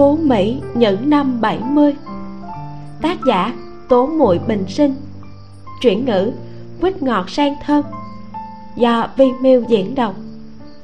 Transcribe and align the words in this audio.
phú 0.00 0.16
mỹ 0.16 0.60
những 0.74 1.10
năm 1.10 1.40
70 1.40 1.94
tác 3.02 3.18
giả 3.26 3.54
tố 3.88 4.06
muội 4.06 4.38
bình 4.38 4.64
sinh. 4.68 4.94
Chuyển 5.80 6.04
ngữ 6.04 6.32
quýt 6.80 7.02
ngọt 7.02 7.30
sang 7.30 7.54
thơm. 7.64 7.84
Do 8.76 9.08
Vimeo 9.16 9.62
diễn 9.68 9.94
đọc. 9.94 10.14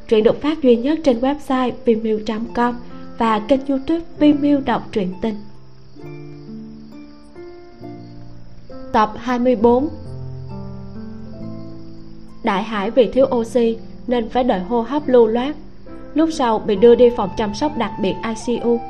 Truyện 0.09 0.25
được 0.25 0.43
phát 0.43 0.63
duy 0.63 0.77
nhất 0.77 0.99
trên 1.05 1.21
website 1.21 1.73
vimeo.com 1.85 2.77
và 3.19 3.39
kênh 3.39 3.67
youtube 3.67 4.05
Vimeo 4.19 4.61
đọc 4.61 4.83
truyện 4.93 5.15
tình. 5.23 5.37
Tập 8.93 9.13
24 9.17 9.89
Đại 12.45 12.63
Hải 12.63 12.91
vì 12.91 13.11
thiếu 13.13 13.27
oxy 13.37 13.77
nên 14.07 14.29
phải 14.29 14.45
đợi 14.45 14.61
hô 14.61 14.83
hấp 14.83 15.09
lưu 15.09 15.27
loát. 15.27 15.57
Lúc 16.15 16.29
sau 16.33 16.59
bị 16.59 16.77
đưa 16.77 16.95
đi 16.95 17.11
phòng 17.17 17.31
chăm 17.37 17.55
sóc 17.55 17.79
đặc 17.79 17.93
biệt 18.01 18.15
icu 18.47 18.81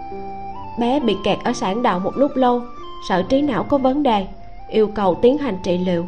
bé 0.79 1.01
bị 1.01 1.17
kẹt 1.25 1.39
ở 1.45 1.53
sản 1.53 1.83
đạo 1.83 1.99
một 1.99 2.13
lúc 2.17 2.37
lâu, 2.37 2.63
sợ 3.09 3.23
trí 3.23 3.43
não 3.43 3.65
có 3.65 3.79
vấn 3.79 4.03
đề, 4.03 4.27
yêu 4.69 4.89
cầu 4.95 5.19
tiến 5.23 5.39
hành 5.39 5.59
trị 5.63 5.79
liệu. 5.79 6.07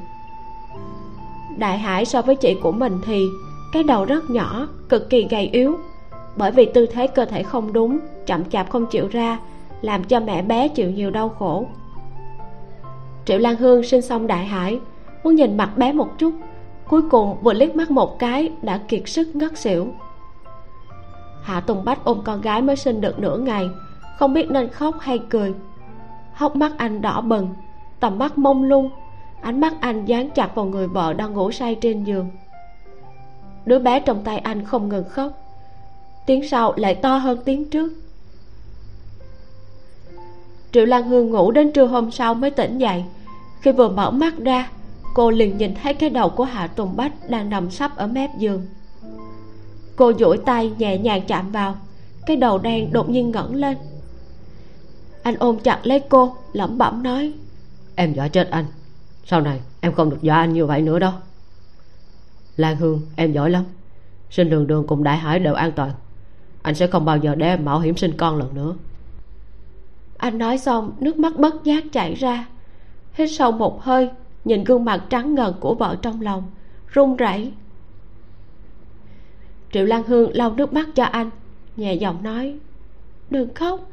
Đại 1.59 1.79
hải 1.79 2.05
so 2.05 2.23
với 2.23 2.37
chị 2.37 2.57
của 2.63 2.73
mình 2.73 2.99
thì 3.07 3.27
cái 3.73 3.83
đầu 3.83 4.05
rất 4.05 4.31
nhỏ, 4.31 4.69
cực 4.89 5.11
kỳ 5.11 5.27
gầy 5.31 5.49
yếu. 5.53 5.79
Bởi 6.37 6.51
vì 6.51 6.67
tư 6.75 6.87
thế 6.87 7.07
cơ 7.07 7.25
thể 7.25 7.43
không 7.43 7.73
đúng, 7.73 7.99
chậm 8.27 8.45
chạp 8.51 8.71
không 8.71 8.87
chịu 8.87 9.09
ra, 9.09 9.39
làm 9.81 10.05
cho 10.05 10.21
mẹ 10.21 10.43
bé 10.43 10.69
chịu 10.69 10.91
nhiều 10.91 11.11
đau 11.11 11.29
khổ. 11.29 11.67
Triệu 13.25 13.39
lan 13.39 13.57
hương 13.57 13.83
sinh 13.83 14.03
xong 14.03 14.27
đại 14.27 14.45
hải, 14.45 14.81
muốn 15.25 15.35
nhìn 15.35 15.57
mặt 15.57 15.71
bé 15.77 15.93
một 15.93 16.19
chút, 16.19 16.35
cuối 16.89 17.03
cùng 17.11 17.37
vừa 17.43 17.53
liếc 17.53 17.77
mắt 17.77 17.91
một 17.91 18.19
cái 18.19 18.53
đã 18.63 18.81
kiệt 18.89 19.03
sức 19.07 19.37
ngất 19.37 19.59
xỉu. 19.59 19.87
Hạ 21.43 21.61
tùng 21.61 21.85
bách 21.85 22.05
ôm 22.05 22.21
con 22.25 22.41
gái 22.41 22.63
mới 22.63 22.77
sinh 22.77 23.01
được 23.01 23.19
nửa 23.19 23.39
ngày 23.39 23.69
không 24.19 24.33
biết 24.33 24.51
nên 24.51 24.69
khóc 24.69 24.97
hay 25.01 25.19
cười. 25.31 25.55
Hốc 26.35 26.57
mắt 26.57 26.73
anh 26.77 27.01
đỏ 27.01 27.21
bừng, 27.21 27.49
tầm 28.01 28.19
mắt 28.19 28.39
mông 28.39 28.63
lung, 28.63 28.91
ánh 29.41 29.61
mắt 29.61 29.75
anh 29.81 30.05
dán 30.05 30.31
chặt 30.31 30.55
vào 30.55 30.65
người 30.65 30.89
vợ 30.89 31.13
đang 31.13 31.33
ngủ 31.33 31.51
say 31.51 31.75
trên 31.75 32.05
giường. 32.05 32.31
Đứa 33.67 33.79
bé 33.79 34.01
trong 34.01 34.25
tay 34.25 34.39
anh 34.39 34.65
không 34.65 34.89
ngừng 34.89 35.09
khóc. 35.09 35.33
Tiếng 36.27 36.49
sau 36.49 36.73
lại 36.77 36.95
to 36.95 37.17
hơn 37.17 37.39
tiếng 37.45 37.71
trước. 37.71 37.93
Triệu 40.73 40.85
lan 40.85 41.09
hương 41.09 41.31
ngủ 41.31 41.51
đến 41.51 41.73
trưa 41.73 41.87
hôm 41.87 42.11
sau 42.11 42.35
mới 42.35 42.51
tỉnh 42.51 42.79
dậy. 42.79 43.05
Khi 43.61 43.73
vừa 43.73 43.89
mở 43.89 44.11
mắt 44.11 44.35
ra, 44.39 44.71
cô 45.15 45.31
liền 45.31 45.59
nhìn 45.59 45.75
thấy 45.83 45.95
cái 45.95 46.11
đầu 46.11 46.29
của 46.29 46.45
hạ 46.45 46.67
tùng 46.67 46.97
bách 46.97 47.13
đang 47.29 47.51
nằm 47.51 47.71
sấp 47.71 47.97
ở 47.97 48.07
mép 48.07 48.31
giường. 48.39 48.67
Cô 49.97 50.13
duỗi 50.19 50.39
tay 50.39 50.73
nhẹ 50.79 50.99
nhàng 50.99 51.23
chạm 51.27 51.53
vào, 51.53 51.75
cái 52.27 52.37
đầu 52.37 52.59
đen 52.59 52.93
đột 52.93 53.11
nhiên 53.11 53.31
ngẩng 53.31 53.55
lên 53.55 53.77
anh 55.29 55.37
ôm 55.39 55.59
chặt 55.59 55.81
lấy 55.83 56.01
cô 56.09 56.37
lẩm 56.53 56.79
bẩm 56.79 57.03
nói. 57.03 57.33
Em 57.95 58.15
dọa 58.15 58.29
chết 58.29 58.51
anh. 58.51 58.65
Sau 59.25 59.41
này 59.41 59.61
em 59.81 59.93
không 59.93 60.11
được 60.11 60.23
dọa 60.23 60.37
anh 60.37 60.53
như 60.53 60.67
vậy 60.67 60.83
nữa 60.83 60.99
đâu. 60.99 61.13
Lan 62.57 62.77
hương 62.77 63.01
em 63.17 63.33
giỏi 63.33 63.51
lắm. 63.51 63.65
Sinh 64.31 64.51
đường 64.51 64.67
đường 64.67 64.87
cùng 64.87 65.05
đại 65.05 65.17
hải 65.17 65.39
đều 65.39 65.55
an 65.55 65.73
toàn. 65.73 65.91
Anh 66.63 66.75
sẽ 66.75 66.87
không 66.87 67.05
bao 67.05 67.17
giờ 67.17 67.35
để 67.35 67.47
em 67.47 67.65
mạo 67.65 67.81
hiểm 67.81 67.97
sinh 67.97 68.17
con 68.17 68.37
lần 68.39 68.55
nữa. 68.55 68.75
Anh 70.17 70.39
nói 70.39 70.59
xong 70.59 70.93
nước 71.01 71.19
mắt 71.19 71.37
bất 71.37 71.65
giác 71.65 71.85
chảy 71.93 72.15
ra. 72.15 72.49
Hít 73.13 73.31
sâu 73.33 73.53
một 73.53 73.83
hơi 73.83 74.11
nhìn 74.45 74.65
gương 74.65 74.85
mặt 74.85 75.05
trắng 75.11 75.35
ngần 75.35 75.55
của 75.61 75.75
vợ 75.75 75.97
trong 76.03 76.21
lòng 76.21 76.43
run 76.89 77.17
rẩy. 77.17 77.53
Triệu 79.73 79.85
lan 79.85 80.03
hương 80.07 80.31
lau 80.37 80.55
nước 80.55 80.73
mắt 80.73 80.89
cho 80.95 81.05
anh 81.05 81.31
nhẹ 81.77 81.95
giọng 81.95 82.23
nói 82.23 82.59
đừng 83.31 83.55
khóc 83.55 83.91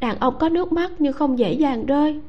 đàn 0.00 0.18
ông 0.18 0.38
có 0.38 0.48
nước 0.48 0.72
mắt 0.72 0.92
nhưng 0.98 1.12
không 1.12 1.38
dễ 1.38 1.52
dàng 1.52 1.86
rơi. 1.86 2.20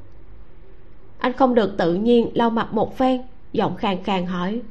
Anh 1.18 1.34
không 1.34 1.56
được 1.56 1.78
tự 1.78 1.94
nhiên 1.94 2.30
lau 2.34 2.50
mặt 2.50 2.74
một 2.74 2.98
phen 2.98 3.22
giọng 3.54 3.76
khàn 3.76 4.04
khàn 4.04 4.26
hỏi. 4.26 4.62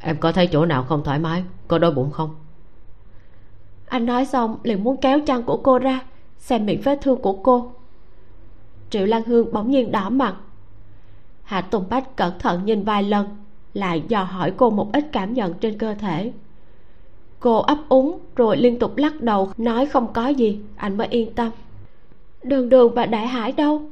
Em 0.00 0.16
có 0.16 0.32
thấy 0.32 0.46
chỗ 0.46 0.66
nào 0.66 0.84
không 0.84 1.04
thoải 1.04 1.18
mái? 1.18 1.44
Có 1.68 1.78
đói 1.78 1.90
bụng 1.90 2.10
không? 2.10 2.34
Anh 3.86 4.06
nói 4.06 4.24
xong 4.24 4.58
liền 4.62 4.84
muốn 4.84 4.96
kéo 4.96 5.20
chăn 5.26 5.42
của 5.42 5.56
cô 5.56 5.78
ra 5.78 6.00
xem 6.38 6.66
miệng 6.66 6.80
vết 6.84 6.98
thương 7.02 7.22
của 7.22 7.32
cô. 7.32 7.72
Triệu 8.90 9.06
lan 9.06 9.22
hương 9.24 9.52
bỗng 9.52 9.70
nhiên 9.70 9.92
đỏ 9.92 10.10
mặt. 10.10 10.34
Hạ 11.42 11.60
tùng 11.60 11.84
bách 11.90 12.16
cẩn 12.16 12.38
thận 12.38 12.64
nhìn 12.64 12.84
vài 12.84 13.02
lần 13.02 13.26
lại 13.74 14.02
dò 14.08 14.22
hỏi 14.22 14.52
cô 14.56 14.70
một 14.70 14.92
ít 14.92 15.04
cảm 15.12 15.34
nhận 15.34 15.54
trên 15.54 15.78
cơ 15.78 15.94
thể. 15.94 16.32
Cô 17.40 17.56
ấp 17.56 17.78
úng 17.88 18.18
rồi 18.36 18.56
liên 18.56 18.78
tục 18.78 18.96
lắc 18.96 19.20
đầu 19.20 19.50
nói 19.56 19.86
không 19.86 20.12
có 20.12 20.28
gì 20.28 20.60
anh 20.76 20.96
mới 20.96 21.06
yên 21.06 21.34
tâm 21.34 21.50
đường 22.44 22.68
đường 22.68 22.94
và 22.94 23.06
đại 23.06 23.26
hải 23.26 23.52
đâu? 23.52 23.82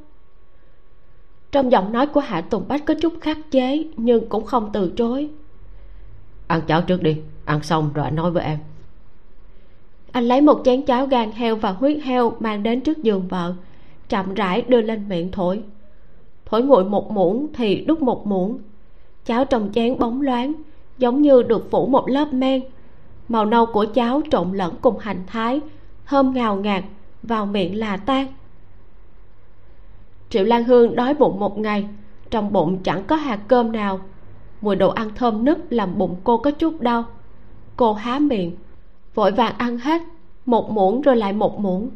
Trong 1.52 1.72
giọng 1.72 1.92
nói 1.92 2.06
của 2.06 2.20
hạ 2.20 2.40
tùng 2.40 2.64
bách 2.68 2.84
có 2.84 2.94
chút 3.00 3.12
khắc 3.20 3.38
chế 3.50 3.84
nhưng 3.96 4.28
cũng 4.28 4.44
không 4.44 4.70
từ 4.72 4.92
chối. 4.96 5.30
Ăn 6.46 6.60
cháo 6.66 6.82
trước 6.82 7.02
đi 7.02 7.16
ăn 7.44 7.62
xong 7.62 7.91
rồi 7.94 8.04
anh 8.04 8.16
nói 8.16 8.30
với 8.30 8.44
em. 8.44 8.58
Anh 10.12 10.24
lấy 10.24 10.41
một 10.41 10.62
chén 10.64 10.82
cháo 10.82 11.06
gan 11.06 11.30
heo 11.30 11.56
và 11.56 11.70
huyết 11.70 12.02
heo 12.02 12.36
mang 12.41 12.62
đến 12.62 12.80
trước 12.80 13.02
giường 13.02 13.28
vợ 13.28 13.54
chậm 14.08 14.34
rãi 14.34 14.62
đưa 14.62 14.80
lên 14.80 15.08
miệng 15.08 15.32
thổi. 15.32 15.62
Thổi 16.46 16.62
nguội 16.62 16.84
một 16.84 17.10
muỗng 17.10 17.46
thì 17.54 17.84
đút 17.84 18.02
một 18.02 18.26
muỗng. 18.26 18.58
Cháo 19.24 19.44
trong 19.44 19.70
chén 19.74 19.98
bóng 19.98 20.22
loáng 20.22 20.52
giống 20.98 21.22
như 21.22 21.42
được 21.42 21.70
phủ 21.70 21.86
một 21.86 22.08
lớp 22.08 22.32
men. 22.32 22.62
Màu 23.28 23.44
nâu 23.44 23.66
của 23.66 23.84
cháo 23.94 24.20
trộn 24.30 24.52
lẫn 24.52 24.74
cùng 24.80 24.98
hành 24.98 25.22
thái 25.26 25.60
thơm 26.06 26.34
ngào 26.34 26.56
ngạt 26.56 26.84
vào 27.22 27.46
miệng 27.46 27.78
là 27.78 27.96
tan 27.96 28.26
triệu 30.32 30.44
lan 30.44 30.65
hương 30.65 30.97
đói 30.97 31.15
bụng 31.15 31.41
một 31.41 31.59
ngày, 31.59 31.88
trong 32.31 32.53
bụng 32.53 32.78
chẳng 32.82 33.04
có 33.04 33.16
hạt 33.16 33.41
cơm 33.48 33.72
nào. 33.72 34.00
Mùi 34.60 34.76
đồ 34.76 34.88
ăn 34.88 35.10
thơm 35.15 35.44
nức 35.44 35.59
làm 35.72 35.98
bụng 35.98 36.16
cô 36.25 36.37
có 36.38 36.50
chút 36.50 36.81
đau. 36.81 37.04
Cô 37.76 37.93
há 37.93 38.19
miệng, 38.19 38.56
vội 39.15 39.32
vàng 39.32 39.54
ăn 39.59 39.78
hết, 39.78 40.03
một 40.47 40.71
muỗng 40.71 41.00
rồi 41.00 41.16
lại 41.16 41.32
một 41.32 41.60
muỗng, 41.60 41.91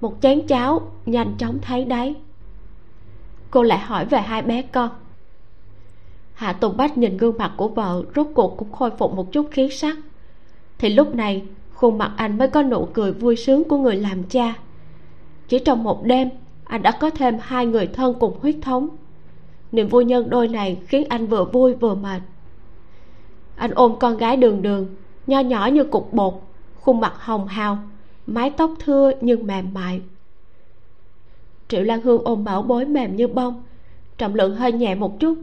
một 0.00 0.14
chén 0.20 0.46
cháo 0.46 0.80
nhanh 1.06 1.34
chóng 1.38 1.58
thấy 1.62 1.84
đáy. 1.84 2.14
Cô 3.50 3.62
lại 3.62 3.78
hỏi 3.78 4.04
về 4.04 4.20
hai 4.20 4.42
bé 4.42 4.62
con. 4.62 4.90
Hạ 6.34 6.52
tùng 6.52 6.76
bách 6.76 6.98
nhìn 6.98 7.16
gương 7.16 7.38
mặt 7.38 7.52
của 7.56 7.68
vợ 7.68 8.02
rốt 8.16 8.26
cuộc 8.34 8.56
cũng 8.56 8.72
khôi 8.72 8.90
phục 8.90 9.14
một 9.14 9.32
chút 9.32 9.48
khí 9.50 9.68
sắc. 9.70 9.96
Thì 10.78 10.88
lúc 10.88 11.14
này, 11.14 11.42
khuôn 11.74 11.98
mặt 11.98 12.12
anh 12.16 12.38
mới 12.38 12.48
có 12.48 12.62
nụ 12.62 12.88
cười 12.92 13.12
vui 13.12 13.36
sướng 13.36 13.64
của 13.64 13.78
người 13.78 13.96
làm 13.96 14.22
cha. 14.22 14.54
Chỉ 15.48 15.58
trong 15.58 15.82
một 15.84 16.04
đêm 16.04 16.28
anh 16.72 16.82
đã 16.82 16.90
có 16.90 17.10
thêm 17.10 17.38
hai 17.40 17.66
người 17.66 17.86
thân 17.86 18.14
cùng 18.20 18.38
huyết 18.40 18.56
thống. 18.62 18.88
Niềm 19.72 19.88
vui 19.88 20.04
nhân 20.04 20.30
đôi 20.30 20.48
này 20.48 20.78
khiến 20.86 21.04
anh 21.08 21.26
vừa 21.26 21.44
vui 21.44 21.74
vừa 21.74 21.94
mệt. 21.94 22.22
Anh 23.56 23.70
ôm 23.74 23.96
con 24.00 24.16
gái 24.16 24.36
đường 24.36 24.62
đường, 24.62 24.86
nho 25.26 25.40
nhỏ 25.40 25.66
như 25.66 25.84
cục 25.84 26.12
bột, 26.12 26.34
khuôn 26.80 27.00
mặt 27.00 27.12
hồng 27.18 27.46
hào, 27.46 27.78
mái 28.26 28.50
tóc 28.50 28.70
thưa 28.84 29.10
nhưng 29.20 29.46
mềm 29.46 29.74
mại. 29.74 30.00
Triệu 31.68 31.82
lan 31.82 32.00
hương 32.00 32.24
ôm 32.24 32.44
bảo 32.44 32.62
bối 32.62 32.84
mềm 32.84 33.16
như 33.16 33.28
bông, 33.28 33.62
trọng 34.18 34.34
lượng 34.34 34.56
hơi 34.56 34.72
nhẹ 34.72 34.94
một 34.94 35.20
chút, 35.20 35.38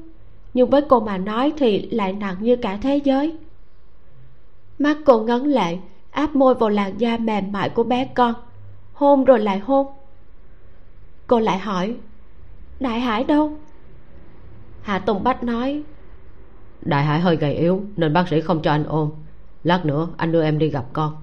nhưng 0.54 0.70
với 0.70 0.82
cô 0.82 1.00
mà 1.00 1.18
nói 1.18 1.54
thì 1.58 1.90
lại 1.92 2.14
nặng 2.14 2.36
như 2.40 2.56
cả 2.56 2.78
thế 2.82 3.00
giới. 3.04 3.38
Mắt 4.80 4.98
cô 5.06 5.20
ngấn 5.20 5.46
lệ, 5.46 5.78
áp 6.12 6.36
môi 6.36 6.56
vào 6.56 6.70
làn 6.70 6.98
da 6.98 7.18
mềm 7.18 7.52
mại 7.52 7.70
của 7.70 7.84
bé 7.84 8.06
con, 8.06 8.34
hôn 8.94 9.24
rồi 9.24 9.40
lại 9.40 9.60
hôn 9.60 9.88
cô 11.30 11.40
lại 11.40 11.60
hỏi, 11.60 11.96
đại 12.80 13.00
hải 13.00 13.24
đâu? 13.24 13.58
Hạ 14.82 15.00
tùng 15.00 15.24
bách 15.24 15.44
nói, 15.44 15.84
đại 16.82 17.04
hải 17.04 17.20
hơi 17.20 17.36
gầy 17.36 17.54
yếu, 17.54 17.84
nên 17.96 18.14
bác 18.14 18.28
sĩ 18.28 18.42
không 18.42 18.62
cho 18.62 18.72
anh 18.72 18.84
ôm. 18.84 19.12
Lát 19.64 19.86
nữa 19.86 20.08
anh 20.18 20.32
đưa 20.32 20.44
em 20.44 20.60
đi 20.60 20.70
gặp 20.70 20.86
con. 20.94 21.16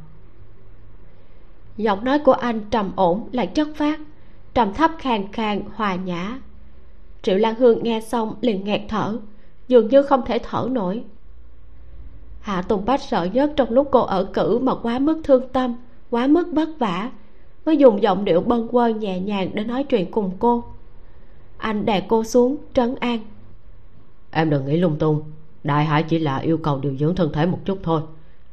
Giọng 1.77 2.05
nói 2.05 2.19
của 2.19 2.33
anh 2.33 2.61
trầm 2.71 2.93
ổn 2.97 3.29
lại 3.33 3.47
chất 3.47 3.69
phát, 3.77 4.01
trầm 4.55 4.75
thấp 4.75 4.91
khàn 4.99 5.33
khàn, 5.33 5.63
hòa 5.75 5.95
nhã. 5.95 6.39
Triệu 7.23 7.37
lan 7.37 7.55
hương 7.55 7.83
nghe 7.83 8.01
xong 8.01 8.35
liền 8.41 8.65
nghẹt 8.65 8.81
thở, 8.89 9.19
dường 9.69 9.89
như 9.89 10.03
không 10.03 10.25
thể 10.27 10.39
thở 10.39 10.69
nổi. 10.71 11.05
Hạ 12.41 12.63
tùng 12.63 12.85
bách 12.85 13.03
sợ 13.03 13.25
nhất 13.25 13.53
trong 13.57 13.71
lúc 13.71 13.89
cô 13.93 14.01
ở 14.01 14.25
cử 14.25 14.59
mà 14.59 14.75
quá 14.75 14.99
mức 14.99 15.21
thương 15.25 15.49
tâm, 15.53 15.77
quá 16.11 16.27
mức 16.27 16.49
vất 16.53 16.69
vả 16.79 17.11
mới 17.67 17.77
dùng 17.77 18.03
giọng 18.03 18.25
điệu 18.25 18.41
bâng 18.41 18.69
quơ 18.69 18.89
nhẹ 18.89 19.21
nhàng 19.21 19.51
để 19.55 19.65
nói 19.65 19.85
chuyện 19.85 20.11
cùng 20.11 20.31
cô. 20.39 20.65
Anh 21.57 21.87
đè 21.87 22.01
cô 22.09 22.25
xuống 22.25 22.57
trấn 22.75 22.95
an. 23.01 23.19
Em 24.31 24.51
đừng 24.51 24.67
nghĩ 24.67 24.77
lung 24.77 24.97
tung. 24.99 25.23
Đại 25.65 25.85
hải 25.85 26.03
chỉ 26.03 26.19
là 26.19 26.39
yêu 26.39 26.59
cầu 26.59 26.79
điều 26.79 26.97
dưỡng 26.97 27.15
thân 27.15 27.33
thể 27.33 27.47
một 27.47 27.59
chút 27.65 27.79
thôi. 27.83 28.01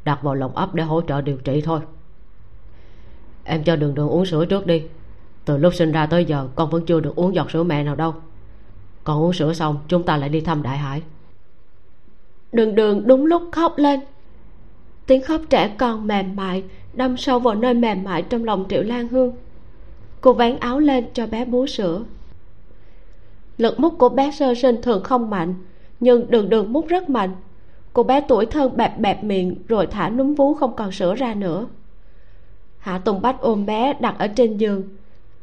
Đặt 0.04 0.24
vào 0.24 0.36
lồng 0.36 0.56
ấp 0.56 0.76
để 0.76 0.84
hỗ 0.84 1.02
trợ 1.02 1.22
điều 1.22 1.38
trị 1.38 1.62
thôi. 1.62 1.80
Em 3.44 3.64
cho 3.64 3.76
đường 3.76 3.96
đường 3.96 4.10
uống 4.10 4.26
sữa 4.26 4.46
trước 4.46 4.68
đi. 4.68 4.84
Từ 5.46 5.58
lúc 5.58 5.74
sinh 5.74 5.92
ra 5.92 6.06
tới 6.06 6.26
giờ 6.26 6.48
con 6.56 6.70
vẫn 6.70 6.86
chưa 6.86 7.00
được 7.00 7.16
uống 7.16 7.36
giọt 7.36 7.52
sữa 7.52 7.64
mẹ 7.64 7.84
nào 7.84 7.96
đâu. 7.96 8.16
Con 9.04 9.24
uống 9.24 9.34
sữa 9.34 9.54
xong 9.54 9.78
chúng 9.88 10.04
ta 10.04 10.18
lại 10.18 10.30
đi 10.30 10.42
thăm 10.42 10.64
đại 10.64 10.78
hải. 10.78 11.02
Đường 12.52 12.76
đường 12.76 13.08
đúng 13.08 13.26
lúc 13.26 13.44
khóc 13.52 13.78
lên. 13.78 14.00
Tiếng 15.06 15.24
khóc 15.24 15.42
trẻ 15.50 15.76
con 15.78 16.08
mềm 16.08 16.36
mại 16.36 16.64
đâm 16.94 17.18
sâu 17.18 17.40
vào 17.40 17.56
nơi 17.56 17.74
mềm 17.74 18.04
mại 18.04 18.22
trong 18.22 18.44
lòng 18.44 18.66
triệu 18.70 18.84
lan 18.84 19.08
hương. 19.08 19.34
Cô 20.22 20.34
vén 20.34 20.60
áo 20.60 20.80
lên 20.80 21.06
cho 21.14 21.28
bé 21.28 21.46
bú 21.46 21.68
sữa. 21.68 22.04
Lực 23.58 23.80
mút 23.80 23.94
của 23.98 24.10
bé 24.10 24.32
sơ 24.32 24.54
sinh 24.56 24.82
thường 24.82 25.04
không 25.04 25.30
mạnh, 25.30 25.54
nhưng 26.00 26.32
đường 26.32 26.50
đường 26.50 26.74
mút 26.74 26.88
rất 26.88 27.10
mạnh. 27.10 27.36
Cô 27.94 28.04
bé 28.04 28.22
tuổi 28.22 28.46
thân 28.46 28.78
bẹp 28.78 29.00
bẹp 29.00 29.24
miệng 29.24 29.56
rồi 29.68 29.88
thả 29.88 30.10
núm 30.10 30.34
vú 30.34 30.54
không 30.54 30.76
còn 30.76 30.92
sữa 30.92 31.16
ra 31.16 31.34
nữa. 31.34 31.68
Hạ 32.78 32.98
tùng 32.98 33.22
bách 33.22 33.42
ôm 33.42 33.66
bé 33.66 33.94
đặt 34.00 34.16
ở 34.20 34.28
trên 34.28 34.58
giường. 34.58 34.84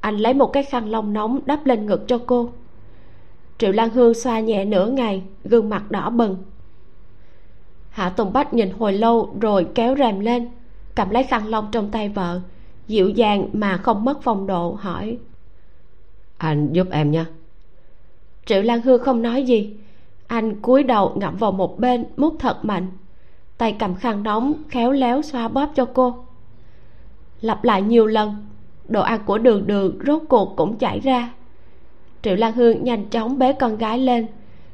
Anh 0.00 0.16
lấy 0.16 0.34
một 0.34 0.52
cái 0.52 0.62
khăn 0.62 0.90
lông 0.90 1.12
nóng 1.12 1.40
đắp 1.46 1.66
lên 1.66 1.86
ngực 1.86 2.08
cho 2.08 2.18
cô. 2.26 2.50
Triệu 3.58 3.72
lan 3.72 3.90
hương 3.90 4.14
xoa 4.14 4.40
nhẹ 4.40 4.64
nửa 4.64 4.86
ngày, 4.86 5.22
gương 5.44 5.68
mặt 5.68 5.90
đỏ 5.90 6.10
bừng. 6.10 6.36
Hạ 7.90 8.08
tùng 8.08 8.32
bách 8.32 8.54
nhìn 8.54 8.70
hồi 8.70 8.92
lâu 8.92 9.34
rồi 9.40 9.66
kéo 9.74 9.96
rèm 9.96 10.20
lên 10.20 10.48
cầm 11.00 11.10
lấy 11.10 11.24
khăn 11.24 11.46
lông 11.46 11.68
trong 11.72 11.90
tay 11.90 12.08
vợ 12.08 12.40
dịu 12.88 13.08
dàng 13.08 13.48
mà 13.52 13.76
không 13.76 14.04
mất 14.04 14.22
phong 14.22 14.46
độ 14.46 14.76
hỏi. 14.80 15.18
Anh 16.38 16.72
giúp 16.72 16.86
em 16.90 17.10
nha 17.10 17.26
triệu 18.46 18.62
lan 18.62 18.80
hương 18.80 19.02
không 19.02 19.22
nói 19.22 19.42
gì. 19.42 19.76
Anh 20.26 20.60
cúi 20.60 20.82
đầu 20.82 21.12
ngậm 21.16 21.36
vào 21.36 21.52
một 21.52 21.78
bên 21.78 22.04
mút 22.16 22.34
thật 22.38 22.64
mạnh. 22.64 22.86
Tay 23.58 23.76
cầm 23.78 23.94
khăn 23.94 24.22
nóng 24.22 24.52
khéo 24.68 24.92
léo 24.92 25.22
xoa 25.22 25.48
bóp 25.48 25.70
cho 25.74 25.84
cô. 25.84 26.24
Lặp 27.40 27.64
lại 27.64 27.82
nhiều 27.82 28.06
lần 28.06 28.46
đồ 28.88 29.00
ăn 29.00 29.20
của 29.26 29.38
đường 29.38 29.66
đường 29.66 29.98
rốt 30.06 30.22
cuộc 30.28 30.56
cũng 30.56 30.78
chảy 30.78 31.00
ra. 31.00 31.32
Triệu 32.22 32.36
lan 32.36 32.52
hương 32.52 32.84
nhanh 32.84 33.04
chóng 33.04 33.38
bế 33.38 33.52
con 33.52 33.76
gái 33.76 33.98
lên. 33.98 34.26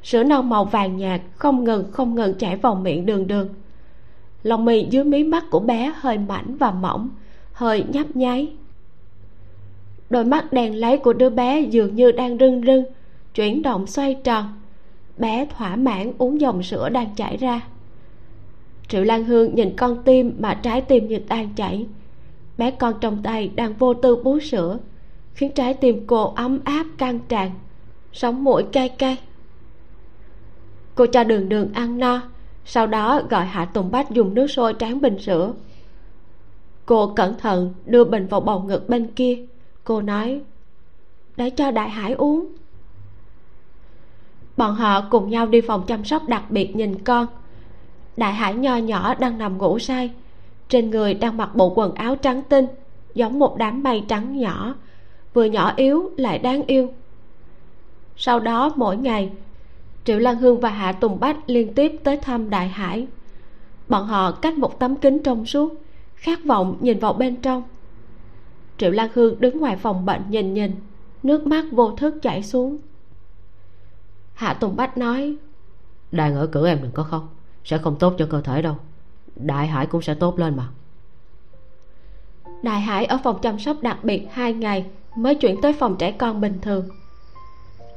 Sữa 0.02 0.24
non 0.24 0.48
màu 0.48 0.64
vàng 0.64 0.96
nhạt 0.96 1.20
không 1.36 1.64
ngừng 1.64 1.92
không 1.92 2.14
ngừng 2.14 2.34
chảy 2.34 2.56
vào 2.56 2.74
miệng 2.74 3.06
đường 3.06 3.26
đường 3.26 3.48
lòng 4.46 4.64
mì 4.64 4.86
dưới 4.90 5.04
mí 5.04 5.24
mắt 5.24 5.44
của 5.50 5.60
bé 5.60 5.92
hơi 5.96 6.18
mảnh 6.18 6.56
và 6.56 6.70
mỏng, 6.70 7.10
hơi 7.52 7.84
nhấp 7.88 8.16
nháy. 8.16 8.52
Đôi 10.10 10.24
mắt 10.24 10.52
đèn 10.52 10.74
lấy 10.74 10.98
của 10.98 11.12
đứa 11.12 11.30
bé 11.30 11.60
dường 11.60 11.94
như 11.94 12.12
đang 12.12 12.38
rưng 12.38 12.62
rưng, 12.66 12.84
chuyển 13.34 13.62
động 13.62 13.86
xoay 13.86 14.14
tròn. 14.14 14.44
Bé 15.18 15.46
thỏa 15.46 15.76
mãn 15.76 16.12
uống 16.18 16.40
dòng 16.40 16.62
sữa 16.62 16.88
đang 16.88 17.14
chảy 17.14 17.36
ra. 17.36 17.60
Triệu 18.88 19.04
lan 19.04 19.24
hương 19.24 19.54
nhìn 19.54 19.76
con 19.76 20.02
tim 20.04 20.36
mà 20.38 20.54
trái 20.54 20.80
tim 20.80 21.08
như 21.08 21.18
tan 21.18 21.48
chảy. 21.56 21.86
Bé 22.58 22.70
con 22.70 22.94
trong 23.00 23.22
tay 23.22 23.50
đang 23.54 23.74
vô 23.74 23.94
tư 23.94 24.16
bú 24.16 24.40
sữa, 24.40 24.78
khiến 25.34 25.50
trái 25.54 25.74
tim 25.74 26.06
cô 26.06 26.34
ấm 26.34 26.58
áp 26.64 26.86
căng 26.98 27.18
tràn, 27.28 27.50
sống 28.12 28.44
mũi 28.44 28.62
cay 28.72 28.88
cay. 28.88 29.18
Cô 30.94 31.06
cho 31.06 31.24
đường 31.24 31.48
đường 31.48 31.72
ăn 31.72 31.98
no 31.98 32.22
sau 32.66 32.86
đó 32.86 33.22
gọi 33.30 33.44
hạ 33.44 33.64
tùng 33.64 33.90
bách 33.90 34.10
dùng 34.10 34.34
nước 34.34 34.46
sôi 34.46 34.74
tráng 34.78 35.00
bình 35.00 35.18
sữa 35.18 35.52
cô 36.86 37.12
cẩn 37.16 37.38
thận 37.38 37.74
đưa 37.86 38.04
bình 38.04 38.26
vào 38.26 38.40
bầu 38.40 38.60
ngực 38.60 38.88
bên 38.88 39.06
kia. 39.06 39.46
Cô 39.84 40.02
nói, 40.02 40.40
để 41.36 41.50
cho 41.50 41.70
đại 41.70 41.90
hải 41.90 42.12
uống. 42.12 42.46
Bọn 44.56 44.74
họ 44.74 45.00
cùng 45.10 45.30
nhau 45.30 45.46
đi 45.46 45.60
phòng 45.60 45.84
chăm 45.86 46.04
sóc 46.04 46.28
đặc 46.28 46.50
biệt 46.50 46.76
nhìn 46.76 47.04
con. 47.04 47.26
Đại 48.16 48.32
hải 48.32 48.54
nho 48.54 48.76
nhỏ 48.76 49.14
đang 49.14 49.38
nằm 49.38 49.58
ngủ 49.58 49.78
say. 49.78 50.10
Trên 50.68 50.90
người 50.90 51.14
đang 51.14 51.36
mặc 51.36 51.54
bộ 51.54 51.72
quần 51.76 51.94
áo 51.94 52.16
trắng 52.16 52.42
tinh, 52.48 52.66
giống 53.14 53.38
một 53.38 53.56
đám 53.56 53.82
mây 53.82 54.04
trắng 54.08 54.38
nhỏ. 54.38 54.74
Vừa 55.34 55.44
nhỏ 55.44 55.72
yếu 55.76 56.10
lại 56.16 56.38
đáng 56.38 56.62
yêu. 56.66 56.92
Sau 58.16 58.40
đó 58.40 58.72
mỗi 58.76 58.96
ngày 58.96 59.30
triệu 60.06 60.18
lan 60.18 60.38
hương 60.38 60.60
và 60.60 60.70
hạ 60.70 60.92
tùng 60.92 61.20
bách 61.20 61.36
liên 61.46 61.74
tiếp 61.74 61.92
tới 62.04 62.16
thăm 62.16 62.50
đại 62.50 62.68
hải. 62.68 63.06
Bọn 63.88 64.06
họ 64.06 64.32
cách 64.32 64.58
một 64.58 64.78
tấm 64.78 64.96
kính 64.96 65.22
trong 65.22 65.46
suốt 65.46 65.74
khát 66.14 66.44
vọng 66.44 66.76
nhìn 66.80 66.98
vào 66.98 67.12
bên 67.12 67.36
trong. 67.36 67.62
Triệu 68.78 68.90
lan 68.90 69.08
hương 69.14 69.40
đứng 69.40 69.60
ngoài 69.60 69.76
phòng 69.76 70.04
bệnh 70.06 70.22
nhìn 70.28 70.54
nhìn 70.54 70.72
nước 71.22 71.46
mắt 71.46 71.64
vô 71.72 71.90
thức 71.90 72.14
chảy 72.22 72.42
xuống. 72.42 72.78
Hạ 74.34 74.54
tùng 74.54 74.76
bách 74.76 74.98
nói 74.98 75.36
đang 76.12 76.34
ở 76.34 76.46
cửa 76.46 76.68
em 76.68 76.78
đừng 76.82 76.92
có 76.92 77.02
khóc 77.02 77.34
sẽ 77.64 77.78
không 77.78 77.96
tốt 77.98 78.14
cho 78.18 78.26
cơ 78.30 78.40
thể 78.40 78.62
đâu 78.62 78.76
đại 79.36 79.66
hải 79.66 79.86
cũng 79.86 80.02
sẽ 80.02 80.14
tốt 80.14 80.38
lên 80.38 80.56
mà. 80.56 80.68
Đại 82.62 82.80
hải 82.80 83.04
ở 83.04 83.18
phòng 83.24 83.38
chăm 83.42 83.58
sóc 83.58 83.76
đặc 83.82 84.04
biệt 84.04 84.26
hai 84.32 84.52
ngày 84.52 84.84
mới 85.16 85.34
chuyển 85.34 85.60
tới 85.60 85.72
phòng 85.72 85.96
trẻ 85.98 86.12
con 86.12 86.40
bình 86.40 86.58
thường. 86.62 86.88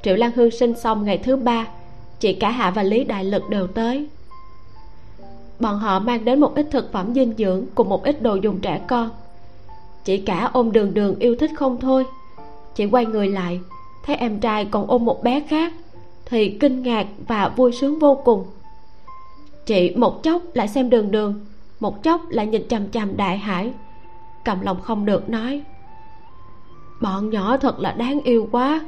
Triệu 0.03 0.15
lan 0.15 0.31
hương 0.35 0.51
sinh 0.51 0.73
xong 0.79 1.06
ngày 1.06 1.17
thứ 1.17 1.35
ba 1.35 1.67
chị 2.19 2.33
cả 2.33 2.51
hạ 2.51 2.71
và 2.71 2.83
lý 2.83 3.04
đại 3.04 3.24
lực 3.24 3.50
đều 3.50 3.68
tới. 3.68 4.07
Bọn 5.60 5.80
họ 5.80 6.00
mang 6.00 6.25
đến 6.25 6.39
một 6.39 6.56
ít 6.56 6.68
thực 6.71 6.92
phẩm 6.92 7.13
dinh 7.13 7.33
dưỡng 7.38 7.66
cùng 7.75 7.89
một 7.89 8.04
ít 8.04 8.21
đồ 8.21 8.36
dùng 8.36 8.60
trẻ 8.60 8.81
con. 8.88 9.10
Chị 10.04 10.18
cả 10.18 10.50
ôm 10.54 10.71
đường 10.71 10.94
đường 10.94 11.19
yêu 11.19 11.36
thích 11.39 11.51
không 11.56 11.77
thôi. 11.80 12.06
Chị 12.75 12.86
quay 12.86 13.06
người 13.06 13.27
lại, 13.27 13.60
thấy 14.06 14.16
em 14.16 14.39
trai 14.39 14.66
còn 14.66 14.88
ôm 14.88 15.06
một 15.06 15.24
bé 15.24 15.39
khác, 15.50 15.74
thì 16.25 16.57
kinh 16.60 16.83
ngạc 16.83 17.07
và 17.27 17.50
vui 17.50 17.71
sướng 17.71 18.00
vô 18.00 18.21
cùng. 18.25 18.45
Chị 19.66 19.95
một 19.95 20.24
chốc 20.24 20.42
lại 20.54 20.68
xem 20.68 20.89
đường 20.89 21.12
đường, 21.12 21.45
một 21.80 22.04
chốc 22.04 22.21
lại 22.30 22.48
nhìn 22.48 22.68
chằm 22.68 22.89
chằm 22.89 23.18
đại 23.18 23.38
hải. 23.38 23.71
Cầm 24.45 24.62
lòng 24.62 24.81
không 24.81 25.06
được 25.06 25.30
nói, 25.30 25.62
bọn 27.01 27.30
nhỏ 27.30 27.57
thật 27.57 27.80
là 27.80 27.92
đáng 27.92 28.19
yêu 28.24 28.48
quá 28.51 28.81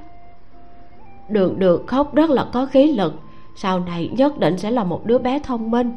đường 1.29 1.59
đường 1.59 1.88
khóc 1.88 2.15
rất 2.15 2.29
là 2.29 2.45
có 2.53 2.65
khí 2.65 2.94
lực. 2.94 3.13
Sau 3.56 3.79
này 3.79 4.09
nhất 4.13 4.39
định 4.39 4.57
sẽ 4.57 4.71
là 4.71 4.83
một 4.83 5.06
đứa 5.06 5.18
bé 5.18 5.39
thông 5.39 5.71
minh. 5.71 5.91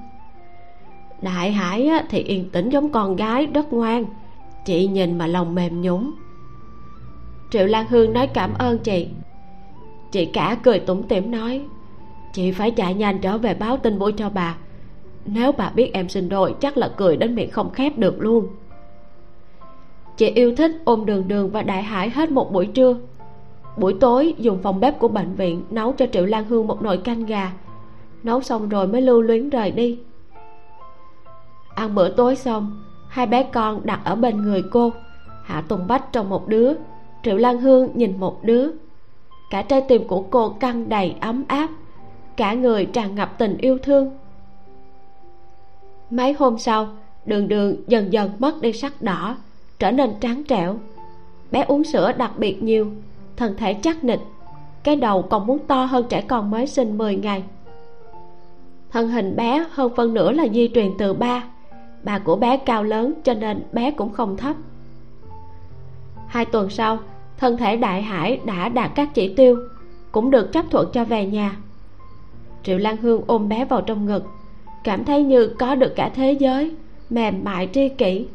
Đại 1.22 1.52
hải 1.52 1.90
thì 2.10 2.18
yên 2.18 2.50
tĩnh 2.50 2.68
giống 2.68 2.88
con 2.88 3.16
gái 3.16 3.46
rất 3.46 3.72
ngoan. 3.72 4.04
Chị 4.64 4.86
nhìn 4.86 5.18
mà 5.18 5.26
lòng 5.26 5.54
mềm 5.54 5.80
nhũng. 5.80 6.12
Triệu 7.50 7.66
lan 7.66 7.86
hương 7.88 8.12
nói 8.12 8.26
cảm 8.26 8.54
ơn 8.58 8.78
chị. 8.78 9.08
Chị 10.10 10.24
cả 10.24 10.56
cười 10.62 10.80
tủm 10.80 11.02
tỉm 11.02 11.30
nói, 11.30 11.62
chị 12.32 12.52
phải 12.52 12.70
chạy 12.70 12.94
nhanh 12.94 13.18
trở 13.18 13.38
về 13.38 13.54
báo 13.54 13.76
tin 13.76 13.98
vui 13.98 14.12
cho 14.12 14.30
bà. 14.30 14.56
Nếu 15.26 15.52
bà 15.52 15.70
biết 15.70 15.90
em 15.92 16.08
sinh 16.08 16.28
đôi, 16.28 16.54
chắc 16.60 16.76
là 16.76 16.90
cười 16.96 17.16
đến 17.16 17.34
miệng 17.34 17.50
không 17.50 17.70
khép 17.70 17.98
được 17.98 18.20
luôn. 18.20 18.46
Chị 20.16 20.26
yêu 20.26 20.56
thích 20.56 20.72
ôm 20.84 21.06
đường 21.06 21.28
đường 21.28 21.50
và 21.50 21.62
đại 21.62 21.82
hải 21.82 22.10
hết 22.10 22.30
một 22.30 22.52
buổi 22.52 22.66
trưa 22.66 22.96
buổi 23.76 23.96
tối, 24.00 24.34
dùng 24.38 24.58
phòng 24.62 24.80
bếp 24.80 24.98
của 24.98 25.08
bệnh 25.08 25.34
viện 25.34 25.64
nấu 25.70 25.92
cho 25.92 26.06
triệu 26.12 26.26
lan 26.26 26.44
hương 26.44 26.66
một 26.66 26.82
nồi 26.82 26.96
canh 26.96 27.26
gà. 27.26 27.52
Nấu 28.22 28.40
xong 28.40 28.68
rồi 28.68 28.86
mới 28.86 29.02
lưu 29.02 29.22
luyến 29.22 29.50
rời 29.50 29.70
đi. 29.70 29.98
Ăn 31.74 31.94
bữa 31.94 32.08
tối 32.08 32.36
xong, 32.36 32.82
hai 33.08 33.26
bé 33.26 33.42
con 33.42 33.80
đặt 33.86 34.00
ở 34.04 34.14
bên 34.14 34.42
người 34.42 34.62
cô, 34.70 34.92
hạ 35.44 35.60
tùng 35.68 35.86
bách 35.86 36.12
trong 36.12 36.30
một 36.30 36.48
đứa, 36.48 36.72
triệu 37.22 37.36
lan 37.36 37.60
hương 37.60 37.88
nhìn 37.94 38.20
một 38.20 38.44
đứa. 38.44 38.70
Cả 39.50 39.62
trái 39.62 39.80
tim 39.88 40.08
của 40.08 40.22
cô 40.22 40.48
căng 40.48 40.88
đầy 40.88 41.14
ấm 41.20 41.44
áp, 41.48 41.70
cả 42.36 42.54
người 42.54 42.86
tràn 42.86 43.14
ngập 43.14 43.38
tình 43.38 43.56
yêu 43.56 43.78
thương. 43.82 44.10
Mấy 46.10 46.32
hôm 46.32 46.58
sau, 46.58 46.88
đường 47.26 47.48
đường 47.48 47.76
dần 47.86 48.12
dần 48.12 48.30
mất 48.38 48.60
đi 48.60 48.72
sắc 48.72 49.02
đỏ, 49.02 49.36
trở 49.78 49.90
nên 49.90 50.10
trắng 50.20 50.44
trẻo. 50.44 50.76
Bé 51.50 51.62
uống 51.62 51.84
sữa 51.84 52.12
đặc 52.12 52.38
biệt 52.38 52.62
nhiều 52.62 52.90
thân 53.36 53.56
thể 53.56 53.74
chắc 53.74 54.04
nịch. 54.04 54.20
Cái 54.82 54.96
đầu 54.96 55.22
còn 55.22 55.46
muốn 55.46 55.58
to 55.66 55.84
hơn 55.84 56.06
trẻ 56.08 56.20
con 56.20 56.50
mới 56.50 56.66
sinh 56.66 56.98
10 56.98 57.16
ngày. 57.16 57.42
Thân 58.90 59.08
hình 59.08 59.36
bé 59.36 59.64
hơn 59.70 59.92
phân 59.96 60.14
nửa 60.14 60.32
là 60.32 60.46
di 60.48 60.70
truyền 60.74 60.92
từ 60.98 61.14
ba. 61.14 61.44
Bà 62.02 62.18
của 62.18 62.36
bé 62.36 62.56
cao 62.56 62.84
lớn 62.84 63.14
cho 63.24 63.34
nên 63.34 63.62
bé 63.72 63.90
cũng 63.90 64.12
không 64.12 64.36
thấp. 64.36 64.56
Hai 66.26 66.44
tuần 66.44 66.70
sau, 66.70 66.98
thân 67.38 67.56
thể 67.56 67.76
đại 67.76 68.02
hải 68.02 68.40
đã 68.44 68.68
đạt 68.68 68.90
các 68.94 69.14
chỉ 69.14 69.34
tiêu, 69.34 69.56
cũng 70.12 70.30
được 70.30 70.52
chấp 70.52 70.64
thuận 70.70 70.88
cho 70.92 71.04
về 71.04 71.26
nhà. 71.26 71.56
Triệu 72.62 72.78
lan 72.78 72.96
hương 72.96 73.22
ôm 73.26 73.48
bé 73.48 73.64
vào 73.64 73.80
trong 73.80 74.06
ngực, 74.06 74.24
cảm 74.84 75.04
thấy 75.04 75.22
như 75.22 75.46
có 75.58 75.74
được 75.74 75.92
cả 75.96 76.10
thế 76.14 76.32
giới, 76.32 76.74
mềm 77.10 77.44
mại 77.44 77.68
tri 77.72 77.88
kỷ. 77.88 78.26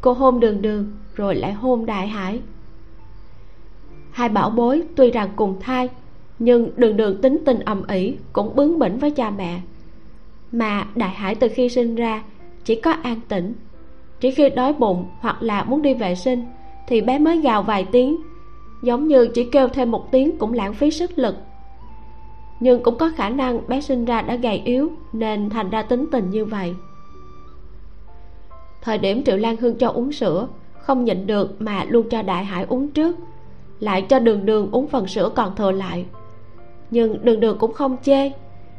Cô 0.00 0.12
hôn 0.12 0.40
đường 0.40 0.62
đường, 0.62 0.92
rồi 1.14 1.34
lại 1.34 1.52
hôn 1.52 1.86
đại 1.86 2.08
hải 2.08 2.40
hai 4.14 4.28
bảo 4.28 4.50
bối 4.50 4.82
tuy 4.96 5.10
rằng 5.10 5.28
cùng 5.36 5.60
thai, 5.60 5.88
nhưng 6.38 6.70
đường 6.76 6.96
đường 6.96 7.20
tính 7.20 7.38
tình 7.44 7.60
ầm 7.60 7.86
ĩ 7.86 8.16
cũng 8.32 8.56
bướng 8.56 8.78
bỉnh 8.78 8.98
với 8.98 9.10
cha 9.10 9.30
mẹ. 9.30 9.60
Mà 10.52 10.86
đại 10.94 11.10
hải 11.10 11.34
từ 11.34 11.48
khi 11.48 11.68
sinh 11.68 11.94
ra 11.94 12.22
chỉ 12.64 12.74
có 12.74 12.90
an 12.90 13.20
tĩnh. 13.28 13.54
Chỉ 14.20 14.30
khi 14.30 14.50
đói 14.50 14.72
bụng 14.72 15.06
hoặc 15.20 15.42
là 15.42 15.64
muốn 15.64 15.82
đi 15.82 15.94
vệ 15.94 16.14
sinh 16.14 16.44
thì 16.88 17.00
bé 17.00 17.18
mới 17.18 17.40
gào 17.40 17.62
vài 17.62 17.86
tiếng, 17.92 18.16
giống 18.82 19.08
như 19.08 19.28
chỉ 19.34 19.48
kêu 19.52 19.68
thêm 19.68 19.90
một 19.90 20.10
tiếng 20.12 20.38
cũng 20.38 20.52
lãng 20.52 20.74
phí 20.74 20.90
sức 20.90 21.18
lực. 21.18 21.36
Nhưng 22.60 22.82
cũng 22.82 22.98
có 22.98 23.10
khả 23.16 23.28
năng 23.28 23.68
bé 23.68 23.80
sinh 23.80 24.04
ra 24.04 24.22
đã 24.22 24.36
gầy 24.36 24.62
yếu 24.64 24.92
nên 25.12 25.50
thành 25.50 25.70
ra 25.70 25.82
tính 25.82 26.06
tình 26.12 26.30
như 26.30 26.44
vậy. 26.44 26.74
Thời 28.82 28.98
điểm 28.98 29.24
triệu 29.24 29.36
lan 29.36 29.56
hương 29.56 29.78
cho 29.78 29.88
uống 29.88 30.12
sữa, 30.12 30.48
không 30.80 31.04
nhịn 31.04 31.26
được 31.26 31.62
mà 31.62 31.84
luôn 31.84 32.08
cho 32.10 32.22
đại 32.22 32.44
hải 32.44 32.64
uống 32.68 32.88
trước 32.88 33.16
lại 33.80 34.02
cho 34.02 34.18
đường 34.18 34.46
đường 34.46 34.70
uống 34.72 34.86
phần 34.86 35.06
sữa 35.06 35.30
còn 35.34 35.56
thừa 35.56 35.70
lại. 35.72 36.06
Nhưng 36.90 37.24
đường 37.24 37.40
đường 37.40 37.58
cũng 37.58 37.72
không 37.72 37.96
chê. 38.02 38.30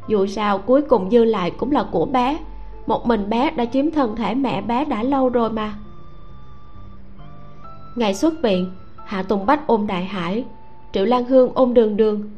Dù 0.08 0.25
sao, 0.25 0.58
cuối 0.58 0.82
cùng 0.82 1.10
dư 1.10 1.24
lại 1.24 1.52
cũng 1.52 1.72
là 1.72 1.86
của 1.92 2.06
bé. 2.06 2.40
Một 2.88 3.08
mình 3.08 3.30
bé 3.30 3.52
đã 3.52 3.66
chiếm 3.66 3.92
thân 3.92 4.16
thể 4.16 4.36
mẹ 4.36 4.62
bé 4.62 4.86
đã 4.86 5.04
lâu 5.04 5.30
rồi 5.30 5.50
mà. 5.50 5.75
Ngày 7.96 8.14
xuất 8.14 8.34
viện, 8.44 8.72
hạ 9.06 9.24
tùng 9.24 9.46
bách 9.46 9.68
ôm 9.68 9.88
đại 9.88 10.06
hải, 10.06 10.46
triệu 10.94 11.06
lan 11.06 11.25
hương 11.25 11.52
ôm 11.54 11.74
đường 11.74 11.98
đường. 11.98 12.30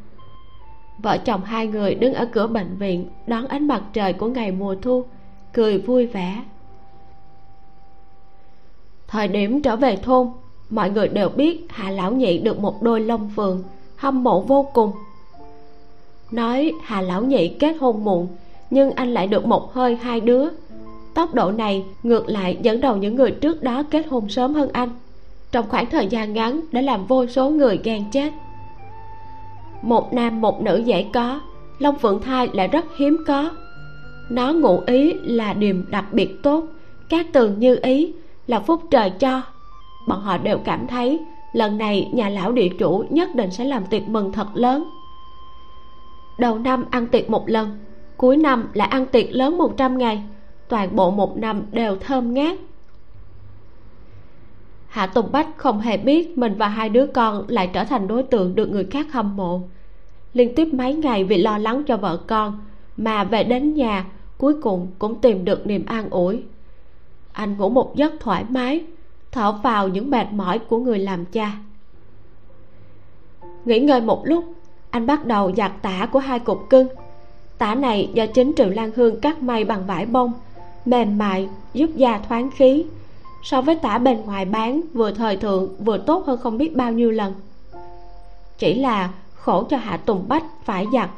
Vợ 0.98 1.18
chồng 1.18 1.44
hai 1.44 1.68
người 1.68 1.96
đứng 1.96 2.14
ở 2.14 2.26
cửa 2.26 2.48
bệnh 2.48 2.78
viện 2.78 3.10
đón 3.28 3.48
ánh 3.48 3.68
mặt 3.68 3.84
trời 3.94 4.14
của 4.14 4.28
ngày 4.28 4.52
mùa 4.52 4.76
thu, 4.82 5.06
cười 5.54 5.78
vui 5.78 6.06
vẻ. 6.06 6.44
Thời 9.08 9.28
điểm 9.28 9.62
trở 9.62 9.76
về 9.76 9.96
thôn 9.96 10.28
mọi 10.70 10.90
người 10.90 11.08
đều 11.08 11.30
biết 11.30 11.66
hạ 11.70 11.90
lão 11.90 12.12
nhị 12.12 12.38
được 12.38 12.60
một 12.60 12.82
đôi 12.82 13.02
lông 13.02 13.32
phượng 13.36 13.64
hâm 13.96 14.24
mộ 14.24 14.42
vô 14.42 14.70
cùng. 14.74 14.92
Nói 16.32 16.74
hà 16.84 17.02
lão 17.02 17.22
nhị 17.22 17.48
kết 17.48 17.76
hôn 17.80 18.04
muộn, 18.04 18.28
nhưng 18.70 18.92
anh 18.92 19.14
lại 19.14 19.28
được 19.28 19.46
một 19.46 19.74
hơi 19.74 19.96
hai 19.96 20.22
đứa. 20.22 20.48
Tốc 21.14 21.34
độ 21.34 21.52
này 21.52 21.86
ngược 22.04 22.30
lại 22.30 22.58
dẫn 22.62 22.82
đầu 22.82 22.98
những 22.98 23.16
người 23.16 23.32
trước 23.32 23.64
đó 23.64 23.84
kết 23.92 24.08
hôn 24.08 24.30
sớm 24.30 24.54
hơn 24.54 24.70
anh. 24.74 24.90
Trong 25.52 25.70
khoảng 25.70 25.90
thời 25.90 26.08
gian 26.08 26.34
ngắn 26.34 26.62
đã 26.72 26.82
làm 26.82 27.06
vô 27.06 27.26
số 27.26 27.50
người 27.50 27.80
ghen 27.84 28.04
chết. 28.12 28.34
Một 29.82 30.14
nam 30.14 30.42
một 30.42 30.62
nữ 30.62 30.78
dễ 30.78 31.06
có, 31.14 31.40
long 31.80 31.98
phượng 31.98 32.22
thai 32.22 32.50
lại 32.54 32.68
rất 32.68 32.86
hiếm 32.98 33.18
có. 33.28 33.52
Nó 34.30 34.54
ngụ 34.54 34.80
ý 34.88 35.14
là 35.14 35.54
điềm 35.54 35.92
đặc 35.92 36.06
biệt 36.12 36.44
tốt, 36.44 36.64
các 37.10 37.34
tường 37.34 37.60
như 37.60 37.80
ý 37.82 38.14
là 38.48 38.60
phúc 38.60 38.82
trời 38.92 39.10
cho 39.10 39.42
bọn 40.08 40.22
họ 40.22 40.38
đều 40.38 40.58
cảm 40.58 40.88
thấy 40.88 41.20
lần 41.54 41.78
này 41.78 42.10
nhà 42.14 42.30
lão 42.30 42.52
địa 42.52 42.70
chủ 42.80 43.04
nhất 43.10 43.36
định 43.36 43.52
sẽ 43.52 43.64
làm 43.64 43.86
tiệc 43.86 44.08
mừng 44.08 44.32
thật 44.32 44.48
lớn. 44.54 44.90
Đầu 46.40 46.60
năm 46.60 46.86
ăn 46.90 47.08
tiệc 47.08 47.30
một 47.30 47.50
lần, 47.50 47.80
cuối 48.18 48.38
năm 48.38 48.68
lại 48.74 48.88
ăn 48.88 49.06
tiệc 49.06 49.32
lớn 49.32 49.58
một 49.58 49.78
trăm 49.78 49.98
ngày, 49.98 50.24
toàn 50.68 50.96
bộ 50.96 51.12
một 51.12 51.38
năm 51.38 51.62
đều 51.72 51.96
thơm 51.96 52.34
ngát. 52.34 52.58
Hạ 54.88 55.08
tùng 55.08 55.32
bách 55.32 55.48
không 55.58 55.80
hề 55.80 55.98
biết 55.98 56.38
mình 56.38 56.56
và 56.58 56.68
hai 56.68 56.90
đứa 56.90 57.08
con 57.08 57.46
lại 57.48 57.70
trở 57.74 57.84
thành 57.84 58.08
đối 58.08 58.24
tượng 58.24 58.56
được 58.56 58.70
người 58.70 58.86
khác 58.86 59.08
hâm 59.12 59.36
mộ. 59.36 59.62
Liên 60.34 60.56
tiếp 60.56 60.74
mấy 60.74 60.94
ngày 60.94 61.24
vì 61.24 61.38
lo 61.38 61.58
lắng 61.58 61.84
cho 61.88 61.98
vợ 61.98 62.20
con 62.28 62.60
mà 62.98 63.24
về 63.24 63.44
đến 63.44 63.74
nhà, 63.74 64.06
cuối 64.38 64.62
cùng 64.62 64.88
cũng 65.00 65.22
tìm 65.22 65.46
được 65.46 65.68
niềm 65.68 65.86
an 65.86 66.10
ủi. 66.10 66.44
Anh 67.32 67.58
ngủ 67.58 67.70
một 67.70 67.96
giấc 67.96 68.14
thoải 68.20 68.44
mái 68.50 68.86
thở 69.38 69.52
vào 69.52 69.88
những 69.88 70.10
mệt 70.10 70.28
mỏi 70.32 70.60
của 70.60 70.78
người 70.78 71.00
làm 71.00 71.26
cha. 71.26 71.52
Nghỉ 73.66 73.80
ngơi 73.80 74.02
một 74.02 74.22
lúc, 74.26 74.46
anh 74.90 75.06
bắt 75.06 75.26
đầu 75.26 75.52
giặt 75.58 75.72
tả 75.82 76.06
của 76.12 76.20
hai 76.20 76.40
cục 76.40 76.70
cưng. 76.70 76.88
Tả 77.58 77.76
này 77.76 78.10
do 78.14 78.26
chính 78.26 78.52
triệu 78.58 78.70
lan 78.70 78.92
hương 78.96 79.20
cắt 79.20 79.42
may 79.42 79.64
bằng 79.64 79.86
vải 79.88 80.06
bông, 80.06 80.34
mềm 80.86 81.18
mại, 81.18 81.50
giúp 81.74 81.90
da 81.96 82.20
thoáng 82.30 82.50
khí. 82.52 82.86
So 83.44 83.62
với 83.62 83.76
tả 83.76 83.98
bên 83.98 84.22
ngoài 84.22 84.46
bán, 84.46 84.82
vừa 84.94 85.12
thời 85.12 85.38
thượng, 85.38 85.76
vừa 85.80 85.98
tốt 85.98 86.24
hơn 86.26 86.40
không 86.40 86.58
biết 86.58 86.76
bao 86.76 86.92
nhiêu 86.92 87.12
lần. 87.12 87.34
Chỉ 88.58 88.74
là 88.74 89.10
khổ 89.36 89.64
cho 89.64 89.78
hạ 89.78 89.98
tùng 89.98 90.26
bách 90.28 90.44
phải 90.64 90.86
giặt. 90.94 91.10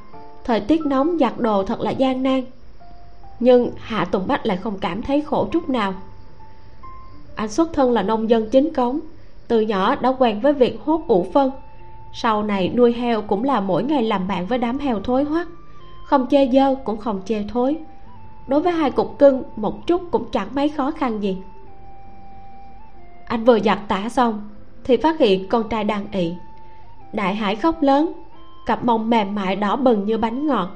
Thời 0.44 0.60
tiết 0.60 0.86
nóng, 0.86 1.18
giặt 1.20 1.34
đồ 1.38 1.64
thật 1.64 1.82
là 1.82 1.92
gian 1.92 2.24
nan. 2.24 2.44
Nhưng 3.40 3.72
hạ 3.78 4.06
tùng 4.06 4.28
bách 4.28 4.46
lại 4.46 4.58
không 4.58 4.78
cảm 4.78 5.02
thấy 5.02 5.22
khổ 5.22 5.48
chút 5.52 5.70
nào 5.70 5.94
anh 7.40 7.50
xuất 7.50 7.74
thân 7.74 7.92
là 7.92 8.02
nông 8.02 8.30
dân 8.30 8.50
chính 8.50 8.74
cống, 8.74 9.00
từ 9.48 9.62
nhỏ 9.62 9.96
đã 9.96 10.14
quen 10.20 10.40
với 10.40 10.54
việc 10.54 10.80
hốt 10.86 11.02
ủ 11.08 11.26
phân. 11.34 11.52
Sau 12.14 12.44
này 12.44 12.70
nuôi 12.70 12.94
heo 12.94 13.22
cũng 13.22 13.44
là 13.44 13.60
mỗi 13.62 13.84
ngày 13.84 14.04
làm 14.04 14.28
bạn 14.28 14.46
với 14.46 14.58
đám 14.58 14.80
heo 14.80 15.00
thối 15.00 15.24
hoắc, 15.24 15.48
không 16.06 16.28
chê 16.30 16.48
dơ 16.48 16.76
cũng 16.76 16.98
không 16.98 17.22
chê 17.26 17.44
thối. 17.54 17.78
Đối 18.48 18.62
với 18.62 18.74
hai 18.74 18.92
cục 18.92 19.20
cưng, 19.20 19.44
một 19.56 19.88
chút 19.88 20.02
cũng 20.12 20.26
chẳng 20.32 20.48
mấy 20.56 20.70
khó 20.70 20.92
khăn 20.92 21.24
gì. 21.24 21.38
Anh 23.26 23.44
vừa 23.44 23.60
giặt 23.60 23.80
tả 23.88 24.10
xong 24.10 24.50
thì 24.84 24.98
phát 24.98 25.20
hiện 25.20 25.50
con 25.50 25.70
trai 25.70 25.84
đang 25.84 26.06
ị. 26.12 26.34
Đại 27.14 27.36
hải 27.36 27.56
khóc 27.56 27.82
lớn, 27.82 28.14
cặp 28.66 28.86
mông 28.86 29.10
mềm 29.10 29.36
mại 29.36 29.56
đỏ 29.56 29.76
bừng 29.76 30.06
như 30.06 30.18
bánh 30.18 30.48
ngọt. 30.48 30.70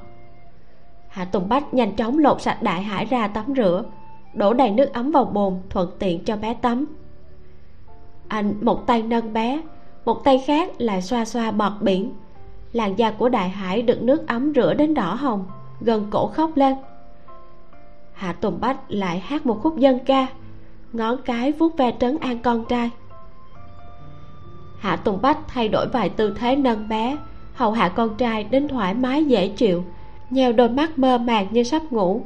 Hạ 1.08 1.26
tùng 1.26 1.50
bách 1.50 1.74
nhanh 1.74 1.96
chóng 1.96 2.18
lột 2.18 2.42
sạch 2.42 2.64
đại 2.64 2.82
hải 2.82 3.06
ra 3.06 3.28
tắm 3.28 3.46
rửa 3.58 3.84
đổ 4.34 4.54
đầy 4.54 4.72
nước 4.72 4.94
ấm 4.94 5.12
vào 5.12 5.26
bồn, 5.26 5.60
thuận 5.70 5.90
tiện 6.00 6.24
cho 6.24 6.38
bé 6.38 6.54
tắm. 6.54 6.86
Anh, 8.28 8.54
một 8.62 8.88
tay 8.88 9.04
nâng 9.04 9.34
bé, 9.34 9.62
một 10.06 10.24
tay 10.24 10.44
khác 10.48 10.72
lại 10.78 11.02
xoa 11.02 11.26
xoa 11.26 11.52
bọt 11.52 11.72
biển. 11.82 12.12
Làn 12.74 12.96
da 12.96 13.12
của 13.12 13.30
đại 13.30 13.50
hải 13.50 13.82
được 13.82 14.02
nước 14.02 14.28
ấm 14.28 14.54
rửa 14.56 14.74
đến 14.74 14.94
đỏ 14.94 15.14
hồng, 15.14 15.46
gần 15.82 16.08
cổ 16.12 16.28
khóc 16.28 16.52
lên. 16.56 16.76
Hạ 18.14 18.34
tùng 18.34 18.60
bách 18.62 18.78
lại 18.88 19.20
hát 19.20 19.46
một 19.46 19.60
khúc 19.64 19.78
dân 19.78 20.00
ca, 20.06 20.28
ngón 20.94 21.18
cái 21.26 21.52
vuốt 21.52 21.78
ve 21.78 21.92
trấn 22.00 22.18
an 22.18 22.40
con 22.40 22.66
trai. 22.66 22.90
Hạ 24.80 24.96
tùng 24.96 25.22
bách 25.22 25.38
thay 25.48 25.68
đổi 25.68 25.88
vài 25.88 26.10
tư 26.10 26.36
thế 26.40 26.56
nâng 26.56 26.90
bé, 26.90 27.18
hầu 27.54 27.72
hạ 27.72 27.90
con 27.90 28.16
trai 28.18 28.44
đến 28.44 28.68
thoải 28.68 28.94
mái 28.94 29.26
dễ 29.26 29.48
chịu, 29.48 29.84
nheo 30.30 30.52
đôi 30.52 30.70
mắt 30.70 31.00
mơ 31.00 31.18
màng 31.18 31.48
như 31.52 31.64
sắp 31.64 31.82
ngủ 31.92 32.22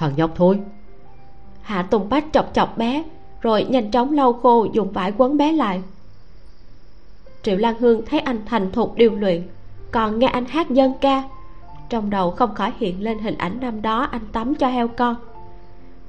thằng 0.00 0.12
nhóc 0.16 0.30
thôi 0.34 0.58
hạ 1.70 1.82
tùng 1.82 2.08
bách 2.08 2.24
chọc 2.32 2.54
chọc 2.54 2.78
bé, 2.78 3.04
rồi 3.40 3.66
nhanh 3.70 3.90
chóng 3.90 4.12
lau 4.12 4.32
khô 4.32 4.66
dùng 4.72 4.92
vải 4.92 5.12
quấn 5.18 5.36
bé 5.36 5.52
lại. 5.52 5.82
Triệu 7.42 7.56
lan 7.56 7.74
hương 7.78 8.04
thấy 8.06 8.20
anh 8.20 8.40
thành 8.46 8.72
thục 8.72 8.94
điều 8.96 9.14
luyện, 9.14 9.42
còn 9.90 10.18
nghe 10.18 10.26
anh 10.26 10.44
hát 10.44 10.70
dân 10.70 10.92
ca. 11.00 11.22
Trong 11.88 12.10
đầu 12.10 12.30
không 12.30 12.54
khỏi 12.54 12.72
hiện 12.78 13.02
lên 13.02 13.18
hình 13.18 13.38
ảnh 13.38 13.60
năm 13.60 13.82
đó 13.82 14.00
anh 14.00 14.26
tắm 14.32 14.54
cho 14.54 14.68
heo 14.68 14.88
con. 14.88 15.16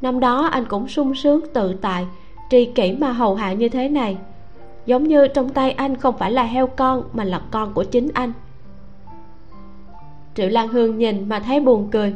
Năm 0.02 0.20
đó 0.20 0.46
anh 0.52 0.66
cũng 0.66 0.88
sung 0.88 1.16
sướng 1.16 1.42
tự 1.54 1.74
tại, 1.74 2.08
tri 2.50 2.66
kỷ 2.66 2.92
mà 2.92 3.12
hầu 3.12 3.36
hạ 3.36 3.54
như 3.54 3.70
thế 3.70 3.90
này. 3.90 4.18
Giống 4.86 5.04
như 5.04 5.28
trong 5.28 5.50
tay 5.50 5.72
anh 5.72 5.98
không 5.98 6.18
phải 6.18 6.32
là 6.32 6.44
heo 6.44 6.68
con, 6.68 7.04
mà 7.14 7.24
là 7.24 7.42
con 7.52 7.74
của 7.74 7.84
chính 7.84 8.10
anh. 8.14 8.34
Triệu 10.36 10.50
lan 10.50 10.68
hương 10.68 10.98
nhìn 10.98 11.30
mà 11.30 11.40
thấy 11.40 11.60
buồn 11.60 11.88
cười 11.92 12.14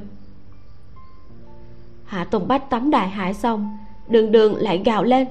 hạ 2.06 2.24
tùng 2.24 2.48
bách 2.48 2.70
tắm 2.70 2.90
đại 2.90 3.10
hải 3.10 3.34
xong, 3.34 3.78
đường 4.08 4.32
đường 4.32 4.56
lại 4.56 4.82
gào 4.86 5.04
lên. 5.04 5.28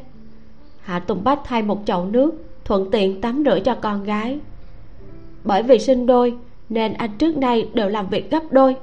Hạ 0.80 0.98
tùng 0.98 1.24
bách 1.24 1.40
thay 1.44 1.62
một 1.62 1.82
chậu 1.86 2.04
nước, 2.04 2.44
thuận 2.64 2.90
tiện 2.90 3.20
tắm 3.20 3.42
rửa 3.44 3.60
cho 3.64 3.74
con 3.74 4.04
gái. 4.04 4.38
Bởi 5.44 5.62
vì 5.62 5.78
sinh 5.78 6.06
đôi, 6.06 6.34
nên 6.68 6.92
anh 6.92 7.10
trước 7.18 7.36
nay 7.36 7.68
đều 7.74 7.88
làm 7.88 8.08
việc 8.08 8.30
gấp 8.30 8.42
đôi. 8.50 8.76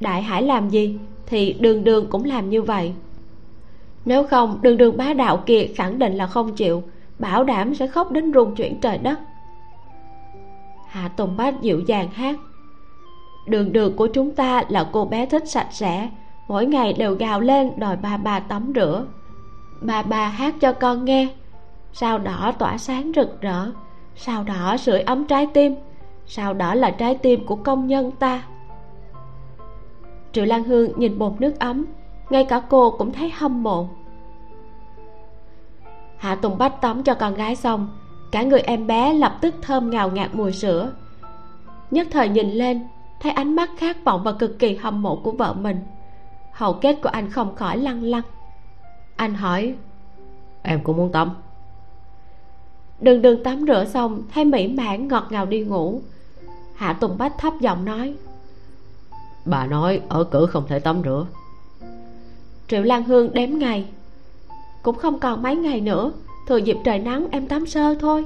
Đại 0.00 0.22
hải 0.22 0.42
làm 0.42 0.68
gì 0.68 0.98
thì 1.26 1.52
đường 1.52 1.84
đường 1.84 2.06
cũng 2.10 2.24
làm 2.24 2.50
như 2.50 2.62
vậy. 2.62 2.92
Nếu 4.04 4.26
không, 4.26 4.58
đường 4.62 4.76
đường 4.76 4.96
bá 4.96 5.12
đạo 5.12 5.42
kia 5.46 5.66
khẳng 5.74 5.98
định 5.98 6.14
là 6.14 6.26
không 6.26 6.54
chịu, 6.54 6.82
bảo 7.18 7.44
đảm 7.44 7.74
sẽ 7.74 7.86
khóc 7.86 8.12
đến 8.12 8.32
rung 8.32 8.54
chuyển 8.54 8.80
trời 8.80 8.98
đất. 8.98 9.18
Hạ 10.88 11.08
tùng 11.08 11.36
bách 11.36 11.62
dịu 11.62 11.80
dàng 11.80 12.08
hát, 12.08 12.36
đường 13.46 13.72
đường 13.72 13.96
của 13.96 14.06
chúng 14.06 14.30
ta 14.30 14.64
là 14.68 14.88
cô 14.92 15.04
bé 15.04 15.26
thích 15.26 15.48
sạch 15.48 15.68
sẽ 15.70 16.08
mỗi 16.48 16.66
ngày 16.66 16.92
đều 16.92 17.14
gào 17.14 17.40
lên 17.40 17.72
đòi 17.76 17.96
ba 17.96 18.16
ba 18.16 18.40
tắm 18.40 18.72
rửa. 18.74 19.06
Ba 19.80 20.02
ba 20.02 20.28
hát 20.28 20.54
cho 20.60 20.72
con 20.72 21.04
nghe. 21.04 21.28
Sao 21.92 22.18
đỏ 22.18 22.52
tỏa 22.58 22.78
sáng 22.78 23.12
rực 23.16 23.40
rỡ? 23.40 23.70
Sao 24.16 24.44
đỏ 24.44 24.76
sưởi 24.76 25.00
ấm 25.00 25.24
trái 25.24 25.46
tim? 25.54 25.74
Sao 26.26 26.54
đỏ 26.54 26.74
là 26.74 26.90
trái 26.90 27.14
tim 27.14 27.46
của 27.46 27.56
công 27.56 27.86
nhân 27.86 28.10
ta? 28.10 28.42
Triệu 30.32 30.44
lan 30.44 30.64
hương 30.64 30.92
nhìn 30.96 31.18
bột 31.18 31.40
nước 31.40 31.58
ấm. 31.58 31.86
Ngay 32.30 32.44
cả 32.44 32.62
cô 32.68 32.90
cũng 32.90 33.12
thấy 33.12 33.30
hâm 33.30 33.62
mộ. 33.62 33.88
Hạ 36.18 36.34
tùng 36.34 36.58
bách 36.58 36.80
tắm 36.80 37.02
cho 37.02 37.14
con 37.14 37.34
gái 37.34 37.56
xong. 37.56 37.88
Cả 38.32 38.42
người 38.42 38.60
em 38.60 38.86
bé 38.86 39.14
lập 39.14 39.38
tức 39.40 39.54
thơm 39.62 39.90
ngào 39.90 40.10
ngạt 40.10 40.34
mùi 40.34 40.52
sữa. 40.52 40.92
Nhất 41.90 42.06
thời 42.10 42.28
nhìn 42.28 42.50
lên, 42.50 42.86
thấy 43.20 43.32
ánh 43.32 43.56
mắt 43.56 43.70
khát 43.76 44.04
vọng 44.04 44.22
và 44.24 44.32
cực 44.32 44.58
kỳ 44.58 44.76
hâm 44.76 45.02
mộ 45.02 45.16
của 45.16 45.30
vợ 45.30 45.52
mình 45.52 45.80
hầu 46.54 46.72
kết 46.72 46.98
của 47.02 47.08
anh 47.08 47.30
không 47.30 47.54
khỏi 47.54 47.78
lăn 47.78 48.02
lăn 48.02 48.22
anh 49.16 49.34
hỏi, 49.34 49.74
em 50.62 50.80
cũng 50.84 50.96
muốn 50.96 51.12
tắm. 51.12 51.34
Đường 53.00 53.22
đường 53.22 53.44
tắm 53.44 53.64
rửa 53.66 53.84
xong, 53.84 54.22
thấy 54.34 54.44
mỹ 54.44 54.68
mãn 54.68 55.08
ngọt 55.08 55.26
ngào 55.30 55.46
đi 55.46 55.60
ngủ. 55.60 56.00
Hạ 56.74 56.92
tùng 56.92 57.18
bách 57.18 57.38
thấp 57.38 57.52
giọng 57.60 57.84
nói, 57.84 58.14
bà 59.44 59.66
nói 59.66 60.00
ở 60.08 60.24
cửa 60.24 60.46
không 60.46 60.64
thể 60.68 60.78
tắm 60.78 61.02
rửa. 61.04 61.26
Triệu 62.68 62.82
lan 62.82 63.04
hương 63.04 63.34
đếm 63.34 63.50
ngày, 63.50 63.86
cũng 64.82 64.96
không 64.96 65.20
còn 65.20 65.42
mấy 65.42 65.56
ngày 65.56 65.80
nữa, 65.80 66.12
thừa 66.48 66.56
dịp 66.56 66.76
trời 66.84 66.98
nắng 66.98 67.26
em 67.30 67.48
tắm 67.48 67.66
sơ 67.66 67.94
thôi. 67.94 68.24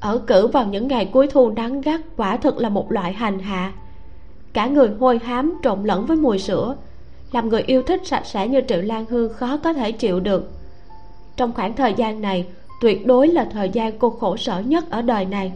Ở 0.00 0.18
cử 0.26 0.46
vào 0.46 0.66
những 0.66 0.88
ngày 0.88 1.10
cuối 1.12 1.28
thu 1.32 1.50
nắng 1.50 1.80
gắt, 1.80 2.00
quả 2.16 2.36
thực 2.36 2.58
là 2.58 2.68
một 2.68 2.92
loại 2.92 3.12
hành 3.12 3.38
hạ 3.38 3.72
cả 4.52 4.66
người 4.66 4.90
hôi 5.00 5.20
hám 5.24 5.54
trộn 5.62 5.84
lẫn 5.84 6.06
với 6.06 6.16
mùi 6.16 6.38
sữa. 6.38 6.76
Làm 7.32 7.48
người 7.48 7.62
yêu 7.62 7.82
thích 7.82 8.00
sạch 8.04 8.26
sẽ 8.26 8.48
như 8.48 8.60
triệu 8.68 8.80
lan 8.82 9.04
hương 9.06 9.34
khó 9.34 9.56
có 9.56 9.72
thể 9.72 9.92
chịu 9.92 10.20
được. 10.20 10.50
Trong 11.36 11.52
khoảng 11.52 11.76
thời 11.76 11.94
gian 11.94 12.20
này 12.20 12.46
tuyệt 12.80 13.06
đối 13.06 13.28
là 13.28 13.44
thời 13.44 13.70
gian 13.70 13.98
cô 13.98 14.10
khổ 14.10 14.36
sở 14.36 14.60
nhất 14.60 14.90
ở 14.90 15.02
đời 15.02 15.24
này. 15.24 15.52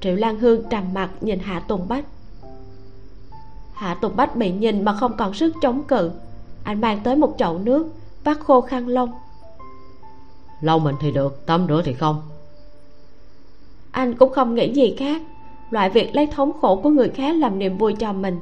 Triệu 0.00 0.14
lan 0.14 0.38
hương 0.38 0.62
trầm 0.70 0.84
mặt 0.94 1.10
nhìn 1.20 1.38
hạ 1.38 1.60
tùng 1.60 1.88
bách. 1.88 2.04
Hạ 3.74 3.94
tùng 3.94 4.16
bách 4.16 4.36
bị 4.36 4.50
nhìn 4.52 4.84
mà 4.84 4.92
không 4.92 5.16
còn 5.16 5.34
sức 5.34 5.54
chống 5.62 5.84
cự. 5.84 6.10
Anh 6.64 6.80
mang 6.80 7.00
tới 7.04 7.16
một 7.16 7.34
chậu 7.38 7.58
nước 7.58 7.86
vắt 8.24 8.38
khô 8.40 8.60
khăn 8.60 8.88
lông. 8.88 9.12
Lau 10.60 10.78
mình 10.78 10.94
thì 11.00 11.10
được 11.10 11.46
tắm 11.46 11.66
rửa 11.68 11.82
thì 11.84 11.92
không. 11.92 12.22
Anh 13.90 14.14
cũng 14.14 14.32
không 14.32 14.54
nghĩ 14.54 14.72
gì 14.72 14.96
khác 14.98 15.22
loại 15.70 15.90
việc 15.90 16.14
lấy 16.14 16.26
thống 16.26 16.52
khổ 16.60 16.76
của 16.76 16.90
người 16.90 17.08
khác 17.08 17.36
làm 17.36 17.58
niềm 17.58 17.78
vui 17.78 17.94
cho 17.98 18.12
mình. 18.12 18.38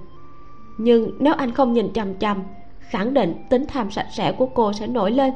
Nhưng 0.78 1.10
nếu 1.18 1.34
anh 1.34 1.52
không 1.52 1.72
nhìn 1.72 1.92
chằm 1.92 2.14
chằm, 2.14 2.42
khẳng 2.80 3.14
định 3.14 3.34
tính 3.48 3.64
tham 3.68 3.90
sạch 3.90 4.06
sẽ 4.10 4.32
của 4.32 4.46
cô 4.46 4.72
sẽ 4.72 4.86
nổi 4.86 5.10
lên, 5.10 5.34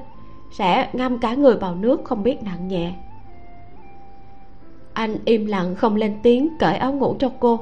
sẽ 0.50 0.90
ngâm 0.92 1.18
cả 1.18 1.34
người 1.34 1.56
vào 1.56 1.74
nước 1.74 2.00
không 2.04 2.22
biết 2.22 2.42
nặng 2.42 2.68
nhẹ. 2.68 2.94
Anh 4.92 5.16
im 5.24 5.46
lặng 5.46 5.74
không 5.74 5.96
lên 5.96 6.18
tiếng 6.22 6.58
cởi 6.58 6.76
áo 6.76 6.92
ngủ 6.92 7.16
cho 7.18 7.30
cô, 7.40 7.60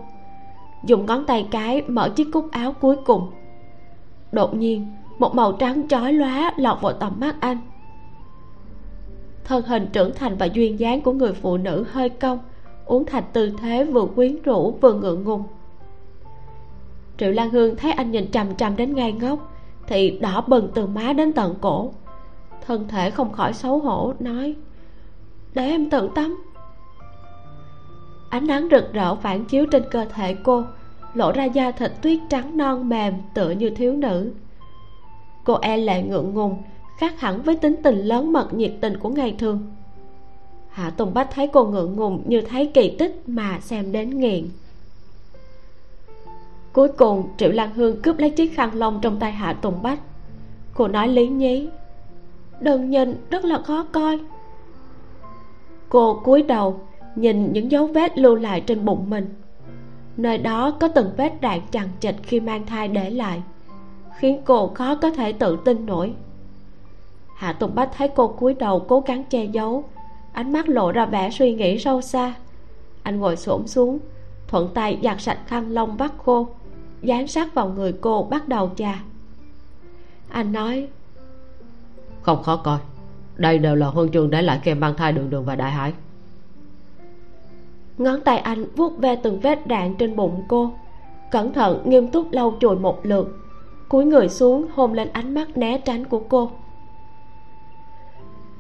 dùng 0.84 1.06
ngón 1.06 1.24
tay 1.26 1.48
cái 1.50 1.82
mở 1.82 2.08
chiếc 2.08 2.28
cúc 2.32 2.50
áo 2.50 2.72
cuối 2.72 2.96
cùng. 3.04 3.30
Đột 4.32 4.54
nhiên, 4.54 4.86
một 5.18 5.34
màu 5.34 5.52
trắng 5.52 5.88
chói 5.88 6.12
lóa 6.12 6.52
lọt 6.56 6.80
vào 6.80 6.92
tầm 6.92 7.12
mắt 7.20 7.36
anh. 7.40 7.58
Thân 9.44 9.64
hình 9.66 9.86
trưởng 9.92 10.14
thành 10.14 10.36
và 10.36 10.46
duyên 10.46 10.78
dáng 10.80 11.00
của 11.00 11.12
người 11.12 11.32
phụ 11.32 11.56
nữ 11.56 11.84
hơi 11.92 12.08
cong 12.08 12.38
uống 12.88 13.04
thành 13.06 13.24
tư 13.32 13.52
thế 13.60 13.84
vừa 13.84 14.06
quyến 14.16 14.42
rũ 14.42 14.78
vừa 14.80 14.94
ngượng 14.94 15.24
ngùng. 15.24 15.42
Triệu 17.18 17.30
lan 17.30 17.50
hương 17.50 17.76
thấy 17.76 17.92
anh 17.92 18.10
nhìn 18.10 18.30
trầm 18.30 18.54
trầm 18.54 18.76
đến 18.76 18.94
ngay 18.94 19.12
ngốc, 19.12 19.52
thì 19.86 20.10
đỏ 20.10 20.44
bừng 20.46 20.68
từ 20.74 20.86
má 20.86 21.12
đến 21.12 21.32
tận 21.32 21.54
cổ. 21.60 21.92
Thân 22.66 22.88
thể 22.88 23.10
không 23.10 23.32
khỏi 23.32 23.52
xấu 23.52 23.78
hổ, 23.78 24.12
nói, 24.20 24.54
để 25.54 25.66
em 25.66 25.90
tự 25.90 26.08
tắm 26.14 26.36
ánh 28.28 28.46
nắng 28.46 28.68
rực 28.70 28.92
rỡ 28.92 29.14
phản 29.14 29.44
chiếu 29.44 29.66
trên 29.66 29.82
cơ 29.90 30.04
thể 30.04 30.36
cô, 30.44 30.64
lộ 31.14 31.32
ra 31.32 31.44
da 31.44 31.70
thịt 31.70 31.92
tuyết 32.02 32.18
trắng 32.30 32.56
non 32.56 32.88
mềm 32.88 33.14
tựa 33.34 33.50
như 33.50 33.70
thiếu 33.70 33.92
nữ. 33.92 34.32
Cô 35.44 35.54
e 35.54 35.76
lệ 35.76 36.02
ngượng 36.02 36.34
ngùng, 36.34 36.62
khác 36.98 37.20
hẳn 37.20 37.42
với 37.42 37.56
tính 37.56 37.76
tình 37.82 37.98
lớn 37.98 38.32
mật 38.32 38.54
nhiệt 38.54 38.72
tình 38.80 38.98
của 38.98 39.08
ngày 39.08 39.34
thường 39.38 39.66
hạ 40.70 40.90
tùng 40.90 41.14
bách 41.14 41.28
thấy 41.30 41.48
cô 41.52 41.64
ngượng 41.64 41.96
ngùng 41.96 42.22
như 42.26 42.40
thấy 42.40 42.70
kỳ 42.74 42.96
tích 42.98 43.22
mà 43.26 43.60
xem 43.60 43.92
đến 43.92 44.20
nghiện. 44.20 44.48
Cuối 46.72 46.88
cùng, 46.88 47.28
triệu 47.36 47.52
lan 47.52 47.74
hương 47.74 48.02
cướp 48.02 48.18
lấy 48.18 48.30
chiếc 48.30 48.56
khăn 48.56 48.70
lông 48.74 49.00
trong 49.00 49.18
tay 49.18 49.32
hạ 49.32 49.52
tùng 49.52 49.82
bách. 49.82 49.98
Cô 50.74 50.88
nói 50.88 51.08
lý 51.08 51.28
nhí, 51.28 51.68
đừng 52.60 52.90
nhìn, 52.90 53.14
rất 53.30 53.44
là 53.44 53.58
khó 53.58 53.86
coi. 53.92 54.18
Cô 55.88 56.20
cúi 56.24 56.42
đầu, 56.42 56.80
nhìn 57.16 57.52
những 57.52 57.70
dấu 57.70 57.86
vết 57.86 58.18
lưu 58.18 58.34
lại 58.34 58.60
trên 58.60 58.84
bụng 58.84 59.10
mình. 59.10 59.34
Nơi 60.16 60.38
đó 60.38 60.70
có 60.70 60.88
từng 60.88 61.10
vết 61.16 61.40
đạn 61.40 61.60
chằng 61.70 61.88
chịt 62.00 62.14
khi 62.22 62.40
mang 62.40 62.66
thai 62.66 62.88
để 62.88 63.10
lại, 63.10 63.42
khiến 64.18 64.42
cô 64.44 64.68
khó 64.68 64.94
có 64.94 65.10
thể 65.10 65.32
tự 65.32 65.58
tin 65.64 65.86
nổi. 65.86 66.14
Hạ 67.36 67.52
tùng 67.52 67.74
bách 67.74 67.90
thấy 67.96 68.08
cô 68.08 68.28
cúi 68.28 68.54
đầu 68.54 68.84
cố 68.88 69.00
gắng 69.00 69.24
che 69.24 69.44
giấu 69.44 69.84
ánh 70.32 70.52
mắt 70.52 70.68
lộ 70.68 70.92
ra 70.92 71.06
vẻ 71.06 71.30
suy 71.30 71.54
nghĩ 71.54 71.78
sâu 71.78 72.00
xa. 72.00 72.34
Anh 73.02 73.18
ngồi 73.20 73.36
xổm 73.36 73.66
xuống 73.66 73.98
thuận 74.48 74.68
tay 74.74 74.98
giặt 75.02 75.20
sạch 75.20 75.38
khăn 75.46 75.70
lông 75.70 75.96
vắt 75.96 76.12
khô 76.24 76.48
dán 77.02 77.26
sát 77.26 77.54
vào 77.54 77.68
người 77.68 77.92
cô 78.00 78.22
bắt 78.30 78.48
đầu 78.48 78.70
chà 78.76 79.02
anh 80.28 80.52
nói 80.52 80.88
không 82.22 82.42
khó 82.42 82.56
coi 82.56 82.78
đây 83.36 83.58
đều 83.58 83.74
là 83.74 83.86
huân 83.86 84.10
chương 84.10 84.30
để 84.30 84.42
lại 84.42 84.60
kèm 84.64 84.80
mang 84.80 84.94
thai 84.96 85.12
đường 85.12 85.30
đường 85.30 85.44
và 85.44 85.56
đại 85.56 85.70
hải. 85.70 85.92
Ngón 87.98 88.20
tay 88.20 88.38
anh 88.38 88.64
vuốt 88.76 88.98
ve 88.98 89.16
từng 89.16 89.40
vết 89.40 89.66
đạn 89.66 89.94
trên 89.94 90.16
bụng 90.16 90.44
cô 90.48 90.72
cẩn 91.30 91.52
thận 91.52 91.82
nghiêm 91.84 92.08
túc 92.08 92.32
lau 92.32 92.56
chùi 92.60 92.76
một 92.76 93.06
lượt 93.06 93.38
cúi 93.88 94.04
người 94.04 94.28
xuống 94.28 94.66
hôn 94.74 94.92
lên 94.92 95.08
ánh 95.12 95.34
mắt 95.34 95.56
né 95.56 95.78
tránh 95.78 96.04
của 96.04 96.22
cô. 96.28 96.50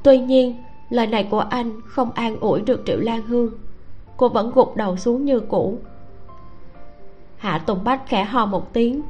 Tuy 0.02 0.18
nhiên 0.18 0.62
lời 0.90 1.06
này 1.06 1.28
của 1.30 1.40
anh 1.40 1.80
không 1.86 2.10
an 2.14 2.40
ủi 2.40 2.60
được 2.60 2.82
triệu 2.86 2.98
lan 3.00 3.22
hương. 3.22 3.50
Cô 4.16 4.28
vẫn 4.28 4.52
gục 4.54 4.76
đầu 4.76 4.96
xuống 4.96 5.24
như 5.24 5.40
cũ. 5.40 5.78
Hạ 7.36 7.58
tùng 7.58 7.84
bách 7.84 8.06
khẽ 8.06 8.24
ho 8.24 8.46
một 8.46 8.72
tiếng. 8.72 9.02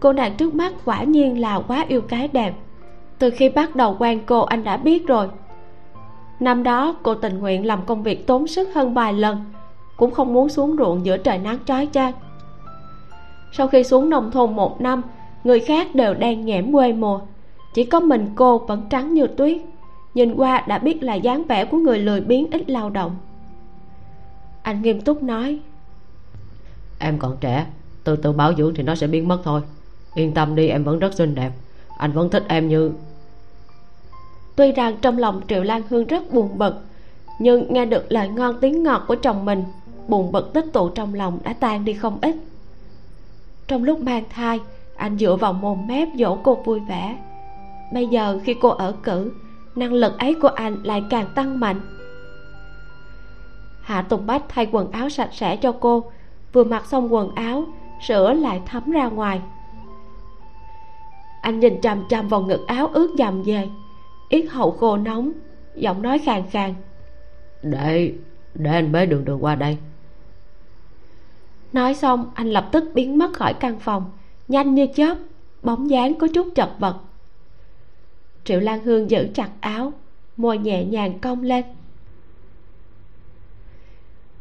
Cô 0.00 0.12
nàng 0.12 0.34
trước 0.36 0.54
mắt 0.54 0.72
quả 0.84 1.02
nhiên 1.02 1.40
là 1.40 1.62
quá 1.68 1.84
yêu 1.88 2.00
cái 2.00 2.28
đẹp. 2.28 2.54
Từ 3.18 3.30
khi 3.30 3.48
bắt 3.48 3.76
đầu 3.76 3.96
quen 3.98 4.20
cô 4.26 4.40
anh 4.40 4.64
đã 4.64 4.76
biết 4.76 5.06
rồi. 5.06 5.28
Năm 6.40 6.62
đó 6.62 6.96
cô 7.02 7.14
tình 7.14 7.38
nguyện 7.38 7.66
làm 7.66 7.84
công 7.86 8.02
việc 8.02 8.26
tốn 8.26 8.46
sức 8.46 8.74
hơn 8.74 8.94
vài 8.94 9.12
lần, 9.12 9.44
cũng 9.96 10.10
không 10.10 10.32
muốn 10.32 10.48
xuống 10.48 10.76
ruộng 10.76 11.06
giữa 11.06 11.16
trời 11.16 11.38
nắng 11.38 11.58
trói 11.64 11.88
chang. 11.92 12.12
Sau 13.52 13.68
khi 13.68 13.84
xuống 13.84 14.10
nông 14.10 14.30
thôn 14.30 14.56
một 14.56 14.80
năm, 14.80 15.02
người 15.44 15.60
khác 15.60 15.94
đều 15.94 16.14
đang 16.14 16.44
nhẽm 16.44 16.72
quê 16.72 16.92
mùa. 16.92 17.20
Chỉ 17.74 17.84
có 17.84 18.00
mình 18.00 18.32
cô 18.34 18.58
vẫn 18.58 18.82
trắng 18.90 19.14
như 19.14 19.26
tuyết 19.26 19.58
nhìn 20.14 20.34
qua 20.34 20.64
đã 20.68 20.78
biết 20.78 21.02
là 21.02 21.14
dáng 21.14 21.44
vẻ 21.44 21.64
của 21.64 21.76
người 21.76 21.98
lười 21.98 22.20
biếng 22.20 22.50
ít 22.50 22.70
lao 22.70 22.90
động. 22.90 23.16
Anh 24.62 24.82
nghiêm 24.82 25.00
túc 25.00 25.22
nói 25.22 25.58
em 26.98 27.18
còn 27.18 27.36
trẻ 27.40 27.66
từ 28.04 28.16
từ 28.16 28.32
bảo 28.32 28.54
dưỡng 28.54 28.74
thì 28.74 28.82
nó 28.82 28.94
sẽ 28.94 29.06
biến 29.06 29.28
mất 29.28 29.38
thôi. 29.44 29.60
Yên 30.14 30.34
tâm 30.34 30.54
đi 30.54 30.68
em 30.68 30.84
vẫn 30.84 30.98
rất 30.98 31.14
xinh 31.14 31.34
đẹp. 31.34 31.52
Anh 31.98 32.12
vẫn 32.12 32.30
thích 32.30 32.44
em 32.48 32.68
như 32.68 32.92
tuy 34.56 34.72
rằng 34.72 34.96
trong 35.02 35.18
lòng 35.18 35.40
triệu 35.48 35.62
lan 35.62 35.82
hương 35.88 36.06
rất 36.06 36.32
buồn 36.32 36.58
bực 36.58 36.74
nhưng 37.38 37.72
nghe 37.72 37.86
được 37.86 38.12
lời 38.12 38.28
ngon 38.28 38.58
tiếng 38.60 38.82
ngọt 38.82 39.04
của 39.08 39.14
chồng 39.14 39.44
mình 39.44 39.64
buồn 40.08 40.32
bực 40.32 40.52
tích 40.52 40.64
tụ 40.72 40.88
trong 40.88 41.14
lòng 41.14 41.38
đã 41.44 41.52
tan 41.52 41.84
đi 41.84 41.92
không 41.92 42.18
ít. 42.22 42.36
Trong 43.68 43.84
lúc 43.84 44.00
mang 44.00 44.24
thai 44.30 44.60
anh 44.96 45.18
dựa 45.18 45.36
vào 45.36 45.52
mồm 45.52 45.86
mép 45.86 46.08
dỗ 46.18 46.36
cô 46.42 46.54
vui 46.54 46.80
vẻ. 46.80 47.18
Bây 47.92 48.06
giờ 48.06 48.38
khi 48.44 48.54
cô 48.54 48.68
ở 48.68 48.94
cử 49.02 49.32
năng 49.76 49.92
lực 49.92 50.18
ấy 50.18 50.34
của 50.34 50.48
anh 50.48 50.76
lại 50.82 51.04
càng 51.10 51.26
tăng 51.34 51.60
mạnh. 51.60 51.80
Hạ 53.82 54.02
tùng 54.02 54.26
bách 54.26 54.42
thay 54.48 54.68
quần 54.72 54.90
áo 54.90 55.08
sạch 55.08 55.30
sẽ 55.32 55.56
cho 55.56 55.72
cô. 55.80 56.12
Vừa 56.52 56.64
mặc 56.64 56.86
xong 56.86 57.14
quần 57.14 57.34
áo 57.34 57.64
sữa 58.00 58.32
lại 58.32 58.62
thấm 58.66 58.90
ra 58.90 59.08
ngoài. 59.08 59.40
Anh 61.42 61.60
nhìn 61.60 61.80
chằm 61.80 62.04
chằm 62.08 62.28
vào 62.28 62.42
ngực 62.42 62.66
áo 62.66 62.86
ướt 62.86 63.10
dầm 63.18 63.42
về. 63.42 63.68
Yết 64.28 64.44
hậu 64.50 64.70
khô 64.70 64.96
nóng 64.96 65.32
giọng 65.74 66.02
nói 66.02 66.18
khàn 66.18 66.42
khàn. 66.50 66.74
Để 67.62 68.12
để 68.54 68.70
anh 68.70 68.92
bế 68.92 69.06
đường 69.06 69.24
đường 69.24 69.44
qua 69.44 69.54
đây. 69.54 69.78
Nói 71.72 71.94
xong 71.94 72.30
anh 72.34 72.50
lập 72.50 72.68
tức 72.72 72.84
biến 72.94 73.18
mất 73.18 73.32
khỏi 73.32 73.54
căn 73.54 73.78
phòng. 73.78 74.10
Nhanh 74.48 74.74
như 74.74 74.86
chớp 74.94 75.16
bóng 75.62 75.90
dáng 75.90 76.14
có 76.14 76.26
chút 76.34 76.48
chật 76.54 76.70
vật 76.78 76.96
triệu 78.44 78.60
lan 78.60 78.84
hương 78.84 79.10
giữ 79.10 79.28
chặt 79.34 79.50
áo, 79.60 79.92
môi 80.36 80.58
nhẹ 80.58 80.84
nhàng 80.84 81.18
cong 81.18 81.42
lên. 81.42 81.64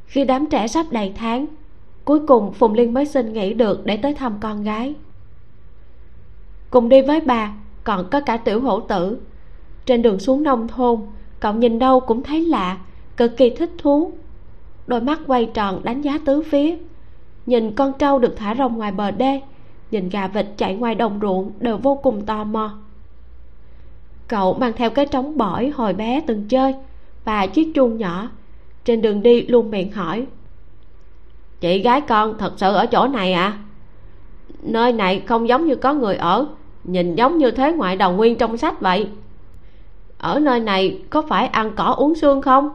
Khi 0.06 0.26
đám 0.26 0.46
trẻ 0.46 0.68
sắp 0.68 0.86
đầy 0.92 1.14
tháng, 1.16 1.46
cuối 2.06 2.28
cùng 2.28 2.54
phùng 2.54 2.74
liên 2.74 2.94
mới 2.94 3.06
xin 3.06 3.34
nghỉ 3.34 3.54
được 3.54 3.86
để 3.86 3.98
tới 3.98 4.14
thăm 4.14 4.38
con 4.42 4.64
gái. 4.64 4.96
Cùng 6.70 6.90
đi 6.90 7.02
với 7.02 7.22
bà, 7.22 7.54
còn 7.84 8.10
có 8.12 8.22
cả 8.22 8.38
tiểu 8.38 8.62
hổ 8.62 8.80
tử. 8.80 9.20
Trên 9.86 10.02
đường 10.02 10.20
xuống 10.20 10.44
nông 10.44 10.68
thôn, 10.68 11.02
cậu 11.40 11.54
nhìn 11.54 11.80
đâu 11.80 12.00
cũng 12.00 12.24
thấy 12.24 12.46
lạ, 12.46 12.78
cực 13.18 13.38
kỳ 13.38 13.50
thích 13.50 13.72
thú. 13.78 14.12
Đôi 14.88 15.02
mắt 15.02 15.20
quay 15.28 15.46
tròn 15.54 15.84
đánh 15.84 16.02
giá 16.02 16.20
tứ 16.26 16.42
phía. 16.42 16.78
Nhìn 17.46 17.76
con 17.76 17.94
trâu 18.00 18.20
được 18.20 18.36
thả 18.38 18.56
rông 18.56 18.78
ngoài 18.78 18.92
bờ 18.92 19.12
đê, 19.12 19.42
nhìn 19.92 20.10
gà 20.10 20.28
vịt 20.28 20.46
chạy 20.58 20.76
ngoài 20.76 20.96
đồng 20.96 21.20
ruộng 21.22 21.52
đều 21.60 21.78
vô 21.78 21.96
cùng 21.96 22.26
tò 22.26 22.44
mò 22.44 22.78
cậu 24.32 24.54
mang 24.54 24.74
theo 24.74 24.90
cái 24.90 25.06
trống 25.06 25.38
bỏi 25.38 25.70
hồi 25.70 25.94
bé 25.94 26.22
từng 26.28 26.48
chơi 26.48 26.76
và 27.26 27.46
chiếc 27.46 27.72
chuông 27.76 27.98
nhỏ. 27.98 28.30
Trên 28.86 29.02
đường 29.02 29.24
đi 29.24 29.42
luôn 29.42 29.72
miệng 29.72 29.92
hỏi, 29.92 30.26
chị 31.60 31.80
gái 31.80 32.02
con 32.02 32.38
thật 32.38 32.54
sự 32.58 32.74
ở 32.74 32.86
chỗ 32.86 33.08
này 33.08 33.34
à? 33.34 33.58
Nơi 34.62 34.94
này 34.94 35.20
không 35.20 35.48
giống 35.48 35.66
như 35.66 35.76
có 35.76 35.94
người 35.94 36.16
ở, 36.16 36.48
nhìn 36.84 37.16
giống 37.16 37.38
như 37.38 37.52
thế 37.52 37.72
ngoại 37.72 37.96
đồng 37.96 38.18
nguyên 38.18 38.38
trong 38.38 38.58
sách 38.58 38.82
vậy. 38.82 39.08
Ở 40.18 40.40
nơi 40.40 40.60
này 40.60 41.00
có 41.10 41.22
phải 41.22 41.48
ăn 41.48 41.72
cỏ 41.76 41.84
uống 41.84 42.16
xương 42.16 42.42
không? 42.42 42.70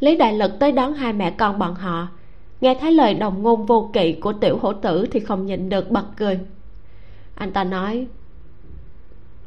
Lý 0.00 0.16
đại 0.16 0.34
lực 0.34 0.52
tới 0.58 0.72
đón 0.72 0.94
hai 0.94 1.12
mẹ 1.12 1.30
con 1.30 1.58
bọn 1.58 1.74
họ. 1.74 2.08
Nghe 2.60 2.74
thấy 2.74 2.92
lời 2.92 3.14
đồng 3.14 3.42
ngôn 3.42 3.66
vô 3.66 3.90
kỵ 3.92 4.12
của 4.12 4.32
tiểu 4.32 4.58
hổ 4.62 4.72
tử 4.72 5.06
thì 5.10 5.20
không 5.20 5.46
nhịn 5.46 5.68
được 5.68 5.90
bật 5.90 6.04
cười. 6.16 6.40
Anh 7.34 7.52
ta 7.52 7.64
nói 7.64 8.06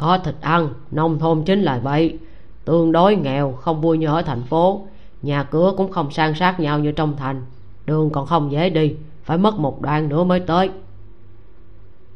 có 0.02 0.18
thịt 0.18 0.36
ăn, 0.42 0.70
nông 0.92 1.20
thôn 1.20 1.44
chính 1.46 1.62
là 1.62 1.80
vậy. 1.84 2.18
Tương 2.66 2.92
đối 2.92 3.16
nghèo, 3.16 3.52
không 3.52 3.82
vui 3.82 3.98
như 3.98 4.08
ở 4.08 4.22
thành 4.22 4.44
phố. 4.44 4.88
Nhà 5.22 5.44
cửa 5.44 5.74
cũng 5.78 5.92
không 5.92 6.12
san 6.12 6.34
sát 6.36 6.60
nhau 6.60 6.80
như 6.80 6.92
trong 6.92 7.16
thành. 7.18 7.42
Đường 7.86 8.10
còn 8.10 8.26
không 8.26 8.52
dễ 8.52 8.70
đi, 8.70 8.96
phải 9.24 9.38
mất 9.38 9.60
một 9.60 9.82
đoạn 9.82 10.10
nữa 10.10 10.24
mới 10.24 10.40
tới. 10.40 10.70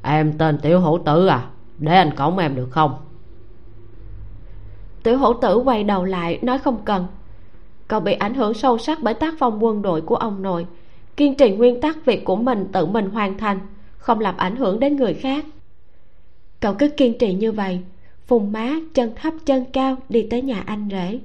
Em 0.01 0.37
tên 0.37 0.57
tiểu 0.57 0.79
hổ 0.79 0.97
tử 0.97 1.27
à 1.27 1.47
để 1.77 1.95
anh 1.95 2.15
cõng 2.15 2.37
em 2.37 2.55
được 2.55 2.67
không? 2.71 2.95
Tiểu 5.03 5.17
hổ 5.17 5.33
tử 5.33 5.57
quay 5.57 5.83
đầu 5.83 6.03
lại, 6.03 6.39
nói 6.41 6.57
không 6.57 6.77
cần. 6.85 7.05
Cậu 7.87 7.99
bị 7.99 8.13
ảnh 8.13 8.33
hưởng 8.33 8.53
sâu 8.53 8.77
sắc 8.77 8.97
bởi 9.01 9.13
tác 9.13 9.33
phong 9.39 9.63
quân 9.63 9.81
đội 9.81 10.01
của 10.01 10.15
ông 10.15 10.41
nội. 10.41 10.65
Kiên 11.17 11.35
trì 11.35 11.51
nguyên 11.51 11.81
tắc 11.81 12.05
việc 12.05 12.25
của 12.25 12.35
mình 12.35 12.67
tự 12.71 12.85
mình 12.85 13.09
hoàn 13.09 13.37
thành, 13.37 13.59
không 13.97 14.19
làm 14.19 14.37
ảnh 14.37 14.55
hưởng 14.55 14.79
đến 14.79 14.95
người 14.95 15.13
khác 15.13 15.45
cậu 16.65 16.73
cứ 16.73 16.89
kiên 16.89 17.17
trì 17.17 17.33
như 17.33 17.51
vậy 17.51 17.79
phùng 18.27 18.51
má 18.51 18.75
chân 18.93 19.11
thấp 19.15 19.33
chân 19.45 19.65
cao 19.73 19.97
đi 20.09 20.27
tới 20.29 20.41
nhà 20.41 20.63
anh 20.65 20.87
rể. 20.91 21.19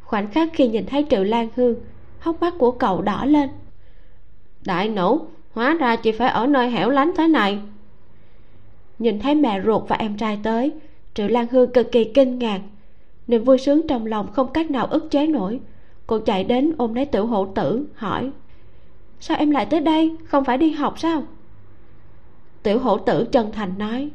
Khoảnh 0.00 0.30
khắc 0.30 0.48
khi 0.52 0.68
nhìn 0.68 0.86
thấy 0.86 1.06
triệu 1.10 1.24
lan 1.24 1.48
hương 1.56 1.74
hốc 2.18 2.40
mắt 2.40 2.54
của 2.58 2.70
cậu 2.70 3.02
đỏ 3.02 3.24
lên. 3.24 3.48
Đại 4.64 4.88
nổ, 4.88 5.26
hóa 5.52 5.74
ra 5.74 5.96
chị 5.96 6.12
phải 6.12 6.28
ở 6.28 6.46
nơi 6.46 6.70
hẻo 6.70 6.90
lánh 6.90 7.12
thế 7.16 7.28
này. 7.28 7.58
Nhìn 8.98 9.20
thấy 9.20 9.34
mẹ 9.34 9.62
ruột 9.64 9.88
và 9.88 9.96
em 9.96 10.16
trai 10.16 10.38
tới 10.42 10.72
triệu 11.14 11.28
lan 11.28 11.46
hương 11.50 11.72
cực 11.72 11.92
kỳ 11.92 12.04
kinh 12.04 12.38
ngạc. 12.38 12.60
Niềm 13.26 13.44
vui 13.44 13.58
sướng 13.58 13.86
trong 13.88 14.06
lòng 14.06 14.32
không 14.32 14.52
cách 14.52 14.70
nào 14.70 14.86
ức 14.86 15.10
chế 15.10 15.26
nổi. 15.26 15.60
Cô 16.06 16.18
chạy 16.18 16.44
đến 16.44 16.72
ôm 16.78 16.94
lấy 16.94 17.04
tiểu 17.06 17.26
hộ 17.26 17.46
tử 17.46 17.86
hỏi 17.94 18.30
sao 19.20 19.38
em 19.38 19.50
lại 19.50 19.66
tới 19.66 19.80
đây? 19.80 20.16
Không 20.24 20.44
phải 20.44 20.58
đi 20.58 20.70
học 20.70 20.98
sao? 20.98 21.22
Tiểu 22.62 22.78
hổ 22.78 22.98
tử 22.98 23.28
chân 23.32 23.52
thành 23.52 23.78
nói 23.78 24.10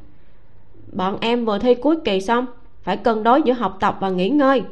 bọn 0.96 1.18
em 1.22 1.46
vừa 1.46 1.60
thi 1.60 1.76
cuối 1.76 1.96
kỳ 2.06 2.22
xong, 2.22 2.46
phải 2.82 2.98
cân 2.98 3.24
đối 3.24 3.42
giữa 3.42 3.54
học 3.54 3.78
tập 3.80 3.98
và 4.00 4.10
nghỉ 4.10 4.30
ngơi. 4.30 4.64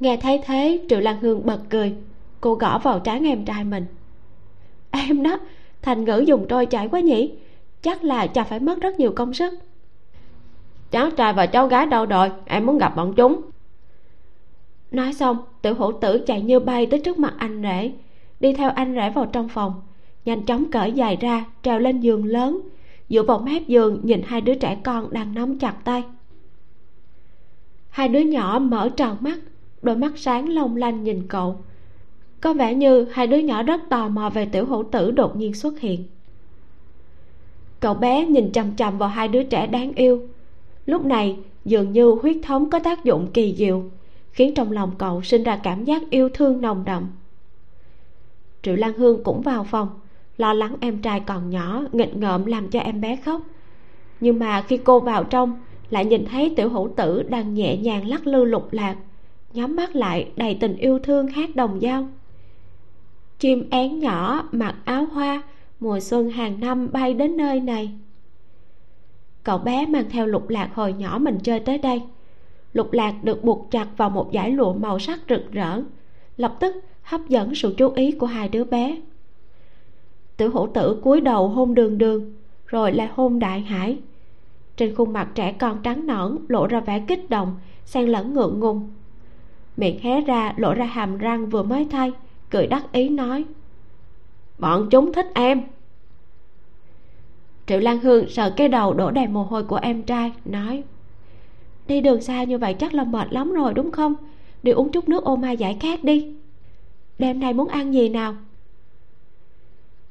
Nghe 0.00 0.16
thấy 0.16 0.40
thế, 0.44 0.80
triệu 0.88 1.00
lan 1.00 1.20
hương 1.20 1.46
bật 1.46 1.58
cười. 1.70 1.94
Cô 2.40 2.54
gõ 2.54 2.78
vào 2.78 3.00
trán 3.00 3.26
em 3.26 3.44
trai 3.44 3.64
mình. 3.64 3.86
Em 4.90 5.22
đó, 5.22 5.38
thành 5.82 6.04
ngữ 6.04 6.24
dùng 6.26 6.46
trôi 6.48 6.66
chảy 6.66 6.88
quá 6.88 7.00
nhỉ? 7.00 7.32
Chắc 7.82 8.04
là 8.04 8.26
cha 8.26 8.44
phải 8.44 8.60
mất 8.60 8.80
rất 8.80 9.00
nhiều 9.00 9.12
công 9.16 9.34
sức. 9.34 9.54
Cháu 10.90 11.10
trai 11.10 11.32
và 11.32 11.46
cháu 11.46 11.66
gái 11.66 11.86
đâu 11.86 12.06
rồi? 12.06 12.30
Em 12.44 12.66
muốn 12.66 12.78
gặp 12.78 12.96
bọn 12.96 13.14
chúng. 13.16 13.40
Nói 14.90 15.12
xong, 15.12 15.36
tiểu 15.62 15.74
hổ 15.74 15.92
tử 15.92 16.24
chạy 16.26 16.42
như 16.42 16.60
bay 16.60 16.86
tới 16.86 17.00
trước 17.00 17.18
mặt 17.18 17.34
anh 17.38 17.62
rể. 17.62 17.92
Đi 18.40 18.52
theo 18.52 18.70
anh 18.70 18.94
rể 18.94 19.10
vào 19.10 19.26
trong 19.26 19.48
phòng. 19.48 19.74
Nhanh 20.24 20.42
chóng 20.42 20.70
cởi 20.70 20.92
giày 20.96 21.16
ra, 21.16 21.44
trèo 21.62 21.78
lên 21.78 22.00
giường 22.00 22.24
lớn 22.24 22.60
dựa 23.08 23.22
vào 23.22 23.38
mép 23.38 23.66
giường, 23.66 24.00
nhìn 24.02 24.22
hai 24.26 24.40
đứa 24.40 24.54
trẻ 24.54 24.78
con 24.84 25.12
đang 25.12 25.34
nắm 25.34 25.58
chặt 25.58 25.74
tay. 25.84 26.04
Hai 27.88 28.08
đứa 28.08 28.20
nhỏ 28.20 28.58
mở 28.58 28.88
tròn 28.96 29.16
mắt, 29.20 29.38
đôi 29.82 29.96
mắt 29.96 30.12
sáng 30.16 30.48
long 30.48 30.76
lanh 30.76 31.04
nhìn 31.04 31.28
cậu. 31.28 31.56
Có 32.40 32.54
vẻ 32.54 32.74
như 32.74 33.06
hai 33.12 33.26
đứa 33.26 33.38
nhỏ 33.38 33.62
rất 33.62 33.80
tò 33.90 34.08
mò 34.08 34.30
về 34.30 34.44
tiểu 34.44 34.66
hữu 34.66 34.84
tử 34.92 35.10
đột 35.10 35.36
nhiên 35.36 35.54
xuất 35.54 35.80
hiện. 35.80 36.04
Cậu 37.80 37.94
bé 37.94 38.26
nhìn 38.26 38.52
chằm 38.52 38.76
chằm 38.76 38.98
vào 38.98 39.08
hai 39.08 39.28
đứa 39.28 39.42
trẻ 39.42 39.66
đáng 39.66 39.92
yêu. 39.92 40.28
Lúc 40.86 41.04
này, 41.04 41.36
dường 41.64 41.92
như 41.92 42.10
huyết 42.22 42.36
thống 42.42 42.70
có 42.70 42.78
tác 42.78 43.04
dụng 43.04 43.26
kỳ 43.34 43.54
diệu, 43.58 43.82
khiến 44.32 44.54
trong 44.54 44.72
lòng 44.72 44.92
cậu 44.98 45.22
sinh 45.22 45.42
ra 45.42 45.56
cảm 45.56 45.84
giác 45.84 46.02
yêu 46.10 46.28
thương 46.28 46.60
nồng 46.60 46.84
đậm. 46.84 47.06
Triệu 48.62 48.76
lan 48.76 48.92
hương 48.92 49.24
cũng 49.24 49.40
vào 49.40 49.64
phòng 49.64 49.88
lo 50.36 50.52
lắng 50.52 50.76
em 50.80 50.98
trai 50.98 51.20
còn 51.20 51.50
nhỏ, 51.50 51.82
nghịch 51.92 52.16
ngợm 52.16 52.46
làm 52.46 52.70
cho 52.70 52.80
em 52.80 53.00
bé 53.00 53.16
khóc. 53.16 53.42
Nhưng 54.20 54.38
mà 54.38 54.62
khi 54.62 54.76
cô 54.76 55.00
vào 55.00 55.24
trong, 55.24 55.60
lại 55.90 56.04
nhìn 56.04 56.24
thấy 56.24 56.52
tiểu 56.56 56.68
hữu 56.68 56.88
tử 56.96 57.22
đang 57.22 57.54
nhẹ 57.54 57.76
nhàng 57.76 58.08
lắc 58.08 58.26
lư 58.26 58.44
lục 58.44 58.72
lạc, 58.72 58.96
nhắm 59.52 59.76
mắt 59.76 59.96
lại 59.96 60.30
đầy 60.36 60.54
tình 60.60 60.76
yêu 60.76 60.98
thương 60.98 61.26
hát 61.28 61.56
đồng 61.56 61.80
dao. 61.80 62.08
Chim 63.38 63.70
én 63.70 63.98
nhỏ 63.98 64.48
mặc 64.52 64.74
áo 64.84 65.04
hoa, 65.04 65.42
mùa 65.80 66.00
xuân 66.00 66.30
hàng 66.30 66.60
năm 66.60 66.88
bay 66.92 67.14
đến 67.14 67.36
nơi 67.36 67.60
này. 67.60 67.90
Cậu 69.42 69.58
bé 69.58 69.86
mang 69.86 70.10
theo 70.10 70.26
lục 70.26 70.48
lạc 70.48 70.70
hồi 70.74 70.92
nhỏ 70.92 71.18
mình 71.18 71.38
chơi 71.42 71.60
tới 71.60 71.78
đây. 71.78 72.02
Lục 72.72 72.92
lạc 72.92 73.14
được 73.24 73.44
buộc 73.44 73.70
chặt 73.70 73.86
vào 73.96 74.10
một 74.10 74.30
dải 74.34 74.50
lụa 74.50 74.72
màu 74.72 74.98
sắc 74.98 75.20
rực 75.28 75.52
rỡ, 75.52 75.82
lập 76.36 76.56
tức 76.60 76.76
hấp 77.02 77.28
dẫn 77.28 77.54
sự 77.54 77.74
chú 77.78 77.90
ý 77.90 78.10
của 78.12 78.26
hai 78.26 78.48
đứa 78.48 78.64
bé 78.64 78.96
tiểu 80.36 80.50
hổ 80.50 80.66
tử 80.66 81.00
cúi 81.02 81.20
đầu 81.20 81.48
hôn 81.48 81.74
đường 81.74 81.98
đường, 81.98 82.32
rồi 82.66 82.92
lại 82.92 83.08
hôn 83.14 83.38
đại 83.38 83.60
hải. 83.60 83.98
Trên 84.76 84.94
khuôn 84.94 85.12
mặt 85.12 85.28
trẻ 85.34 85.52
con 85.52 85.82
trắng 85.82 86.06
nõn 86.06 86.38
lộ 86.48 86.66
ra 86.66 86.80
vẻ 86.80 87.04
kích 87.08 87.30
động, 87.30 87.56
xen 87.84 88.06
lẫn 88.06 88.34
ngượng 88.34 88.60
ngùng. 88.60 88.90
Miệng 89.76 90.00
hé 90.00 90.20
ra, 90.20 90.54
lộ 90.56 90.74
ra 90.74 90.84
hàm 90.84 91.18
răng 91.18 91.46
vừa 91.46 91.62
mới 91.62 91.86
thay, 91.90 92.12
cười 92.50 92.66
đắc 92.66 92.92
ý 92.92 93.08
nói, 93.08 93.44
bọn 94.58 94.88
chúng 94.90 95.12
thích 95.12 95.26
em. 95.34 95.62
Triệu 97.66 97.80
lan 97.80 98.00
hương 98.00 98.28
sờ 98.28 98.50
cái 98.50 98.68
đầu 98.68 98.94
đổ 98.94 99.10
đầy 99.10 99.26
mồ 99.26 99.42
hôi 99.42 99.64
của 99.64 99.76
em 99.76 100.02
trai, 100.02 100.32
nói, 100.44 100.82
đi 101.86 102.00
đường 102.00 102.20
xa 102.20 102.44
như 102.44 102.58
vậy 102.58 102.74
chắc 102.74 102.94
là 102.94 103.04
mệt 103.04 103.32
lắm 103.32 103.52
rồi, 103.52 103.74
đúng 103.74 103.90
không? 103.90 104.14
Đi 104.62 104.72
uống 104.72 104.92
chút 104.92 105.08
nước 105.08 105.24
ô 105.24 105.36
mai 105.36 105.56
giải 105.56 105.76
khát 105.80 106.04
đi. 106.04 106.34
Đêm 107.18 107.40
nay 107.40 107.52
muốn 107.52 107.68
ăn 107.68 107.94
gì 107.94 108.08
nào? 108.08 108.34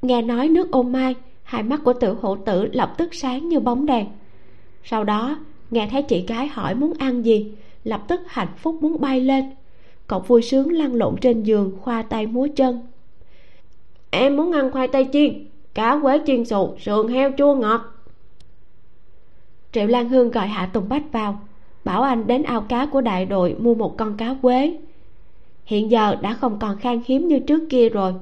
Nghe 0.04 0.22
nói 0.22 0.50
nước 0.50 0.72
ô 0.72 0.84
mai, 0.84 1.16
hai 1.44 1.63
mắt 1.63 1.82
của 1.84 1.94
tiểu 1.94 2.16
hổ 2.22 2.36
tử 2.36 2.66
lập 2.66 2.94
tức 2.98 3.13
sáng 3.13 3.50
như 3.50 3.60
bóng 3.60 3.86
đèn. 3.86 4.08
Sau 4.84 5.04
đó, 5.04 5.38
nghe 5.72 5.88
thấy 5.92 6.04
chị 6.04 6.26
gái 6.28 6.48
hỏi 6.48 6.76
muốn 6.76 6.94
ăn 7.00 7.26
gì, 7.26 7.52
lập 7.84 8.02
tức 8.08 8.22
hạnh 8.28 8.54
phúc 8.58 8.78
muốn 8.82 9.02
bay 9.02 9.20
lên. 9.20 9.46
Cậu 10.08 10.20
vui 10.20 10.42
sướng 10.42 10.72
lăn 10.72 10.96
lộn 10.96 11.16
trên 11.22 11.44
giường, 11.44 11.72
khoa 11.82 12.02
tay 12.02 12.28
múa 12.28 12.48
chân. 12.56 12.80
Em 14.10 14.38
muốn 14.38 14.52
ăn 14.52 14.72
khoai 14.72 14.88
tây 14.88 15.08
chiên, 15.13 15.48
cá 15.74 16.00
quế 16.02 16.20
chiên 16.26 16.46
xù, 16.46 16.76
sườn 16.80 17.08
heo 17.08 17.32
chua 17.38 17.56
ngọt. 17.56 17.82
Triệu 19.72 19.88
lan 19.88 20.10
hương 20.10 20.32
gọi 20.32 20.48
hạ 20.48 20.70
tùng 20.74 20.89
bách 20.89 21.12
vào, 21.12 21.39
bảo 21.86 22.02
anh 22.02 22.28
đến 22.28 22.44
ao 22.44 22.62
cá 22.62 22.86
của 22.86 23.02
đại 23.02 23.26
đội 23.26 23.56
mua 23.60 23.76
một 23.76 23.98
con 23.98 24.18
cá 24.18 24.36
quế. 24.42 24.78
Hiện 25.66 25.92
giờ 25.92 26.16
đã 26.22 26.34
không 26.34 26.60
còn 26.60 26.78
khan 26.78 27.02
hiếm 27.06 27.28
như 27.28 27.39
trước 27.39 27.63
kia 27.70 27.89
rồi 27.89 28.13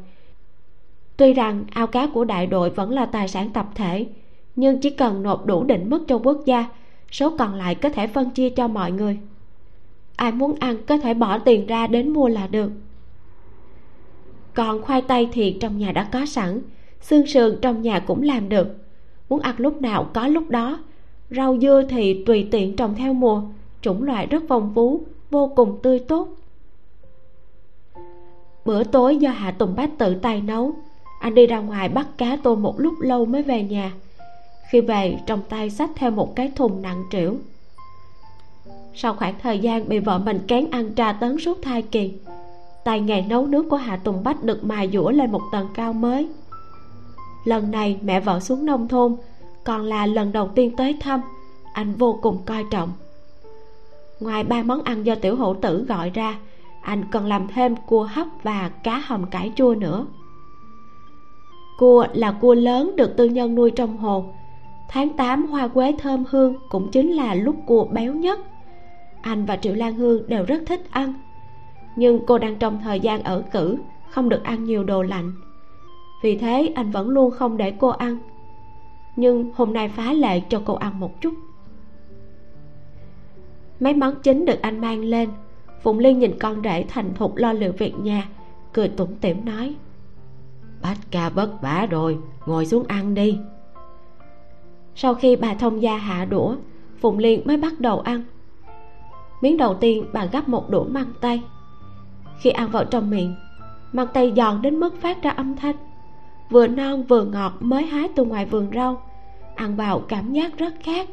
tuy 1.18 1.34
rằng, 1.34 1.64
ao 1.72 1.88
cá 1.88 2.08
của 2.08 2.26
đại 2.26 2.48
đội 2.48 2.70
vẫn 2.70 2.92
là 2.92 3.06
tài 3.06 3.28
sản 3.28 3.50
tập 3.50 3.70
thể, 3.76 4.08
nhưng 4.56 4.82
chỉ 4.82 4.90
cần 4.90 5.24
nộp 5.24 5.46
đủ 5.46 5.64
định 5.64 5.90
mức 5.90 6.04
cho 6.08 6.18
quốc 6.18 6.46
gia, 6.46 6.66
số 7.12 7.38
còn 7.38 7.54
lại 7.54 7.76
có 7.76 7.90
thể 7.90 8.08
phân 8.08 8.30
chia 8.30 8.50
cho 8.50 8.68
mọi 8.68 8.92
người. 8.92 9.20
Ai 10.16 10.32
muốn 10.32 10.56
ăn 10.60 10.78
có 10.88 10.98
thể 10.98 11.14
bỏ 11.14 11.40
tiền 11.40 11.68
ra 11.68 11.88
đến 11.88 12.14
mua 12.14 12.28
là 12.28 12.48
được. 12.48 12.72
Còn 14.54 14.82
khoai 14.82 15.02
tây 15.02 15.30
thì 15.32 15.58
trong 15.60 15.78
nhà 15.78 15.92
đã 15.92 16.10
có 16.12 16.26
sẵn, 16.26 16.62
xương 17.02 17.28
sườn 17.28 17.58
trong 17.62 17.82
nhà 17.82 18.00
cũng 18.00 18.24
làm 18.24 18.50
được. 18.50 18.68
Muốn 19.30 19.40
ăn 19.40 19.56
lúc 19.58 19.82
nào 19.82 20.10
có 20.14 20.28
lúc 20.28 20.50
đó, 20.50 20.80
rau 21.30 21.58
dưa 21.60 21.84
thì 21.90 22.24
tùy 22.24 22.48
tiện 22.52 22.76
trồng 22.76 22.96
theo 22.96 23.14
mùa, 23.14 23.42
chủng 23.82 24.04
loại 24.04 24.26
rất 24.26 24.44
phong 24.50 24.72
phú, 24.76 25.04
vô 25.30 25.54
cùng 25.56 25.80
tươi 25.84 26.00
tốt. 26.00 26.28
Bữa 28.66 28.84
tối 28.84 29.18
do 29.18 29.30
hạ 29.30 29.52
tùng 29.52 29.76
bách 29.76 29.98
tự 29.98 30.16
tay 30.16 30.42
nấu 30.42 30.76
anh 31.22 31.36
đi 31.36 31.48
ra 31.48 31.60
ngoài 31.60 31.90
bắt 31.90 32.08
cá 32.18 32.38
tôm 32.44 32.62
một 32.62 32.80
lúc 32.80 32.94
lâu 33.00 33.26
mới 33.26 33.42
về 33.42 33.64
nhà. 33.64 33.92
Khi 34.70 34.82
về, 34.82 35.20
trong 35.26 35.42
tay 35.50 35.70
xách 35.70 35.90
theo 35.96 36.12
một 36.12 36.36
cái 36.36 36.52
thùng 36.56 36.82
nặng 36.82 37.04
trĩu. 37.12 37.36
Sau 38.94 39.14
khoảng 39.14 39.36
thời 39.42 39.60
gian 39.60 39.90
bị 39.90 40.00
vợ 40.00 40.20
mình 40.20 40.40
kén 40.48 40.72
ăn 40.72 40.94
tra 40.94 41.14
tấn 41.14 41.38
suốt 41.40 41.58
thai 41.62 41.82
kỳ, 41.82 42.14
tay 42.84 43.00
nghề 43.00 43.22
nấu 43.22 43.48
nước 43.48 43.66
của 43.70 43.76
hạ 43.76 43.98
tùng 44.04 44.24
bách 44.24 44.44
được 44.44 44.64
mài 44.64 44.90
dũa 44.94 45.10
lên 45.10 45.32
một 45.32 45.42
tầng 45.52 45.68
cao 45.74 45.94
mới. 45.94 46.30
Lần 47.46 47.72
này 47.72 48.00
mẹ 48.02 48.20
vợ 48.20 48.40
xuống 48.40 48.66
nông 48.66 48.88
thôn, 48.88 49.16
còn 49.64 49.84
là 49.84 50.06
lần 50.06 50.32
đầu 50.32 50.48
tiên 50.48 50.76
tới 50.76 50.98
thăm, 51.02 51.22
anh 51.74 51.94
vô 51.96 52.20
cùng 52.22 52.38
coi 52.46 52.66
trọng. 52.72 52.92
Ngoài 54.20 54.44
ba 54.44 54.64
món 54.64 54.84
ăn 54.84 55.04
do 55.04 55.16
tiểu 55.16 55.36
hổ 55.36 55.54
tử 55.54 55.86
gọi 55.86 56.10
ra, 56.10 56.38
anh 56.82 57.04
còn 57.12 57.26
làm 57.26 57.48
thêm 57.48 57.76
cua 57.76 58.04
hấp 58.04 58.28
và 58.44 58.72
cá 58.84 58.98
hầm 59.06 59.26
cải 59.26 59.52
chua 59.56 59.76
nữa 59.76 60.06
cua 61.82 62.06
là 62.14 62.32
cua 62.32 62.54
lớn 62.54 62.96
được 62.96 63.18
tư 63.18 63.26
nhân 63.26 63.56
nuôi 63.56 63.72
trong 63.72 63.98
hồ 63.98 64.26
tháng 64.90 65.10
8 65.10 65.48
hoa 65.48 65.68
quế 65.68 65.94
thơm 66.00 66.24
hương 66.30 66.56
cũng 66.70 66.92
chính 66.92 67.12
là 67.12 67.34
lúc 67.34 67.56
cua 67.66 67.86
béo 67.86 68.14
nhất. 68.14 68.40
Anh 69.22 69.46
và 69.46 69.58
triệu 69.58 69.76
lan 69.76 69.94
hương 69.94 70.28
đều 70.28 70.46
rất 70.46 70.62
thích 70.66 70.82
ăn. 70.92 71.14
Nhưng 71.96 72.26
cô 72.26 72.38
đang 72.38 72.56
trong 72.56 72.80
thời 72.84 73.00
gian 73.00 73.24
ở 73.24 73.44
cử, 73.52 73.78
không 74.10 74.30
được 74.30 74.44
ăn 74.44 74.64
nhiều 74.64 74.84
đồ 74.84 75.02
lạnh. 75.02 75.32
Vì 76.24 76.38
thế, 76.38 76.72
anh 76.76 76.92
vẫn 76.92 77.10
luôn 77.10 77.32
không 77.32 77.58
để 77.58 77.72
cô 77.72 77.90
ăn. 77.90 78.18
Nhưng 79.16 79.52
hôm 79.56 79.74
nay 79.74 79.90
phá 79.90 80.14
lệ 80.14 80.40
cho 80.50 80.62
cô 80.66 80.74
ăn 80.74 81.00
một 81.00 81.22
chút. 81.22 81.34
Mấy 83.80 83.94
món 83.94 84.16
chính 84.24 84.46
được 84.46 84.62
anh 84.62 84.80
mang 84.80 85.04
lên. 85.04 85.30
Phụng 85.84 86.00
liên 86.00 86.20
nhìn 86.20 86.40
con 86.40 86.62
rể 86.64 86.86
thành 86.90 87.14
thục 87.14 87.36
lo 87.36 87.54
liệu 87.54 87.72
việc 87.72 88.00
nhà, 88.00 88.28
cười 88.74 88.88
tủm 88.88 89.16
tỉm 89.22 89.46
nói 89.46 89.76
bách 90.82 91.12
ca 91.12 91.30
vất 91.30 91.62
vả 91.62 91.88
rồi, 91.90 92.18
ngồi 92.46 92.66
xuống 92.66 92.84
ăn 92.88 93.14
đi. 93.14 93.38
Sau 94.96 95.14
khi 95.14 95.36
bà 95.36 95.54
thông 95.54 95.82
gia 95.82 95.98
hạ 95.98 96.26
đũa, 96.26 96.56
phụng 97.00 97.18
liên 97.18 97.42
mới 97.46 97.58
bắt 97.58 97.80
đầu 97.80 98.00
ăn. 98.00 98.24
Miếng 99.42 99.58
đầu 99.58 99.74
tiên 99.74 100.06
bà 100.14 100.26
gắp 100.26 100.50
một 100.50 100.70
đũa 100.70 100.84
măng 100.84 101.14
tay 101.22 101.44
khi 102.42 102.50
ăn 102.50 102.72
vào 102.72 102.86
trong 102.86 103.10
miệng, 103.10 103.36
măng 103.92 104.08
tay 104.14 104.34
giòn 104.36 104.62
đến 104.62 104.80
mức 104.80 105.02
phát 105.02 105.24
ra 105.24 105.32
âm 105.32 105.56
thanh. 105.56 105.76
Vừa 106.50 106.68
non 106.68 107.04
vừa 107.04 107.26
ngọt 107.26 107.54
mới 107.60 107.86
hái 107.86 108.10
từ 108.16 108.26
ngoài 108.26 108.46
vườn 108.46 108.68
rau, 108.76 109.02
ăn 109.56 109.76
vào 109.76 110.00
cảm 110.00 110.34
giác 110.34 110.58
rất 110.58 110.74
khác. 110.84 111.10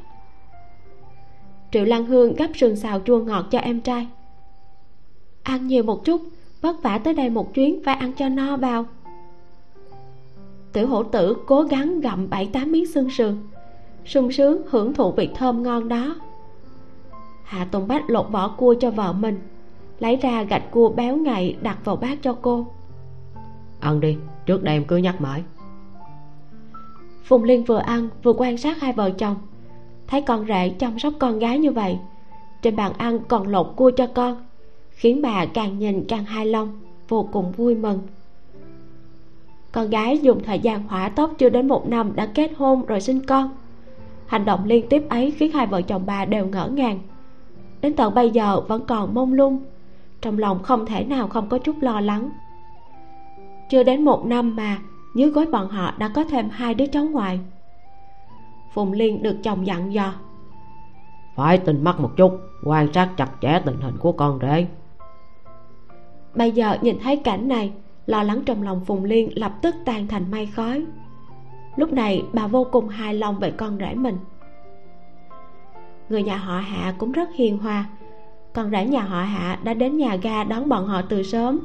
Triệu 1.72 1.84
lan 1.84 2.04
hương 2.04 2.34
gắp 2.34 2.50
sườn 2.54 2.76
xào 2.76 3.00
chua 3.00 3.18
ngọt 3.18 3.44
cho 3.50 3.58
em 3.58 3.80
trai. 3.80 4.08
Ăn 5.42 5.66
nhiều 5.66 5.82
một 5.82 6.04
chút, 6.04 6.22
vất 6.60 6.82
vả 6.82 6.98
tới 6.98 7.14
đây 7.14 7.30
một 7.30 7.54
chuyến 7.54 7.84
phải 7.84 7.94
ăn 7.94 8.12
cho 8.12 8.28
no 8.28 8.56
vào 8.56 8.86
tiểu 10.72 10.86
hổ 10.86 11.02
tử 11.02 11.36
cố 11.46 11.62
gắng 11.62 12.00
gặm 12.00 12.30
bảy 12.30 12.46
tám 12.52 12.72
miếng 12.72 12.86
xương 12.86 13.10
sườn. 13.10 13.36
Sung 14.04 14.32
sướng 14.32 14.62
hưởng 14.70 14.94
thụ 14.94 15.12
vị 15.12 15.28
thơm 15.34 15.62
ngon 15.62 15.88
đó. 15.88 16.16
Hạ 17.44 17.64
tùng 17.70 17.88
bách 17.88 18.10
lột 18.10 18.26
vỏ 18.30 18.48
cua 18.48 18.74
cho 18.80 18.90
vợ 18.90 19.12
mình 19.12 19.40
lấy 19.98 20.16
ra 20.16 20.42
gạch 20.42 20.70
cua 20.70 20.88
béo 20.88 21.16
ngậy 21.16 21.56
đặt 21.62 21.78
vào 21.84 21.96
bát 21.96 22.18
cho 22.22 22.36
cô. 22.42 22.66
Ăn 23.80 24.00
đi 24.00 24.16
trước 24.46 24.62
đây 24.62 24.74
em 24.74 24.84
cứ 24.84 24.96
nhắc 24.96 25.20
mãi. 25.20 25.42
Phùng 27.24 27.44
liên 27.44 27.64
vừa 27.64 27.78
ăn 27.78 28.08
vừa 28.22 28.32
quan 28.32 28.56
sát 28.56 28.80
hai 28.80 28.92
vợ 28.92 29.10
chồng. 29.10 29.36
Thấy 30.06 30.22
con 30.22 30.46
rể 30.48 30.68
chăm 30.68 30.98
sóc 30.98 31.12
con 31.18 31.38
gái 31.38 31.58
như 31.58 31.70
vậy 31.70 31.98
trên 32.62 32.76
bàn 32.76 32.92
ăn 32.98 33.18
còn 33.28 33.48
lột 33.48 33.72
cua 33.76 33.90
cho 33.90 34.06
con 34.06 34.44
khiến 34.90 35.22
bà 35.22 35.46
càng 35.46 35.78
nhìn 35.78 36.04
càng 36.08 36.24
hài 36.24 36.46
lòng 36.46 36.80
vô 37.08 37.28
cùng 37.32 37.52
vui 37.52 37.74
mừng 37.74 38.00
con 39.72 39.90
gái 39.90 40.18
dùng 40.18 40.42
thời 40.42 40.58
gian 40.58 40.82
hỏa 40.88 41.08
tốc 41.08 41.30
chưa 41.38 41.48
đến 41.48 41.68
một 41.68 41.88
năm 41.88 42.12
đã 42.16 42.26
kết 42.34 42.50
hôn 42.56 42.86
rồi 42.86 43.00
sinh 43.00 43.26
con. 43.26 43.50
Hành 44.26 44.44
động 44.44 44.64
liên 44.64 44.88
tiếp 44.88 45.02
ấy 45.08 45.30
khiến 45.30 45.52
hai 45.52 45.66
vợ 45.66 45.82
chồng 45.82 46.02
bà 46.06 46.24
đều 46.24 46.46
ngỡ 46.46 46.68
ngàng. 46.68 46.98
Đến 47.80 47.96
tận 47.96 48.14
bây 48.14 48.30
giờ 48.30 48.60
vẫn 48.60 48.86
còn 48.86 49.14
mông 49.14 49.32
lung 49.32 49.64
trong 50.20 50.38
lòng 50.38 50.62
không 50.62 50.86
thể 50.86 51.04
nào 51.04 51.28
không 51.28 51.48
có 51.48 51.58
chút 51.58 51.76
lo 51.80 52.00
lắng. 52.00 52.30
Chưa 53.70 53.82
đến 53.82 54.04
một 54.04 54.26
năm 54.26 54.56
mà 54.56 54.78
dưới 55.14 55.30
gối 55.30 55.46
bọn 55.46 55.68
họ 55.68 55.94
đã 55.98 56.08
có 56.08 56.24
thêm 56.24 56.48
hai 56.50 56.74
đứa 56.74 56.86
cháu 56.86 57.04
ngoại 57.04 57.40
phùng 58.74 58.92
liên 58.92 59.22
được 59.22 59.36
chồng 59.42 59.66
dặn 59.66 59.92
dò 59.92 60.12
phải 61.38 61.58
tinh 61.58 61.84
mắt 61.84 62.00
một 62.00 62.10
chút 62.16 62.40
quan 62.64 62.92
sát 62.92 63.08
chặt 63.16 63.30
chẽ 63.40 63.60
tình 63.64 63.80
hình 63.80 63.96
của 63.98 64.12
con 64.12 64.38
rể. 64.42 64.66
Bây 66.34 66.52
giờ 66.52 66.76
nhìn 66.82 66.98
thấy 67.02 67.16
cảnh 67.16 67.48
này 67.48 67.72
lo 68.08 68.22
lắng 68.22 68.42
trong 68.46 68.62
lòng 68.62 68.80
phùng 68.84 69.04
liên 69.04 69.30
lập 69.34 69.52
tức 69.62 69.74
tan 69.84 70.08
thành 70.08 70.30
mây 70.30 70.46
khói. 70.46 70.84
Lúc 71.76 71.92
này, 71.92 72.22
bà 72.32 72.46
vô 72.46 72.66
cùng 72.72 72.88
hài 72.88 73.14
lòng 73.14 73.38
về 73.38 73.50
con 73.50 73.78
rể 73.78 73.94
mình. 73.94 74.16
Người 76.08 76.22
nhà 76.22 76.36
họ 76.36 76.58
hạ 76.58 76.94
cũng 76.98 77.12
rất 77.12 77.28
hiền 77.34 77.58
hòa. 77.58 77.84
Con 78.52 78.70
rể 78.70 78.86
nhà 78.86 79.00
họ 79.00 79.22
hạ 79.22 79.58
đã 79.64 79.74
đến 79.74 79.96
nhà 79.96 80.16
ga 80.16 80.44
đón 80.44 80.68
bọn 80.68 80.86
họ 80.86 81.02
từ 81.02 81.22
sớm. 81.22 81.60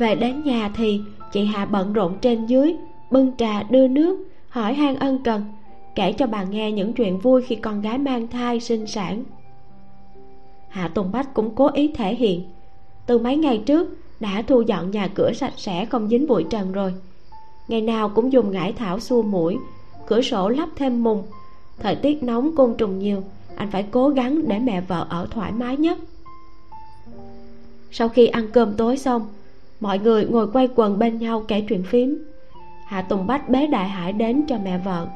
Về 0.00 0.14
đến 0.14 0.42
nhà 0.42 0.70
thì 0.74 1.00
chị 1.32 1.44
hạ 1.44 1.64
bận 1.64 1.92
rộn 1.92 2.18
trên 2.20 2.46
dưới, 2.46 2.76
bưng 3.10 3.36
trà, 3.36 3.62
đưa 3.62 3.88
nước, 3.88 4.28
hỏi 4.48 4.74
han 4.74 4.96
ân 4.96 5.22
cần, 5.24 5.44
kể 5.94 6.12
cho 6.12 6.26
bà 6.26 6.44
nghe 6.44 6.72
những 6.72 6.92
chuyện 6.92 7.18
vui 7.18 7.42
khi 7.42 7.56
con 7.56 7.80
gái 7.80 7.98
mang 7.98 8.28
thai 8.28 8.60
sinh 8.60 8.86
sản. 8.86 9.24
Hạ 10.68 10.88
tùng 10.88 11.12
bách 11.12 11.34
cũng 11.34 11.54
cố 11.54 11.70
ý 11.72 11.92
thể 11.94 12.14
hiện. 12.14 12.42
Từ 13.06 13.18
mấy 13.18 13.36
ngày 13.36 13.62
trước 13.66 14.01
đã 14.22 14.42
thu 14.46 14.60
dọn 14.60 14.90
nhà 14.90 15.08
cửa 15.14 15.32
sạch 15.32 15.52
sẽ 15.56 15.84
không 15.86 16.08
dính 16.08 16.26
bụi 16.26 16.44
trần 16.50 16.72
rồi. 16.72 16.94
Ngày 17.68 17.80
nào 17.80 18.08
cũng 18.08 18.32
dùng 18.32 18.50
ngải 18.50 18.72
thảo 18.72 19.00
xua 19.00 19.22
mũi, 19.22 19.58
cửa 20.06 20.22
sổ 20.22 20.48
lắp 20.48 20.68
thêm 20.76 21.02
mùng. 21.02 21.22
Thời 21.78 21.94
tiết 21.96 22.22
nóng 22.22 22.56
côn 22.56 22.74
trùng 22.78 22.98
nhiều, 22.98 23.22
anh 23.56 23.70
phải 23.70 23.86
cố 23.90 24.08
gắng 24.08 24.48
để 24.48 24.58
mẹ 24.58 24.80
vợ 24.80 25.06
ở 25.08 25.26
thoải 25.30 25.52
mái 25.52 25.76
nhất. 25.76 25.98
Sau 27.90 28.08
khi 28.08 28.26
ăn 28.26 28.48
cơm 28.52 28.74
tối 28.76 28.96
xong, 28.96 29.26
mọi 29.80 29.98
người 29.98 30.26
ngồi 30.26 30.46
quay 30.52 30.68
quần 30.74 30.98
bên 30.98 31.18
nhau 31.18 31.44
kể 31.48 31.64
chuyện 31.68 31.82
phím. 31.82 32.24
Hạ 32.86 33.02
tùng 33.02 33.26
bách 33.26 33.48
bế 33.48 33.66
đại 33.66 33.88
hải 33.88 34.12
đến 34.12 34.44
cho 34.48 34.58
mẹ 34.64 34.78
vợ. 34.78 35.06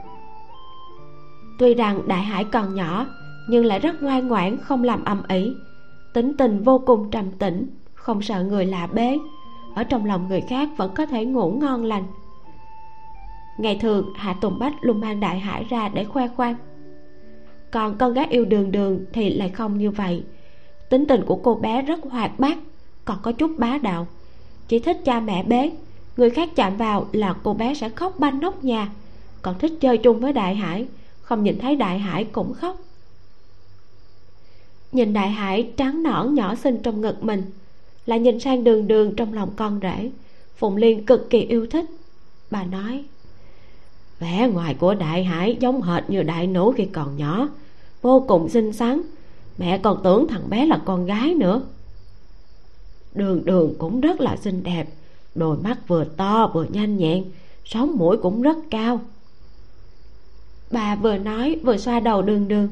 Tuy 1.59 1.75
rằng 1.75 2.01
đại 2.07 2.23
hải 2.23 2.45
còn 2.45 2.75
nhỏ, 2.75 3.07
nhưng 3.49 3.65
lại 3.65 3.79
rất 3.79 4.03
ngoan 4.03 4.29
ngoãn, 4.29 4.59
không 4.59 4.85
làm 4.85 5.05
ầm 5.05 5.23
ĩ, 5.29 5.53
tính 6.13 6.33
tình 6.39 6.63
vô 6.63 6.83
cùng 6.87 7.11
trầm 7.11 7.31
tĩnh 7.31 7.67
không 8.07 8.23
sợ 8.23 8.45
người 8.45 8.67
lạ 8.67 8.87
bế. 8.87 9.19
Ở 9.75 9.85
trong 9.85 10.05
lòng 10.05 10.29
người 10.29 10.41
khác 10.41 10.69
vẫn 10.77 10.95
có 10.95 11.07
thể 11.07 11.25
ngủ 11.25 11.51
ngon 11.51 11.85
lành. 11.85 12.05
Ngày 13.59 13.79
thường, 13.81 14.13
hạ 14.17 14.37
tùng 14.41 14.59
bách 14.59 14.75
luôn 14.81 15.01
mang 15.01 15.21
đại 15.21 15.39
hải 15.39 15.65
ra 15.65 15.89
để 15.89 16.05
khoe 16.05 16.29
khoang. 16.29 16.55
Còn 17.71 17.99
con 17.99 18.15
gái 18.15 18.27
yêu 18.31 18.45
đường 18.45 18.73
đường 18.73 19.05
thì 19.13 19.31
lại 19.31 19.49
không 19.49 19.79
như 19.79 19.91
vậy. 19.91 20.23
Tính 20.89 21.07
tình 21.07 21.25
của 21.27 21.37
cô 21.37 21.55
bé 21.55 21.83
rất 21.83 22.01
hoạt 22.11 22.39
bát, 22.39 22.59
còn 23.05 23.19
có 23.23 23.33
chút 23.33 23.51
bá 23.59 23.79
đạo. 23.79 24.07
Chỉ 24.69 24.79
thích 24.79 25.01
cha 25.05 25.21
mẹ 25.21 25.43
bế, 25.43 25.73
người 26.17 26.31
khác 26.31 26.49
chạm 26.57 26.77
vào 26.77 27.07
là 27.13 27.35
cô 27.43 27.55
bé 27.55 27.75
sẽ 27.75 27.89
khóc 27.89 28.19
banh 28.19 28.41
nóc 28.41 28.65
nhà. 28.65 28.89
Còn 29.43 29.59
thích 29.59 29.73
chơi 29.81 29.99
chung 29.99 30.21
với 30.21 30.33
đại 30.33 30.55
hải, 30.55 30.87
không 31.21 31.43
nhìn 31.43 31.59
thấy 31.59 31.77
đại 31.77 31.99
hải 31.99 32.25
cũng 32.25 32.55
khóc. 32.55 32.77
Nhìn 34.93 35.13
đại 35.13 35.31
hải 35.31 35.73
trắng 35.77 36.03
nõn 36.03 36.35
nhỏ 36.35 36.55
xinh 36.55 36.83
trong 36.83 37.01
ngực 37.01 37.25
mình 37.25 37.43
là 38.07 38.17
nhìn 38.17 38.41
sang 38.41 38.65
đường 38.65 38.89
đường 38.89 39.15
trong 39.17 39.33
lòng 39.33 39.51
con 39.57 39.81
rể. 39.83 40.11
Phụng 40.57 40.77
liên 40.77 41.07
cực 41.07 41.31
kỳ 41.31 41.39
yêu 41.39 41.67
thích. 41.67 41.85
Bà 42.51 42.65
nói, 42.65 43.05
vẻ 44.21 44.49
ngoài 44.53 44.75
của 44.75 44.95
đại 44.95 45.25
hải 45.25 45.57
giống 45.61 45.83
hệt 45.83 46.11
như 46.11 46.23
đại 46.23 46.47
nũ 46.47 46.73
khi 46.73 46.85
còn 46.85 47.17
nhỏ, 47.17 47.49
vô 48.03 48.25
cùng 48.29 48.49
xinh 48.49 48.73
xắn. 48.73 49.03
Mẹ 49.59 49.79
còn 49.79 50.01
tưởng 50.05 50.29
thằng 50.29 50.51
bé 50.51 50.67
là 50.67 50.83
con 50.85 51.07
gái 51.07 51.35
nữa. 51.35 51.63
Đường 53.15 53.45
đường 53.45 53.75
cũng 53.79 54.01
rất 54.01 54.21
là 54.21 54.37
xinh 54.37 54.63
đẹp, 54.63 54.89
đôi 55.35 55.57
mắt 55.57 55.89
vừa 55.89 56.05
to 56.05 56.51
vừa 56.55 56.67
nhanh 56.73 56.97
nhẹn, 56.97 57.25
sống 57.65 57.97
mũi 57.97 58.17
cũng 58.17 58.43
rất 58.43 58.57
cao. 58.71 59.01
Bà 60.71 60.97
vừa 60.97 61.19
nói 61.19 61.61
vừa 61.63 61.77
xoa 61.77 62.01
đầu 62.01 62.23
đường 62.23 62.49
đường. 62.49 62.69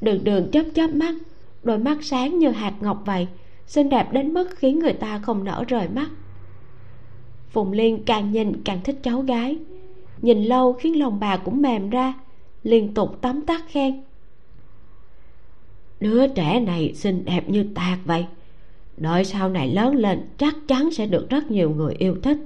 Đường 0.00 0.24
đường 0.24 0.50
chớp 0.50 0.64
chớp 0.74 0.90
mắt, 0.94 1.14
đôi 1.62 1.78
mắt 1.78 1.98
sáng 2.02 2.38
như 2.38 2.48
hạt 2.48 2.74
ngọc 2.80 3.02
vậy 3.06 3.26
xinh 3.70 3.88
đẹp 3.88 4.12
đến 4.12 4.34
mức 4.34 4.48
khiến 4.56 4.78
người 4.78 4.92
ta 4.92 5.18
không 5.18 5.44
nỡ 5.44 5.64
rời 5.68 5.88
mắt. 5.88 6.08
Phùng 7.50 7.72
liên 7.72 8.04
càng 8.04 8.32
nhìn 8.32 8.62
càng 8.64 8.80
thích 8.84 8.98
cháu 9.02 9.20
gái. 9.20 9.58
Nhìn 10.22 10.44
lâu 10.44 10.72
khiến 10.72 10.98
lòng 10.98 11.20
bà 11.20 11.36
cũng 11.36 11.62
mềm 11.62 11.90
ra, 11.90 12.14
liên 12.62 12.94
tục 12.94 13.18
tấm 13.20 13.42
tắc 13.42 13.64
khen. 13.68 14.02
Đứa 16.00 16.26
trẻ 16.26 16.60
này 16.60 16.94
xinh 16.94 17.24
đẹp 17.24 17.48
như 17.48 17.66
tạc 17.74 17.98
vậy. 18.04 18.26
Đợi 18.96 19.24
sau 19.24 19.48
này 19.48 19.68
lớn 19.68 19.94
lên 19.94 20.28
chắc 20.38 20.56
chắn 20.68 20.90
sẽ 20.90 21.06
được 21.06 21.30
rất 21.30 21.50
nhiều 21.50 21.70
người 21.70 21.94
yêu 21.98 22.16
thích. 22.22 22.38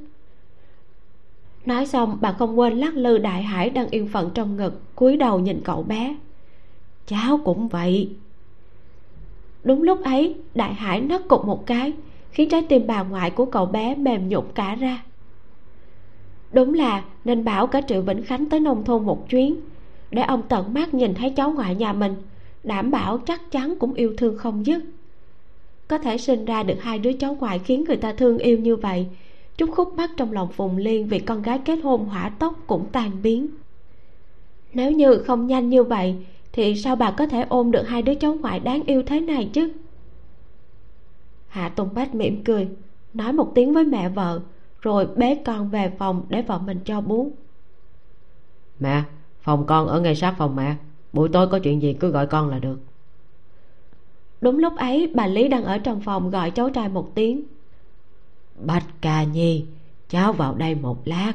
Nói 1.66 1.86
xong, 1.86 2.18
bà 2.20 2.32
không 2.32 2.58
quên 2.58 2.72
lắc 2.72 2.94
lư 2.96 3.18
đại 3.18 3.42
hải 3.42 3.70
đang 3.70 3.88
yên 3.90 4.08
phận 4.08 4.30
trong 4.34 4.56
ngực, 4.56 4.94
cúi 4.94 5.16
đầu 5.16 5.40
nhìn 5.40 5.60
cậu 5.64 5.82
bé. 5.82 6.16
Cháu 7.06 7.40
cũng 7.44 7.68
vậy 7.68 8.16
đúng 9.64 9.82
lúc 9.82 10.02
ấy, 10.04 10.34
đại 10.54 10.74
hải 10.74 11.00
nấc 11.00 11.28
cục 11.28 11.44
một 11.44 11.66
cái, 11.66 11.92
khiến 12.30 12.48
trái 12.48 12.62
tim 12.68 12.86
bà 12.86 13.02
ngoại 13.02 13.30
của 13.30 13.44
cậu 13.44 13.66
bé 13.66 13.94
mềm 13.94 14.28
nhũn 14.28 14.44
cả 14.54 14.74
ra. 14.74 15.02
Đúng 16.52 16.74
là 16.74 17.04
nên 17.24 17.44
bảo 17.44 17.66
cả 17.66 17.80
triệu 17.80 18.02
vĩnh 18.02 18.22
khánh 18.22 18.48
tới 18.48 18.60
nông 18.60 18.84
thôn 18.84 19.06
một 19.06 19.28
chuyến, 19.28 19.56
để 20.10 20.22
ông 20.22 20.42
tận 20.48 20.74
mắt 20.74 20.94
nhìn 20.94 21.14
thấy 21.14 21.30
cháu 21.30 21.52
ngoại 21.52 21.74
nhà 21.74 21.92
mình, 21.92 22.14
đảm 22.64 22.90
bảo 22.90 23.18
chắc 23.18 23.50
chắn 23.50 23.74
cũng 23.78 23.94
yêu 23.94 24.14
thương 24.18 24.38
không 24.38 24.66
dứt. 24.66 24.82
Có 25.88 25.98
thể 25.98 26.18
sinh 26.18 26.44
ra 26.44 26.62
được 26.62 26.82
hai 26.82 26.98
đứa 26.98 27.12
cháu 27.12 27.36
ngoại 27.40 27.58
khiến 27.58 27.84
người 27.84 27.96
ta 27.96 28.12
thương 28.12 28.38
yêu 28.38 28.58
như 28.58 28.76
vậy, 28.76 29.06
chút 29.56 29.70
khúc 29.72 29.94
mắt 29.96 30.10
trong 30.16 30.32
lòng 30.32 30.48
phùng 30.52 30.76
liên 30.76 31.06
vì 31.06 31.18
con 31.18 31.42
gái 31.42 31.58
kết 31.64 31.76
hôn 31.76 32.04
hỏa 32.04 32.28
tốc 32.28 32.54
cũng 32.66 32.86
tan 32.92 33.10
biến. 33.22 33.46
Nếu 34.72 34.92
như 34.92 35.18
không 35.18 35.46
nhanh 35.46 35.68
như 35.68 35.82
vậy 35.82 36.14
thì 36.54 36.76
sao 36.76 36.96
bà 36.96 37.10
có 37.10 37.26
thể 37.26 37.46
ôm 37.48 37.70
được 37.70 37.82
hai 37.88 38.02
đứa 38.02 38.14
cháu 38.14 38.34
ngoại 38.34 38.60
đáng 38.60 38.82
yêu 38.86 39.02
thế 39.06 39.20
này 39.20 39.50
chứ? 39.52 39.72
Hạ 41.48 41.68
tùng 41.68 41.94
bách 41.94 42.14
mỉm 42.14 42.44
cười 42.44 42.68
nói 43.14 43.32
một 43.32 43.52
tiếng 43.54 43.72
với 43.72 43.84
mẹ 43.84 44.08
vợ 44.08 44.40
rồi 44.80 45.08
bế 45.16 45.34
con 45.44 45.68
về 45.68 45.92
phòng 45.98 46.26
để 46.28 46.42
vợ 46.42 46.58
mình 46.58 46.80
cho 46.84 47.00
bú. 47.00 47.32
Mẹ 48.80 49.02
phòng 49.40 49.66
con 49.66 49.86
ở 49.86 50.00
ngay 50.00 50.14
sát 50.14 50.34
phòng 50.38 50.56
mẹ. 50.56 50.76
Buổi 51.12 51.28
tối 51.28 51.48
có 51.48 51.58
chuyện 51.58 51.82
gì 51.82 51.96
cứ 52.00 52.10
gọi 52.10 52.26
con 52.26 52.48
là 52.48 52.58
được. 52.58 52.78
Đúng 54.40 54.58
lúc 54.58 54.76
ấy 54.76 55.12
bà 55.14 55.26
lý 55.26 55.48
đang 55.48 55.64
ở 55.64 55.78
trong 55.78 56.00
phòng 56.00 56.30
gọi 56.30 56.50
cháu 56.50 56.70
trai 56.70 56.88
một 56.88 57.14
tiếng. 57.14 57.44
Bạch 58.54 58.86
ca 59.00 59.24
nhi 59.24 59.64
cháu 60.08 60.32
vào 60.32 60.54
đây 60.54 60.74
một 60.74 60.98
lát. 61.04 61.32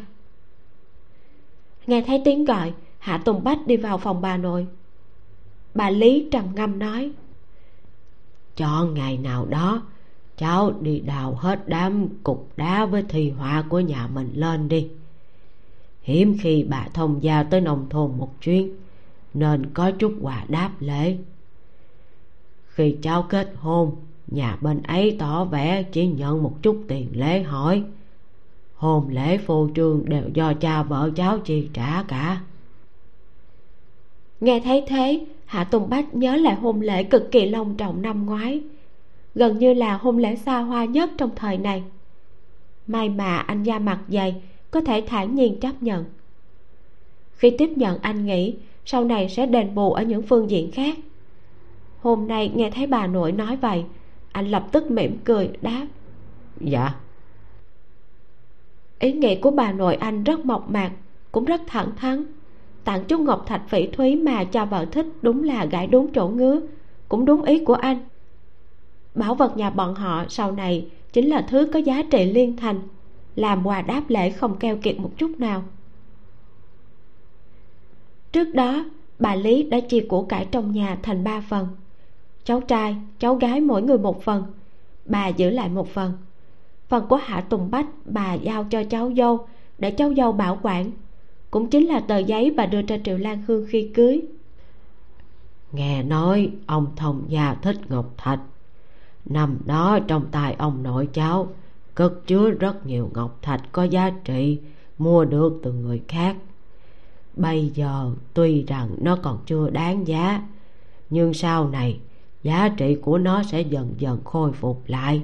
Nghe 1.88 2.02
thấy 2.02 2.22
tiếng 2.26 2.46
gọi 2.46 2.74
hạ 3.00 3.22
tùng 3.26 3.44
bách 3.44 3.68
đi 3.68 3.78
vào 3.78 3.98
phòng 3.98 4.22
bà 4.22 4.38
nội 4.38 4.68
bà 5.74 5.90
lý 5.90 6.28
trầm 6.32 6.46
ngâm 6.56 6.80
nói 6.80 7.12
chọn 8.56 8.94
ngày 8.94 9.18
nào 9.18 9.46
đó 9.46 9.82
cháu 10.38 10.72
đi 10.82 11.00
đào 11.00 11.36
hết 11.36 11.64
đám 11.68 12.08
cục 12.24 12.50
đá 12.58 12.86
với 12.86 13.04
thi 13.10 13.30
họa 13.30 13.64
của 13.70 13.80
nhà 13.80 14.08
mình 14.08 14.32
lên 14.34 14.70
đi. 14.70 14.88
Hiếm 16.02 16.38
khi 16.42 16.64
bà 16.70 16.88
thông 16.94 17.24
giao 17.24 17.44
tới 17.44 17.62
nông 17.62 17.90
thôn 17.90 18.12
một 18.18 18.42
chuyến 18.42 18.76
nên 19.34 19.66
có 19.74 19.92
chút 19.92 20.16
quà 20.22 20.46
đáp 20.48 20.72
lễ. 20.80 21.18
Khi 22.68 22.98
cháu 23.02 23.24
kết 23.30 23.54
hôn 23.56 23.96
nhà 24.28 24.58
bên 24.62 24.82
ấy 24.84 25.16
tỏ 25.20 25.46
vẻ 25.46 25.84
chỉ 25.84 26.08
nhận 26.08 26.44
một 26.44 26.56
chút 26.62 26.84
tiền 26.88 27.10
lễ 27.14 27.44
hỏi. 27.44 27.84
Hôn 28.76 29.10
lễ 29.10 29.38
phô 29.38 29.70
trương 29.76 30.06
đều 30.06 30.30
do 30.34 30.54
cha 30.54 30.84
vợ 30.84 31.10
cháu 31.16 31.40
chi 31.40 31.70
trả 31.74 32.04
cả. 32.04 32.42
Nghe 34.40 34.60
thấy 34.60 34.84
thế 34.88 35.26
hạ 35.50 35.64
tùng 35.64 35.90
bách 35.90 36.14
nhớ 36.16 36.36
lại 36.36 36.56
hôn 36.56 36.82
lễ 36.82 37.04
cực 37.04 37.32
kỳ 37.32 37.50
long 37.50 37.78
trọng 37.78 38.02
năm 38.02 38.26
ngoái. 38.26 38.62
Gần 39.36 39.58
như 39.58 39.74
là 39.74 39.98
hôn 39.98 40.18
lễ 40.18 40.36
xa 40.36 40.60
hoa 40.60 40.86
nhất 40.86 41.10
trong 41.18 41.30
thời 41.36 41.58
này. 41.58 41.84
May 42.88 43.10
mà 43.10 43.38
anh 43.38 43.64
da 43.64 43.80
mặt 43.80 44.00
dày 44.08 44.42
có 44.72 44.82
thể 44.82 45.04
thản 45.08 45.36
nhiên 45.36 45.60
chấp 45.60 45.84
nhận. 45.84 46.06
Khi 47.32 47.50
tiếp 47.58 47.70
nhận 47.76 48.00
anh 48.02 48.26
nghĩ 48.26 48.56
sau 48.86 49.04
này 49.04 49.30
sẽ 49.30 49.46
đền 49.46 49.76
bù 49.76 49.94
ở 49.94 50.04
những 50.04 50.22
phương 50.22 50.50
diện 50.50 50.72
khác. 50.72 50.98
Hôm 52.02 52.28
nay 52.28 52.52
nghe 52.56 52.72
thấy 52.72 52.88
bà 52.88 53.08
nội 53.08 53.32
nói 53.32 53.56
vậy 53.56 53.84
anh 54.32 54.48
lập 54.48 54.68
tức 54.72 54.92
mỉm 54.92 55.18
cười 55.24 55.50
đáp. 55.62 55.86
Dạ. 56.62 56.96
Ý 59.00 59.12
nghĩ 59.12 59.36
của 59.36 59.52
bà 59.52 59.72
nội 59.72 59.96
anh 59.96 60.24
rất 60.24 60.46
mộc 60.46 60.70
mạc 60.70 60.92
cũng 61.32 61.46
rất 61.46 61.62
thẳng 61.68 61.92
thắn 61.96 62.26
tặng 62.84 63.06
chút 63.06 63.20
ngọc 63.22 63.44
thạch 63.46 63.62
phỉ 63.68 63.88
thúy 63.88 64.16
mà 64.16 64.44
cho 64.44 64.66
vợ 64.66 64.86
thích 64.86 65.06
đúng 65.22 65.44
là 65.44 65.66
gãi 65.66 65.88
đúng 65.88 66.14
chỗ 66.14 66.28
ngứa. 66.28 66.62
Cũng 67.10 67.26
đúng 67.26 67.44
ý 67.44 67.66
của 67.66 67.74
anh. 67.74 67.98
Bảo 69.16 69.36
vật 69.36 69.58
nhà 69.58 69.70
bọn 69.70 69.96
họ 69.96 70.26
sau 70.30 70.52
này 70.52 70.88
chính 71.14 71.30
là 71.30 71.46
thứ 71.50 71.70
có 71.74 71.80
giá 71.80 72.04
trị 72.12 72.26
liên 72.26 72.58
thành. 72.58 72.80
Làm 73.36 73.68
quà 73.68 73.82
đáp 73.82 74.04
lễ 74.08 74.30
không 74.30 74.58
keo 74.58 74.78
kiệt 74.78 75.00
một 75.00 75.12
chút 75.18 75.32
nào. 75.40 75.64
Trước 78.32 78.56
đó, 78.56 78.86
bà 79.20 79.36
lý 79.36 79.64
đã 79.64 79.80
chia 79.80 80.06
của 80.10 80.24
cải 80.24 80.46
trong 80.52 80.72
nhà 80.72 80.98
thành 81.04 81.24
ba 81.24 81.42
phần. 81.50 81.68
Cháu 82.44 82.62
trai, 82.62 82.96
cháu 83.20 83.36
gái 83.36 83.62
mỗi 83.62 83.82
người 83.82 83.98
một 83.98 84.24
phần. 84.24 84.44
Bà 85.06 85.28
giữ 85.28 85.50
lại 85.50 85.70
một 85.70 85.90
phần. 85.90 86.14
Phần 86.88 87.06
của 87.10 87.16
hạ 87.16 87.42
tùng 87.42 87.72
bách 87.72 87.88
bà 88.06 88.34
giao 88.34 88.64
cho 88.64 88.84
cháu 88.84 89.12
dâu 89.18 89.48
để 89.78 89.92
cháu 89.92 90.14
dâu 90.14 90.32
bảo 90.32 90.60
quản 90.62 90.92
cũng 91.52 91.70
chính 91.70 91.88
là 91.88 92.00
tờ 92.00 92.18
giấy 92.18 92.52
bà 92.58 92.66
đưa 92.66 92.82
cho 92.82 92.98
triệu 93.04 93.18
lan 93.18 93.44
hương 93.48 93.66
khi 93.70 93.92
cưới. 93.94 94.22
Nghe 95.72 96.04
nói 96.04 96.52
ông 96.66 96.88
thông 96.96 97.24
gia 97.28 97.54
thích 97.54 97.78
ngọc 97.90 98.14
thạch. 98.18 98.40
Năm 99.26 99.58
đó 99.66 100.00
trong 100.08 100.26
tay 100.32 100.56
ông 100.58 100.84
nội 100.84 101.10
cháu, 101.14 101.48
cất 101.96 102.14
chứa 102.28 102.50
rất 102.50 102.86
nhiều 102.86 103.12
ngọc 103.14 103.40
thạch 103.42 103.62
có 103.72 103.84
giá 103.84 104.10
trị, 104.24 104.60
mua 104.98 105.26
được 105.26 105.60
từ 105.64 105.74
người 105.74 106.02
khác. 106.08 106.36
Bây 107.36 107.72
giờ 107.76 108.12
tuy 108.34 108.64
rằng 108.64 108.90
nó 109.02 109.16
còn 109.16 109.40
chưa 109.46 109.70
đáng 109.70 110.08
giá, 110.08 110.48
nhưng 111.10 111.34
sau 111.34 111.70
này 111.70 112.00
giá 112.44 112.70
trị 112.78 112.96
của 112.96 113.18
nó 113.18 113.44
sẽ 113.44 113.62
dần 113.62 113.94
dần 113.98 114.20
khôi 114.24 114.52
phục 114.52 114.84
lại. 114.88 115.22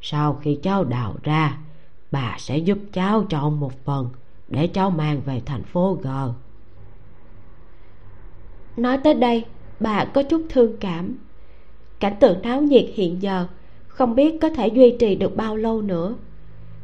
Sau 0.00 0.34
khi 0.34 0.58
cháu 0.62 0.84
đào 0.84 1.14
ra, 1.22 1.58
bà 2.10 2.36
sẽ 2.38 2.58
giúp 2.58 2.78
cháu 2.92 3.24
chọn 3.30 3.60
một 3.60 3.84
phần 3.84 4.08
để 4.48 4.66
cháu 4.66 4.90
mang 4.90 5.20
về 5.26 5.42
thành 5.46 5.62
phố 5.62 5.98
g. 6.02 6.08
Nói 8.76 8.98
tới 8.98 9.14
đây, 9.14 9.44
bà 9.80 10.04
có 10.04 10.22
chút 10.22 10.42
thương 10.48 10.76
cảm. 10.80 11.14
Cảnh 12.00 12.16
tượng 12.20 12.42
náo 12.42 12.62
nhiệt 12.62 12.86
hiện 12.94 13.22
giờ, 13.22 13.46
không 13.88 14.14
biết 14.14 14.38
có 14.42 14.50
thể 14.50 14.68
duy 14.68 14.96
trì 14.98 15.14
được 15.14 15.36
bao 15.36 15.56
lâu 15.56 15.82
nữa. 15.82 16.14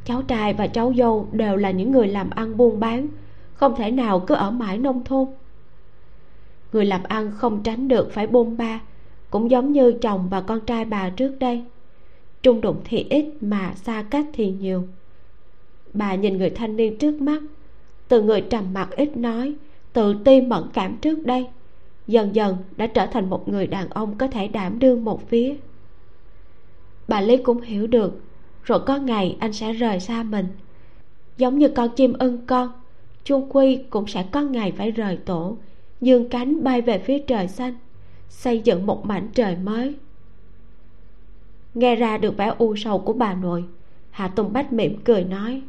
Cháu 0.04 0.22
trai 0.22 0.54
và 0.54 0.66
cháu 0.66 0.92
dâu 0.96 1.28
đều 1.32 1.56
là 1.56 1.70
những 1.70 1.92
người 1.92 2.08
làm 2.08 2.30
ăn 2.30 2.56
buôn 2.56 2.80
bán, 2.80 3.08
không 3.54 3.76
thể 3.76 3.90
nào 3.90 4.20
cứ 4.20 4.34
ở 4.34 4.50
mãi 4.50 4.78
nông 4.78 5.04
thôn. 5.04 5.28
Người 6.72 6.84
làm 6.84 7.02
ăn 7.02 7.32
không 7.36 7.62
tránh 7.62 7.88
được 7.88 8.12
phải 8.12 8.26
bôn 8.26 8.56
ba, 8.56 8.80
cũng 9.30 9.50
giống 9.50 9.72
như 9.72 9.92
chồng 9.92 10.28
và 10.28 10.40
con 10.40 10.60
trai 10.60 10.84
bà 10.84 11.10
trước 11.10 11.36
đây. 11.38 11.64
Trung 12.42 12.60
đụng 12.60 12.80
thì 12.84 13.06
ít 13.10 13.26
mà 13.40 13.74
xa 13.74 14.04
cách 14.10 14.26
thì 14.32 14.50
nhiều 14.50 14.84
bà 15.94 16.14
nhìn 16.14 16.38
người 16.38 16.50
thanh 16.50 16.76
niên 16.76 16.98
trước 16.98 17.20
mắt. 17.20 17.42
Từ 18.08 18.22
người 18.22 18.40
trầm 18.40 18.72
mặc 18.72 18.88
ít 18.90 19.16
nói, 19.16 19.54
tự 19.92 20.14
ti 20.24 20.40
mẫn 20.40 20.62
cảm 20.72 20.96
trước 20.96 21.26
đây. 21.26 21.46
Dần 22.06 22.34
dần 22.34 22.56
đã 22.76 22.86
trở 22.86 23.06
thành 23.06 23.30
một 23.30 23.48
người 23.48 23.66
đàn 23.66 23.88
ông 23.88 24.18
có 24.18 24.26
thể 24.26 24.48
đảm 24.48 24.78
đương 24.78 25.04
một 25.04 25.28
phía. 25.28 25.56
Bà 27.08 27.20
lý 27.20 27.36
cũng 27.36 27.60
hiểu 27.60 27.86
được, 27.86 28.20
rồi 28.64 28.80
có 28.86 28.98
ngày 28.98 29.36
anh 29.40 29.52
sẽ 29.52 29.72
rời 29.72 30.00
xa 30.00 30.22
mình. 30.22 30.46
Giống 31.36 31.58
như 31.58 31.68
con 31.68 31.88
chim 31.96 32.12
ưng 32.18 32.46
con, 32.46 32.72
chung 33.24 33.48
quy 33.48 33.76
cũng 33.90 34.06
sẽ 34.06 34.26
có 34.32 34.40
ngày 34.40 34.72
phải 34.72 34.90
rời 34.90 35.16
tổ 35.16 35.56
dương 36.00 36.28
cánh 36.28 36.64
bay 36.64 36.82
về 36.82 36.98
phía 36.98 37.18
trời 37.18 37.48
xanh, 37.48 37.74
xây 38.28 38.60
dựng 38.64 38.86
một 38.86 39.06
mảnh 39.06 39.28
trời 39.34 39.56
mới. 39.56 39.94
Nghe 41.74 41.96
ra 41.96 42.18
được 42.18 42.36
vẻ 42.36 42.54
u 42.58 42.76
sầu 42.76 42.98
của 42.98 43.12
bà 43.12 43.34
nội, 43.34 43.64
hạ 44.10 44.28
tùng 44.28 44.52
bách 44.52 44.72
mỉm 44.72 44.96
cười 45.04 45.24
nói 45.24 45.62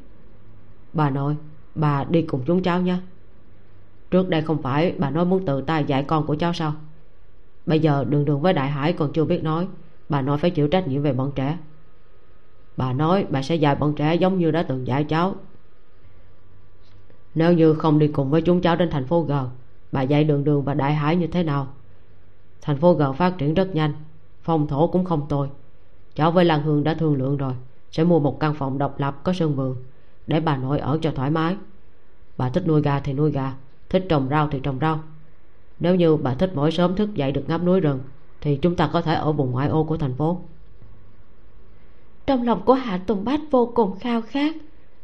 bà 0.93 1.09
nội, 1.09 1.37
bà 1.75 2.03
đi 2.03 2.21
cùng 2.21 2.41
chúng 2.45 2.63
cháu 2.63 2.81
nha 2.81 3.01
trước 4.13 4.29
đây 4.29 4.41
không 4.41 4.61
phải 4.61 4.95
bà 4.97 5.09
nói 5.09 5.25
muốn 5.25 5.45
tự 5.45 5.61
tay 5.61 5.83
dạy 5.83 6.03
con 6.03 6.25
của 6.25 6.35
cháu 6.35 6.53
sao? 6.53 6.73
Bây 7.65 7.79
giờ 7.79 8.05
đường 8.09 8.25
đường 8.25 8.41
với 8.41 8.53
đại 8.53 8.69
hải 8.69 8.93
còn 8.93 9.13
chưa 9.13 9.25
biết 9.25 9.43
nói, 9.43 9.67
bà 10.09 10.21
nói 10.21 10.37
phải 10.37 10.49
chịu 10.51 10.67
trách 10.67 10.87
nhiệm 10.87 11.01
về 11.01 11.13
bọn 11.13 11.31
trẻ. 11.35 11.57
Bà 12.77 12.93
nói 12.93 13.25
bà 13.29 13.41
sẽ 13.41 13.55
dạy 13.55 13.75
bọn 13.75 13.93
trẻ 13.95 14.15
giống 14.15 14.39
như 14.39 14.51
đã 14.51 14.63
từng 14.63 14.87
dạy 14.87 15.03
cháu. 15.03 15.35
Nếu 17.35 17.53
như 17.53 17.73
không 17.73 17.99
đi 17.99 18.07
cùng 18.07 18.29
với 18.29 18.41
chúng 18.41 18.61
cháu 18.61 18.75
đến 18.75 18.89
thành 18.89 19.05
phố 19.05 19.21
g, 19.21 19.33
bà 19.91 20.01
dạy 20.01 20.23
đường 20.23 20.43
đường 20.43 20.63
và 20.63 20.73
đại 20.73 20.93
hải 20.93 21.15
như 21.15 21.27
thế 21.27 21.43
nào? 21.43 21.67
Thành 22.61 22.77
phố 22.77 22.93
g 22.93 23.03
phát 23.17 23.37
triển 23.37 23.53
rất 23.53 23.75
nhanh, 23.75 23.93
phong 24.41 24.67
thổ 24.67 24.87
cũng 24.87 25.05
không 25.05 25.25
tồi. 25.29 25.49
Cháu 26.15 26.31
với 26.31 26.45
lan 26.45 26.63
hương 26.63 26.83
đã 26.83 26.93
thương 26.93 27.15
lượng 27.15 27.37
rồi, 27.37 27.53
sẽ 27.91 28.03
mua 28.03 28.19
một 28.19 28.39
căn 28.39 28.53
phòng 28.53 28.77
độc 28.77 28.99
lập 28.99 29.19
có 29.23 29.33
sân 29.33 29.55
vườn 29.55 29.75
để 30.27 30.39
bà 30.39 30.57
nội 30.57 30.79
ở 30.79 30.99
cho 31.01 31.11
thoải 31.11 31.29
mái. 31.31 31.55
Bà 32.37 32.49
thích 32.49 32.67
nuôi 32.67 32.81
gà 32.81 32.99
thì 32.99 33.13
nuôi 33.13 33.31
gà 33.31 33.53
thích 33.89 34.05
trồng 34.09 34.27
rau 34.29 34.47
thì 34.51 34.59
trồng 34.59 34.79
rau. 34.81 34.99
Nếu 35.79 35.95
như 35.95 36.15
bà 36.17 36.33
thích 36.33 36.51
mỗi 36.55 36.71
sớm 36.71 36.95
thức 36.95 37.15
dậy 37.15 37.31
được 37.31 37.43
ngắm 37.47 37.65
núi 37.65 37.79
rừng 37.79 37.99
thì 38.41 38.57
chúng 38.57 38.75
ta 38.75 38.89
có 38.93 39.01
thể 39.01 39.13
ở 39.13 39.31
vùng 39.31 39.51
ngoại 39.51 39.67
ô 39.67 39.83
của 39.83 39.97
thành 39.97 40.13
phố. 40.13 40.41
Trong 42.27 42.43
lòng 42.43 42.61
của 42.65 42.73
hạ 42.73 42.97
tùng 42.97 43.25
bách 43.25 43.41
vô 43.51 43.71
cùng 43.75 43.99
khao 43.99 44.21
khát 44.21 44.55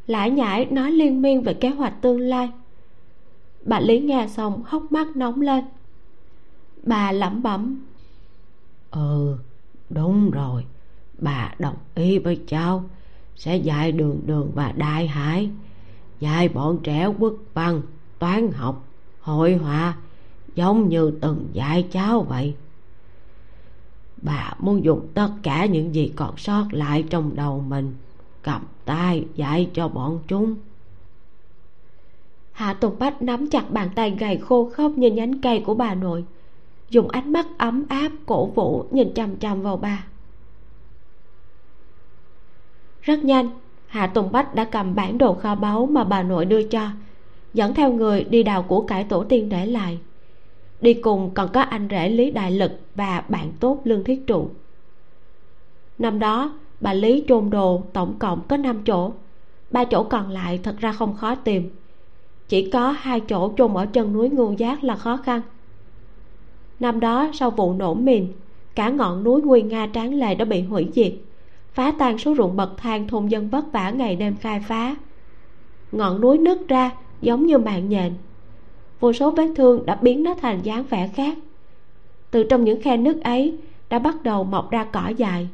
lải 0.07 0.31
nhải 0.31 0.65
nói 0.65 0.91
liên 0.91 1.21
miên 1.21 1.41
về 1.41 1.53
kế 1.53 1.69
hoạch 1.69 2.01
tương 2.01 2.19
lai. 2.19 2.51
Bà 3.65 3.79
lý 3.79 3.99
nghe 3.99 4.27
xong 4.27 4.63
hốc 4.65 4.91
mắt 4.91 5.07
nóng 5.15 5.41
lên. 5.41 5.65
Bà 6.83 7.11
lẩm 7.11 7.43
bẩm 7.43 7.85
ừ 8.91 9.37
đúng 9.89 10.31
rồi 10.31 10.65
bà 11.17 11.53
đồng 11.59 11.75
ý 11.95 12.19
với 12.19 12.41
cháu 12.47 12.83
sẽ 13.39 13.57
dạy 13.57 13.91
đường 13.91 14.19
đường 14.25 14.51
và 14.55 14.71
đại 14.71 15.07
hải, 15.07 15.49
dạy 16.19 16.49
bọn 16.49 16.79
trẻ 16.83 17.05
quốc 17.05 17.33
văn, 17.53 17.81
toán 18.19 18.51
học, 18.51 18.87
hội 19.19 19.53
họa, 19.53 19.97
giống 20.55 20.89
như 20.89 21.11
từng 21.21 21.47
dạy 21.53 21.87
cháu 21.91 22.21
vậy. 22.21 22.55
Bà 24.21 24.53
muốn 24.59 24.83
dùng 24.83 25.07
tất 25.13 25.29
cả 25.43 25.65
những 25.65 25.95
gì 25.95 26.11
còn 26.15 26.37
sót 26.37 26.65
lại 26.71 27.03
trong 27.09 27.35
đầu 27.35 27.63
mình, 27.67 27.95
cầm 28.41 28.61
tay 28.85 29.25
dạy 29.35 29.69
cho 29.73 29.87
bọn 29.87 30.19
chúng. 30.27 30.55
Hạ 32.51 32.73
tùng 32.73 32.99
bách 32.99 33.21
nắm 33.21 33.49
chặt 33.49 33.71
bàn 33.71 33.89
tay 33.95 34.11
gầy 34.19 34.37
khô 34.37 34.69
khốc 34.73 34.91
như 34.91 35.11
nhánh 35.11 35.41
cây 35.41 35.63
của 35.65 35.73
bà 35.73 35.95
nội, 35.95 36.25
dùng 36.89 37.07
ánh 37.07 37.33
mắt 37.33 37.47
ấm 37.57 37.85
áp 37.89 38.11
cổ 38.25 38.45
vũ 38.45 38.85
nhìn 38.91 39.13
chằm 39.13 39.37
chằm 39.37 39.61
vào 39.61 39.77
bà 39.77 40.05
rất 43.01 43.23
nhanh, 43.23 43.49
hạ 43.87 44.07
tùng 44.07 44.31
bách 44.31 44.55
đã 44.55 44.65
cầm 44.65 44.95
bản 44.95 45.17
đồ 45.17 45.33
kho 45.33 45.55
báu 45.55 45.85
mà 45.85 46.03
bà 46.03 46.23
nội 46.23 46.45
đưa 46.45 46.63
cho, 46.63 46.87
dẫn 47.53 47.73
theo 47.73 47.91
người 47.93 48.23
đi 48.23 48.43
đào 48.43 48.63
của 48.63 48.81
cải 48.81 49.03
tổ 49.03 49.23
tiên 49.23 49.49
để 49.49 49.65
lại. 49.65 49.99
Đi 50.81 50.93
cùng 50.93 51.31
còn 51.33 51.49
có 51.53 51.61
anh 51.61 51.87
rể 51.91 52.09
lý 52.09 52.31
đại 52.31 52.51
lực 52.51 52.71
và 52.95 53.23
bạn 53.29 53.51
tốt 53.59 53.81
lương 53.83 54.03
thiết 54.03 54.27
trụ. 54.27 54.49
Năm 55.97 56.19
đó, 56.19 56.53
bà 56.79 56.93
lý 56.93 57.23
chôn 57.27 57.49
đồ 57.49 57.83
tổng 57.93 58.15
cộng 58.19 58.41
có 58.47 58.57
năm 58.57 58.81
chỗ. 58.85 59.11
Ba 59.71 59.83
chỗ 59.85 60.03
còn 60.03 60.29
lại 60.29 60.59
thật 60.63 60.75
ra 60.77 60.91
không 60.91 61.15
khó 61.15 61.35
tìm. 61.35 61.69
Chỉ 62.47 62.69
có 62.69 62.91
hai 62.91 63.19
chỗ 63.19 63.53
chôn 63.57 63.73
ở 63.73 63.85
chân 63.85 64.13
núi 64.13 64.29
ngưu 64.29 64.53
giác 64.53 64.83
là 64.83 64.95
khó 64.95 65.17
khăn. 65.17 65.41
Năm 66.79 66.99
đó 66.99 67.29
sau 67.33 67.51
vụ 67.51 67.73
nổ 67.73 67.93
mìn, 67.93 68.27
cả 68.75 68.89
ngọn 68.89 69.23
núi 69.23 69.41
nguyên 69.41 69.67
nga 69.67 69.89
tráng 69.93 70.13
lệ 70.13 70.35
đã 70.35 70.45
bị 70.45 70.61
hủy 70.61 70.87
diệt 70.93 71.13
phá 71.79 71.93
tan 71.99 72.17
số 72.17 72.35
ruộng 72.35 72.55
bậc 72.55 72.77
thang 72.77 73.07
thôn 73.07 73.27
dân 73.27 73.49
vất 73.49 73.71
vả 73.71 73.89
ngày 73.89 74.15
đêm 74.15 74.35
khai 74.41 74.59
phá. 74.59 74.95
Ngọn 75.91 76.21
núi 76.21 76.37
nứt 76.37 76.67
ra 76.67 76.91
giống 77.21 77.45
như 77.45 77.57
mạng 77.57 77.89
nhện. 77.89 78.13
Vô 78.99 79.13
số 79.13 79.31
vết 79.31 79.47
thương 79.55 79.85
đã 79.85 79.95
biến 79.95 80.23
nó 80.23 80.33
thành 80.41 80.59
dáng 80.63 80.83
vẻ 80.83 81.09
khác. 81.15 81.37
Từ 82.31 82.43
trong 82.43 82.63
những 82.63 82.81
khe 82.81 82.97
nứt 82.97 83.21
ấy 83.23 83.57
đã 83.89 83.99
bắt 83.99 84.23
đầu 84.23 84.43
mọc 84.43 84.71
ra 84.71 84.83
cỏ 84.83 85.07
dài 85.17 85.47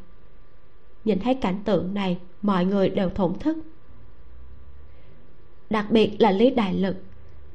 nhìn 1.06 1.20
thấy 1.20 1.34
cảnh 1.34 1.60
tượng 1.66 1.94
này, 1.94 2.18
mọi 2.42 2.66
người 2.66 2.90
đều 2.90 3.10
thổn 3.10 3.34
thức. 3.40 3.58
Đặc 5.70 5.86
biệt 5.90 6.12
là 6.20 6.32
lý 6.32 6.50
đại 6.50 6.74
lực, 6.74 6.96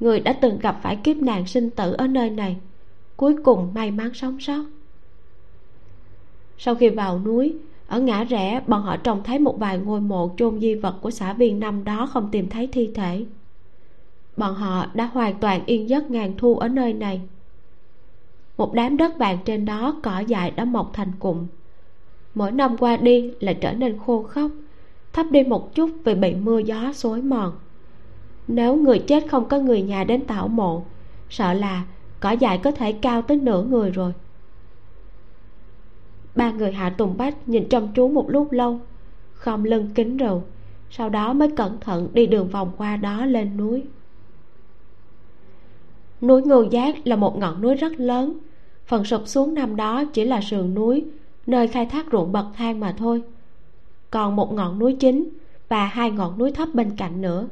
người 0.00 0.20
đã 0.20 0.32
từng 0.32 0.58
gặp 0.58 0.80
phải 0.82 0.96
kiếp 0.96 1.16
nạn 1.16 1.46
sinh 1.46 1.70
tử 1.70 1.92
ở 1.92 2.06
nơi 2.06 2.30
này, 2.30 2.56
cuối 3.16 3.36
cùng 3.44 3.74
may 3.74 3.90
mắn 3.90 4.14
sống 4.14 4.40
sót. 4.40 4.64
Sau 6.58 6.74
khi 6.74 6.88
vào 6.88 7.18
núi 7.18 7.54
ở 7.91 8.01
ngã 8.01 8.24
rẽ, 8.24 8.61
bọn 8.66 8.82
họ 8.82 8.97
trông 8.97 9.22
thấy 9.22 9.38
một 9.38 9.59
vài 9.59 9.78
ngôi 9.78 10.01
mộ 10.01 10.30
chôn 10.36 10.61
di 10.61 10.74
vật 10.74 10.95
của 11.01 11.11
xã 11.11 11.32
viên 11.32 11.61
năm 11.61 11.84
đó 11.84 12.07
không 12.12 12.28
tìm 12.32 12.49
thấy 12.49 12.66
thi 12.66 12.91
thể. 12.95 13.24
Bọn 14.36 14.55
họ 14.55 14.86
đã 14.95 15.05
hoàn 15.07 15.34
toàn 15.34 15.66
yên 15.66 15.88
giấc 15.88 16.11
ngàn 16.11 16.34
thu 16.38 16.59
ở 16.59 16.68
nơi 16.68 16.93
này. 16.93 17.20
Một 18.59 18.74
đám 18.74 18.97
đất 18.97 19.18
vàng 19.18 19.38
trên 19.45 19.64
đó 19.64 19.97
cỏ 20.03 20.18
dại 20.18 20.51
đã 20.51 20.64
mọc 20.64 20.91
thành 20.93 21.12
cụm. 21.18 21.47
Mỗi 22.34 22.53
năm 22.53 22.76
qua 22.76 22.97
đi 22.97 23.30
là 23.41 23.53
trở 23.53 23.72
nên 23.72 23.99
khô 24.07 24.22
khốc, 24.22 24.51
thấp 25.12 25.26
đi 25.30 25.43
một 25.43 25.74
chút 25.74 25.91
vì 26.05 26.14
bị 26.14 26.34
mưa 26.34 26.59
gió 26.59 26.93
xối 26.93 27.22
mòn. 27.22 27.53
Nếu 28.49 28.76
người 28.76 28.99
chết 28.99 29.24
không 29.30 29.49
có 29.49 29.59
người 29.59 29.82
nhà 29.82 30.05
đến 30.05 30.24
tảo 30.24 30.49
mộ, 30.49 30.84
sợ 31.30 31.53
là 31.53 31.84
cỏ 32.20 32.30
dại 32.30 32.59
có 32.59 32.70
thể 32.70 32.93
cao 32.93 33.22
tới 33.22 33.36
nửa 33.36 33.62
người 33.62 33.91
rồi 33.91 34.12
ba 36.34 36.50
người 36.50 36.72
hạ 36.72 36.90
tùng 36.90 37.16
bách 37.16 37.48
nhìn 37.48 37.68
chăm 37.68 37.88
chú 37.94 38.08
một 38.08 38.30
lúc 38.30 38.52
lâu, 38.52 38.80
khom 39.34 39.64
lưng 39.64 39.90
kính 39.94 40.16
rượu 40.16 40.42
sau 40.90 41.08
đó 41.08 41.32
mới 41.32 41.50
cẩn 41.56 41.80
thận 41.80 42.08
đi 42.12 42.26
đường 42.26 42.48
vòng 42.48 42.72
qua 42.76 42.96
đó 42.96 43.24
lên 43.24 43.56
núi. 43.56 43.82
Núi 46.20 46.42
ngưu 46.42 46.64
giác 46.64 47.06
là 47.06 47.16
một 47.16 47.38
ngọn 47.38 47.62
núi 47.62 47.74
rất 47.74 48.00
lớn, 48.00 48.38
phần 48.86 49.04
sụp 49.04 49.22
xuống 49.26 49.54
năm 49.54 49.76
đó 49.76 50.04
chỉ 50.04 50.24
là 50.24 50.40
sườn 50.40 50.74
núi, 50.74 51.04
nơi 51.46 51.68
khai 51.68 51.86
thác 51.86 52.06
ruộng 52.12 52.32
bậc 52.32 52.46
thang 52.56 52.80
mà 52.80 52.94
thôi. 52.98 53.22
Còn 54.10 54.36
một 54.36 54.52
ngọn 54.52 54.78
núi 54.78 54.96
chính 55.00 55.28
và 55.68 55.86
hai 55.86 56.10
ngọn 56.10 56.38
núi 56.38 56.52
thấp 56.52 56.68
bên 56.74 56.96
cạnh 56.96 57.20
nữa. 57.20 57.48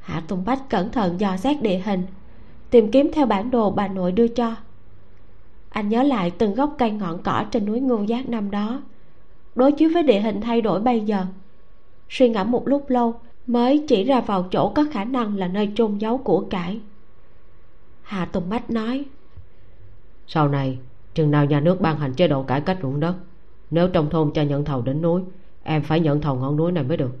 Hạ 0.00 0.22
tùng 0.28 0.44
bách 0.44 0.70
cẩn 0.70 0.90
thận 0.90 1.20
dò 1.20 1.36
xét 1.36 1.62
địa 1.62 1.78
hình, 1.84 2.02
tìm 2.70 2.90
kiếm 2.90 3.10
theo 3.12 3.26
bản 3.26 3.50
đồ 3.50 3.70
bà 3.70 3.88
nội 3.88 4.12
đưa 4.12 4.28
cho 4.28 4.56
anh 5.74 5.88
nhớ 5.88 6.02
lại 6.02 6.30
từng 6.30 6.54
gốc 6.54 6.74
cây 6.78 6.90
ngọn 6.90 7.22
cỏ 7.22 7.44
trên 7.50 7.64
núi 7.66 7.80
ngưu 7.80 8.04
giác 8.04 8.28
năm 8.28 8.50
đó. 8.50 8.82
Đối 9.54 9.72
chiếu 9.72 9.90
với 9.94 10.02
địa 10.02 10.20
hình 10.20 10.40
thay 10.40 10.60
đổi 10.60 10.80
bây 10.80 11.00
giờ, 11.00 11.26
suy 12.08 12.28
ngẫm 12.28 12.50
một 12.50 12.68
lúc 12.68 12.90
lâu 12.90 13.14
mới 13.46 13.84
chỉ 13.88 14.04
ra 14.04 14.20
vào 14.20 14.48
chỗ 14.50 14.72
có 14.74 14.84
khả 14.92 15.04
năng 15.04 15.36
là 15.36 15.48
nơi 15.48 15.72
chôn 15.74 15.98
giấu 15.98 16.18
của 16.18 16.40
cải. 16.50 16.80
Hà 18.02 18.24
tùng 18.24 18.48
bách 18.48 18.70
nói, 18.70 19.04
sau 20.26 20.48
này, 20.48 20.78
chừng 21.14 21.30
nào 21.30 21.44
nhà 21.44 21.60
nước 21.60 21.80
ban 21.80 21.98
hành 21.98 22.14
chế 22.14 22.28
độ 22.28 22.42
cải 22.42 22.60
cách 22.60 22.78
ruộng 22.82 23.00
đất, 23.00 23.14
nếu 23.70 23.88
trong 23.88 24.10
thôn 24.10 24.30
cho 24.34 24.42
nhận 24.42 24.64
thầu 24.64 24.82
đến 24.82 25.02
núi, 25.02 25.22
em 25.62 25.82
phải 25.82 26.00
nhận 26.00 26.20
thầu 26.20 26.34
ngọn 26.34 26.56
núi 26.56 26.72
này 26.72 26.84
mới 26.84 26.96
được. 26.96 27.16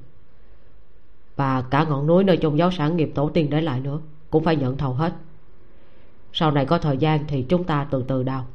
Và 1.36 1.62
cả 1.70 1.84
ngọn 1.88 2.06
núi 2.06 2.24
nơi 2.24 2.36
chôn 2.36 2.56
giấu 2.56 2.70
sản 2.70 2.96
nghiệp 2.96 3.12
tổ 3.14 3.28
tiên 3.28 3.50
để 3.50 3.60
lại 3.60 3.80
nữa 3.80 4.00
cũng 4.30 4.44
phải 4.44 4.56
nhận 4.56 4.76
thầu 4.76 4.92
hết 4.92 5.12
sau 6.36 6.50
này 6.50 6.66
có 6.66 6.78
thời 6.78 6.96
gian 6.96 7.24
thì 7.28 7.42
chúng 7.42 7.64
ta 7.64 7.86
từ 7.90 8.04
từ 8.08 8.22
đào. 8.22 8.46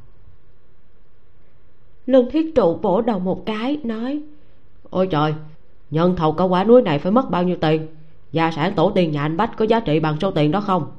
Lương 2.06 2.30
thiết 2.30 2.54
trụ 2.54 2.78
vỗ 2.82 3.00
đầu 3.00 3.18
một 3.18 3.46
cái, 3.46 3.78
nói, 3.84 4.22
ôi 4.90 5.06
trời, 5.06 5.34
nhân 5.90 6.16
thầu 6.16 6.32
cả 6.32 6.44
quả 6.44 6.64
núi 6.64 6.82
này 6.82 6.98
phải 6.98 7.12
mất 7.12 7.30
bao 7.30 7.42
nhiêu 7.42 7.56
tiền? 7.60 7.86
Gia 8.32 8.50
sản 8.50 8.72
tổ 8.74 8.90
tiên 8.90 9.12
nhà 9.12 9.22
anh 9.22 9.36
bách 9.36 9.56
có 9.56 9.64
giá 9.64 9.80
trị 9.80 10.00
bằng 10.00 10.16
số 10.20 10.30
tiền 10.30 10.50
đó 10.50 10.60
không? 10.60 10.92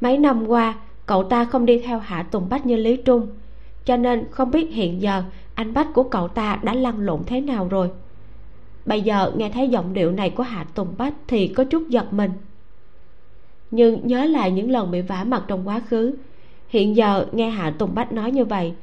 Mấy 0.00 0.18
năm 0.18 0.46
qua, 0.46 0.74
cậu 1.06 1.24
ta 1.24 1.44
không 1.44 1.66
đi 1.66 1.78
theo 1.78 1.98
hạ 1.98 2.22
tùng 2.22 2.48
bách 2.48 2.66
như 2.66 2.76
lý 2.76 2.96
trung, 2.96 3.26
cho 3.84 3.96
nên 3.96 4.30
không 4.30 4.50
biết 4.50 4.74
hiện 4.74 5.02
giờ 5.02 5.22
anh 5.54 5.74
bách 5.74 5.88
của 5.94 6.02
cậu 6.02 6.28
ta 6.28 6.58
đã 6.62 6.74
lăn 6.74 7.00
lộn 7.00 7.20
thế 7.26 7.40
nào 7.40 7.68
rồi. 7.68 7.90
Bây 8.84 9.02
giờ 9.02 9.32
nghe 9.36 9.50
thấy 9.50 9.68
giọng 9.68 9.92
điệu 9.92 10.12
này 10.12 10.30
của 10.30 10.42
hạ 10.42 10.66
tùng 10.74 10.94
bách 10.98 11.14
thì 11.26 11.48
có 11.48 11.64
chút 11.64 11.88
giật 11.88 12.12
mình 12.12 12.30
nhưng 13.70 14.06
nhớ 14.06 14.24
lại 14.24 14.50
những 14.50 14.70
lần 14.70 14.90
bị 14.90 15.00
vả 15.00 15.24
mặt 15.24 15.44
trong 15.48 15.68
quá 15.68 15.80
khứ. 15.80 16.14
Hiện 16.68 16.96
giờ 16.96 17.26
nghe 17.32 17.50
hạ 17.50 17.70
tùng 17.78 17.94
bách 17.94 18.12
nói 18.12 18.30
như 18.30 18.44
vậy, 18.44 18.74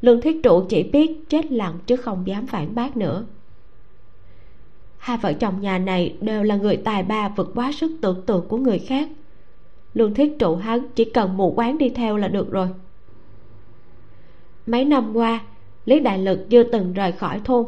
lương 0.00 0.20
thiết 0.20 0.42
trụ 0.42 0.64
chỉ 0.68 0.82
biết 0.82 1.28
chết 1.28 1.52
lặng 1.52 1.78
chứ 1.86 1.96
không 1.96 2.26
dám 2.26 2.46
phản 2.46 2.74
bác 2.74 2.96
nữa. 2.96 3.24
Hai 4.98 5.16
vợ 5.16 5.32
chồng 5.32 5.60
nhà 5.60 5.78
này 5.78 6.16
đều 6.20 6.42
là 6.42 6.56
người 6.56 6.76
tài 6.76 7.02
ba 7.02 7.28
vượt 7.28 7.52
quá 7.54 7.72
sức 7.72 7.92
tưởng 8.00 8.22
tượng 8.26 8.48
của 8.48 8.56
người 8.56 8.78
khác. 8.78 9.08
Lương 9.94 10.14
thiết 10.14 10.38
trụ 10.38 10.56
hắn 10.56 10.86
chỉ 10.94 11.04
cần 11.04 11.36
mù 11.36 11.52
quán 11.56 11.78
đi 11.78 11.88
theo 11.88 12.16
là 12.16 12.28
được 12.28 12.50
rồi. 12.50 12.68
Mấy 14.66 14.84
năm 14.84 15.16
qua, 15.16 15.40
lý 15.84 16.00
đại 16.00 16.18
lực 16.18 16.50
chưa 16.50 16.62
từng 16.62 16.92
rời 16.92 17.12
khỏi 17.12 17.40
thôn. 17.44 17.66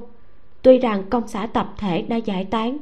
Tuy 0.62 0.78
rằng 0.78 1.02
công 1.10 1.28
xã 1.28 1.46
tập 1.46 1.74
thể 1.78 2.02
đã 2.02 2.16
giải 2.16 2.44
tán 2.44 2.78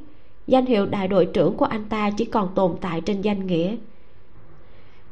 danh 0.47 0.67
hiệu 0.67 0.87
đại 0.87 1.09
đội 1.09 1.27
trưởng 1.27 1.57
của 1.57 1.65
anh 1.65 1.85
ta 1.89 2.11
chỉ 2.11 2.25
còn 2.25 2.55
tồn 2.55 2.77
tại 2.81 3.01
trên 3.01 3.21
danh 3.21 3.47
nghĩa. 3.47 3.77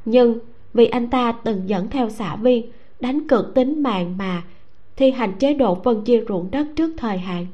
Nhưng 0.05 0.39
vì 0.75 0.87
anh 0.87 1.11
ta 1.11 1.33
từng 1.33 1.69
dẫn 1.69 1.91
theo 1.91 2.11
xã 2.11 2.37
viên, 2.37 2.71
đánh 3.01 3.29
cược 3.29 3.55
tính 3.55 3.83
mạng 3.83 4.19
mà 4.19 4.43
thi 4.97 5.11
hành 5.11 5.33
chế 5.39 5.55
độ 5.55 5.75
phân 5.85 6.05
chia 6.05 6.25
ruộng 6.29 6.51
đất 6.51 6.67
trước 6.77 6.95
thời 6.99 7.19
hạn. 7.19 7.47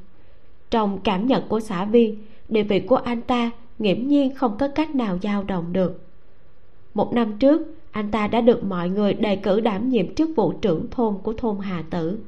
Trong 0.71 0.99
cảm 1.05 1.27
nhận 1.27 1.43
của 1.49 1.61
xã 1.61 1.85
viên, 1.85 2.23
địa 2.49 2.63
vị 2.63 2.81
của 2.81 2.97
anh 2.97 3.23
ta 3.23 3.51
nghiễm 3.79 4.09
nhiên 4.09 4.35
không 4.35 4.57
có 4.59 4.69
cách 4.69 4.95
nào 4.95 5.19
dao 5.23 5.43
động 5.43 5.73
được. 5.73 6.01
Một 6.95 7.13
năm 7.13 7.39
trước, 7.39 7.63
anh 7.91 8.11
ta 8.11 8.29
đã 8.29 8.41
được 8.41 8.65
mọi 8.65 8.89
người 8.89 9.15
đề 9.15 9.37
cử 9.37 9.61
đảm 9.61 9.89
nhiệm 9.89 10.15
chức 10.15 10.31
vụ 10.37 10.53
trưởng 10.53 10.91
thôn 10.91 11.15
của 11.23 11.33
thôn 11.33 11.59
hà 11.59 11.83
tử. 11.91 12.19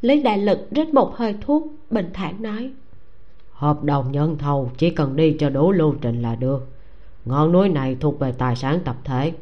Lý 0.00 0.22
đại 0.22 0.38
lực 0.38 0.58
rít 0.70 0.94
một 0.94 1.16
hơi 1.16 1.34
thuốc, 1.40 1.66
bình 1.90 2.10
thản 2.14 2.42
nói 2.42 2.70
hợp 3.60 3.84
đồng 3.84 4.12
nhân 4.12 4.38
thầu 4.38 4.70
chỉ 4.76 4.90
cần 4.90 5.16
đi 5.16 5.36
cho 5.38 5.50
đủ 5.50 5.72
lưu 5.72 5.94
trình 6.00 6.22
là 6.22 6.34
được. 6.34 6.68
Ngọn 7.24 7.52
núi 7.52 7.68
này 7.68 7.96
thuộc 8.00 8.18
về 8.18 8.32
tài 8.32 8.56
sản 8.56 8.80
tập 8.84 8.96
thể. 9.04 9.32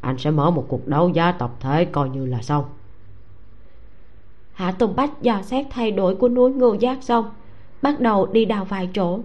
Anh 0.00 0.18
sẽ 0.18 0.30
mở 0.30 0.50
một 0.50 0.64
cuộc 0.68 0.88
đấu 0.88 1.08
giá 1.08 1.32
tập 1.32 1.50
thể 1.60 1.84
coi 1.84 2.08
như 2.08 2.26
là 2.26 2.42
xong. 2.42 2.64
Hạ 4.52 4.72
tùng 4.72 4.96
bách 4.96 5.22
dò 5.22 5.42
xét 5.42 5.66
thay 5.70 5.90
đổi 5.90 6.14
của 6.14 6.28
núi 6.28 6.52
ngưu 6.52 6.74
giác 6.74 7.02
xong 7.02 7.30
bắt 7.82 8.00
đầu 8.00 8.26
đi 8.26 8.44
đào 8.44 8.64
vài 8.64 8.88
chỗ. 8.94 9.20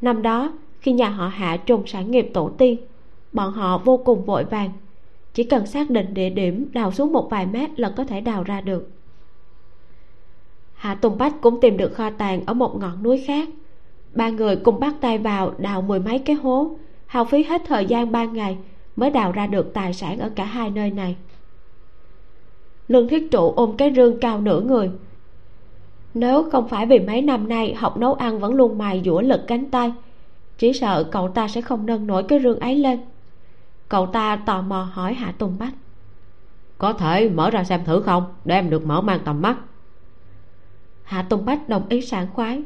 Năm 0.00 0.22
đó, 0.22 0.52
khi 0.80 0.92
nhà 0.92 1.08
họ 1.08 1.28
hạ 1.28 1.56
trùng 1.56 1.86
sản 1.86 2.10
nghiệp 2.10 2.30
tổ 2.34 2.50
tiên, 2.58 2.76
bọn 3.32 3.52
họ 3.52 3.78
vô 3.78 3.96
cùng 3.96 4.24
vội 4.24 4.44
vàng. 4.44 4.70
Chỉ 5.34 5.44
cần 5.44 5.66
xác 5.66 5.90
định 5.90 6.14
địa 6.14 6.30
điểm 6.30 6.68
đào 6.72 6.92
xuống 6.92 7.12
một 7.12 7.28
vài 7.30 7.46
mét 7.46 7.80
là 7.80 7.92
có 7.96 8.04
thể 8.04 8.20
đào 8.20 8.42
ra 8.42 8.60
được 8.60 8.90
hạ 10.82 10.94
tùng 10.94 11.18
bách 11.18 11.40
cũng 11.40 11.60
tìm 11.60 11.76
được 11.76 11.94
kho 11.94 12.10
tàng 12.10 12.42
ở 12.46 12.54
một 12.54 12.76
ngọn 12.76 13.02
núi 13.02 13.24
khác. 13.26 13.48
Ba 14.14 14.28
người 14.28 14.56
cùng 14.56 14.80
bắt 14.80 14.94
tay 15.00 15.18
vào 15.18 15.54
đào 15.58 15.82
mười 15.82 16.00
mấy 16.00 16.18
cái 16.18 16.36
hố. 16.36 16.76
Hao 17.06 17.24
phí 17.24 17.42
hết 17.42 17.62
thời 17.66 17.86
gian 17.86 18.12
ba 18.12 18.24
ngày 18.24 18.56
mới 18.96 19.10
đào 19.10 19.32
ra 19.32 19.46
được 19.46 19.74
tài 19.74 19.94
sản 19.94 20.18
ở 20.18 20.30
cả 20.34 20.44
hai 20.44 20.70
nơi 20.70 20.90
này. 20.90 21.16
Lương 22.88 23.08
thiết 23.08 23.30
trụ 23.30 23.52
ôm 23.56 23.76
cái 23.78 23.92
rương 23.96 24.20
cao 24.20 24.40
nửa 24.40 24.60
người. 24.60 24.90
Nếu 26.14 26.50
không 26.52 26.68
phải 26.68 26.86
vì 26.86 26.98
mấy 26.98 27.22
năm 27.22 27.48
nay 27.48 27.74
học 27.74 27.96
nấu 27.96 28.14
ăn 28.14 28.38
vẫn 28.38 28.54
luôn 28.54 28.78
mài 28.78 29.02
dũa 29.04 29.20
lực 29.20 29.40
cánh 29.46 29.70
tay, 29.70 29.92
chỉ 30.58 30.72
sợ 30.72 31.04
cậu 31.04 31.28
ta 31.28 31.48
sẽ 31.48 31.60
không 31.60 31.86
nâng 31.86 32.06
nổi 32.06 32.22
cái 32.22 32.40
rương 32.40 32.60
ấy 32.60 32.74
lên. 32.74 33.00
Cậu 33.88 34.06
ta 34.06 34.36
tò 34.36 34.62
mò 34.62 34.88
hỏi 34.92 35.14
hạ 35.14 35.32
tùng 35.38 35.56
bách. 35.58 35.74
Có 36.78 36.92
thể 36.92 37.28
mở 37.28 37.50
ra 37.50 37.64
xem 37.64 37.84
thử 37.84 38.00
không? 38.00 38.24
Để 38.44 38.54
em 38.54 38.70
được 38.70 38.86
mở 38.86 39.00
mang 39.00 39.20
tầm 39.24 39.42
mắt 39.42 39.56
hạ 41.04 41.22
tùng 41.22 41.44
bách 41.44 41.68
đồng 41.68 41.88
ý 41.88 42.00
sảng 42.00 42.26
khoái. 42.34 42.62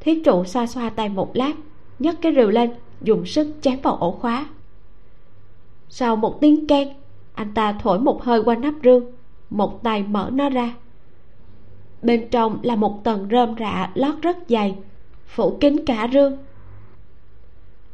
Thiết 0.00 0.22
trụ 0.24 0.44
xoa 0.44 0.66
xoa 0.66 0.90
tay 0.90 1.08
một 1.08 1.36
lát, 1.36 1.52
nhấc 1.98 2.16
cái 2.22 2.32
rìu 2.34 2.50
lên, 2.50 2.70
dùng 3.02 3.26
sức 3.26 3.48
chém 3.60 3.80
vào 3.80 3.96
ổ 3.96 4.10
khóa. 4.10 4.46
Sau 5.88 6.16
một 6.16 6.40
tiếng 6.40 6.66
keng, 6.66 6.88
anh 7.34 7.54
ta 7.54 7.72
thổi 7.72 8.00
một 8.00 8.24
hơi 8.24 8.42
qua 8.44 8.54
nắp 8.56 8.74
rương, 8.84 9.04
một 9.50 9.82
tay 9.82 10.02
mở 10.02 10.30
nó 10.32 10.50
ra. 10.50 10.74
Bên 12.02 12.28
trong 12.30 12.58
là 12.62 12.76
một 12.76 13.04
tầng 13.04 13.28
rơm 13.30 13.54
rạ 13.58 13.90
lót 13.94 14.14
rất 14.22 14.36
dày, 14.48 14.76
phủ 15.26 15.56
kín 15.60 15.84
cả 15.86 16.08
rương. 16.12 16.38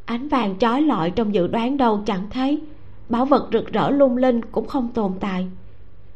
Ánh 0.05 0.27
vàng 0.27 0.57
chói 0.59 0.81
lọi 0.81 1.11
trong 1.11 1.33
dự 1.33 1.47
đoán 1.47 1.77
đâu 1.77 2.03
chẳng 2.05 2.29
thấy, 2.29 2.61
bảo 3.09 3.25
vật 3.25 3.49
rực 3.51 3.73
rỡ 3.73 3.89
lung 3.89 4.17
linh 4.17 4.41
cũng 4.45 4.67
không 4.67 4.89
tồn 4.93 5.13
tại. 5.19 5.47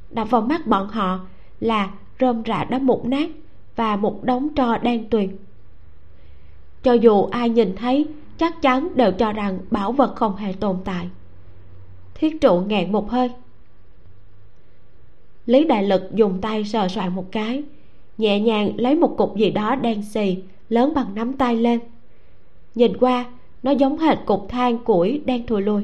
Đập 0.09 0.29
vào 0.29 0.41
mắt 0.41 0.67
bọn 0.67 0.87
họ 0.87 1.19
là 1.59 1.89
rơm 2.19 2.43
rạ 2.45 2.63
đã 2.63 2.79
mục 2.79 3.05
nát 3.05 3.29
và 3.75 3.95
một 3.95 4.23
đống 4.23 4.49
tro 4.55 4.77
đen 4.77 5.09
tuyền. 5.09 5.29
Cho 6.83 6.93
dù 6.93 7.25
ai 7.25 7.49
nhìn 7.49 7.75
thấy, 7.75 8.05
chắc 8.37 8.61
chắn 8.61 8.89
đều 8.95 9.11
cho 9.11 9.33
rằng 9.33 9.59
bảo 9.71 9.91
vật 9.91 10.15
không 10.15 10.35
hề 10.35 10.53
tồn 10.53 10.77
tại. 10.85 11.09
Thiết 12.15 12.41
trụ 12.41 12.59
nghẹn 12.67 12.91
một 12.91 13.09
hơi. 13.09 13.29
Lý 15.45 15.63
đại 15.63 15.83
lực 15.83 16.01
dùng 16.13 16.41
tay 16.41 16.63
sờ 16.63 16.87
soạn 16.87 17.15
một 17.15 17.25
cái, 17.31 17.63
nhẹ 18.17 18.39
nhàng 18.39 18.71
lấy 18.77 18.95
một 18.95 19.15
cục 19.17 19.37
gì 19.37 19.51
đó 19.51 19.75
đen 19.75 20.03
xì, 20.03 20.37
lớn 20.69 20.91
bằng 20.95 21.15
nắm 21.15 21.33
tay 21.33 21.55
lên. 21.55 21.79
Nhìn 22.75 22.97
qua, 22.97 23.25
nó 23.63 23.71
giống 23.71 23.97
hệt 23.97 24.17
cục 24.25 24.45
than 24.49 24.77
củi 24.77 25.21
đen 25.25 25.47
thùi 25.47 25.61
lùi. 25.61 25.83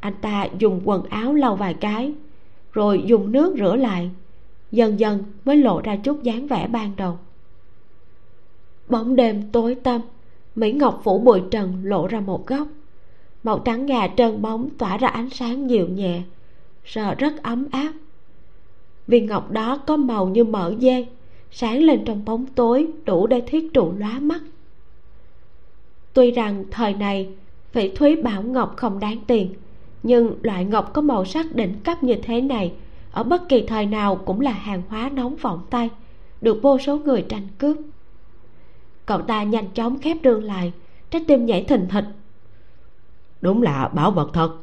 Anh 0.00 0.14
ta 0.20 0.46
dùng 0.58 0.80
quần 0.84 1.04
áo 1.04 1.34
lau 1.34 1.56
vài 1.56 1.74
cái, 1.74 2.12
rồi 2.72 3.02
dùng 3.06 3.32
nước 3.32 3.54
rửa 3.58 3.76
lại 3.76 4.10
dần 4.72 5.00
dần 5.00 5.22
mới 5.44 5.56
lộ 5.56 5.80
ra 5.80 5.96
chút 5.96 6.22
dáng 6.22 6.46
vẻ 6.46 6.66
ban 6.66 6.92
đầu. 6.96 7.18
Bóng 8.88 9.16
đêm 9.16 9.42
tối 9.52 9.74
tăm, 9.74 10.00
mỹ 10.54 10.72
ngọc 10.72 11.00
phủ 11.04 11.18
bụi 11.18 11.42
trần 11.50 11.80
lộ 11.84 12.06
ra 12.06 12.20
một 12.20 12.46
góc. 12.46 12.68
Màu 13.42 13.58
trắng 13.58 13.86
ngà 13.86 14.08
trơn 14.16 14.42
bóng 14.42 14.70
tỏa 14.78 14.96
ra 14.96 15.08
ánh 15.08 15.30
sáng 15.30 15.70
dịu 15.70 15.88
nhẹ, 15.88 16.22
sợ 16.84 17.14
rất 17.14 17.42
ấm 17.42 17.66
áp. 17.70 17.92
Viên 19.06 19.26
ngọc 19.26 19.50
đó 19.50 19.78
có 19.86 19.96
màu 19.96 20.28
như 20.28 20.44
mỡ 20.44 20.74
dê, 20.80 21.06
sáng 21.50 21.82
lên 21.82 22.04
trong 22.04 22.24
bóng 22.24 22.46
tối 22.46 22.86
đủ 23.04 23.26
để 23.26 23.40
thiết 23.40 23.74
trụ 23.74 23.92
lóa 23.98 24.20
mắt. 24.20 24.40
Tuy 26.12 26.30
rằng 26.30 26.64
thời 26.70 26.94
này 26.94 27.28
phỉ 27.72 27.88
thúy 27.88 28.16
bảo 28.16 28.42
ngọc 28.42 28.74
không 28.76 29.00
đáng 29.00 29.18
tiền, 29.26 29.54
nhưng 30.02 30.34
loại 30.42 30.64
ngọc 30.64 30.92
có 30.92 31.02
màu 31.02 31.24
sắc 31.24 31.54
đỉnh 31.54 31.74
cấp 31.84 32.02
như 32.02 32.14
thế 32.22 32.40
này 32.40 32.72
ở 33.12 33.22
bất 33.22 33.48
kỳ 33.48 33.64
thời 33.66 33.86
nào 33.86 34.16
cũng 34.16 34.40
là 34.40 34.52
hàng 34.52 34.82
hóa 34.88 35.10
nóng 35.14 35.36
vọng 35.36 35.66
tay 35.70 35.90
được 36.40 36.58
vô 36.62 36.78
số 36.78 36.98
người 36.98 37.26
tranh 37.28 37.48
cướp. 37.58 37.76
Cậu 39.06 39.22
ta 39.22 39.42
nhanh 39.42 39.70
chóng 39.74 39.98
khép 39.98 40.16
rương 40.24 40.42
lại 40.42 40.72
trái 41.10 41.24
tim 41.28 41.46
nhảy 41.46 41.64
thình 41.64 41.88
thịch. 41.88 42.04
Đúng 43.40 43.62
là 43.62 43.88
bảo 43.88 44.10
vật 44.10 44.30
thật. 44.32 44.56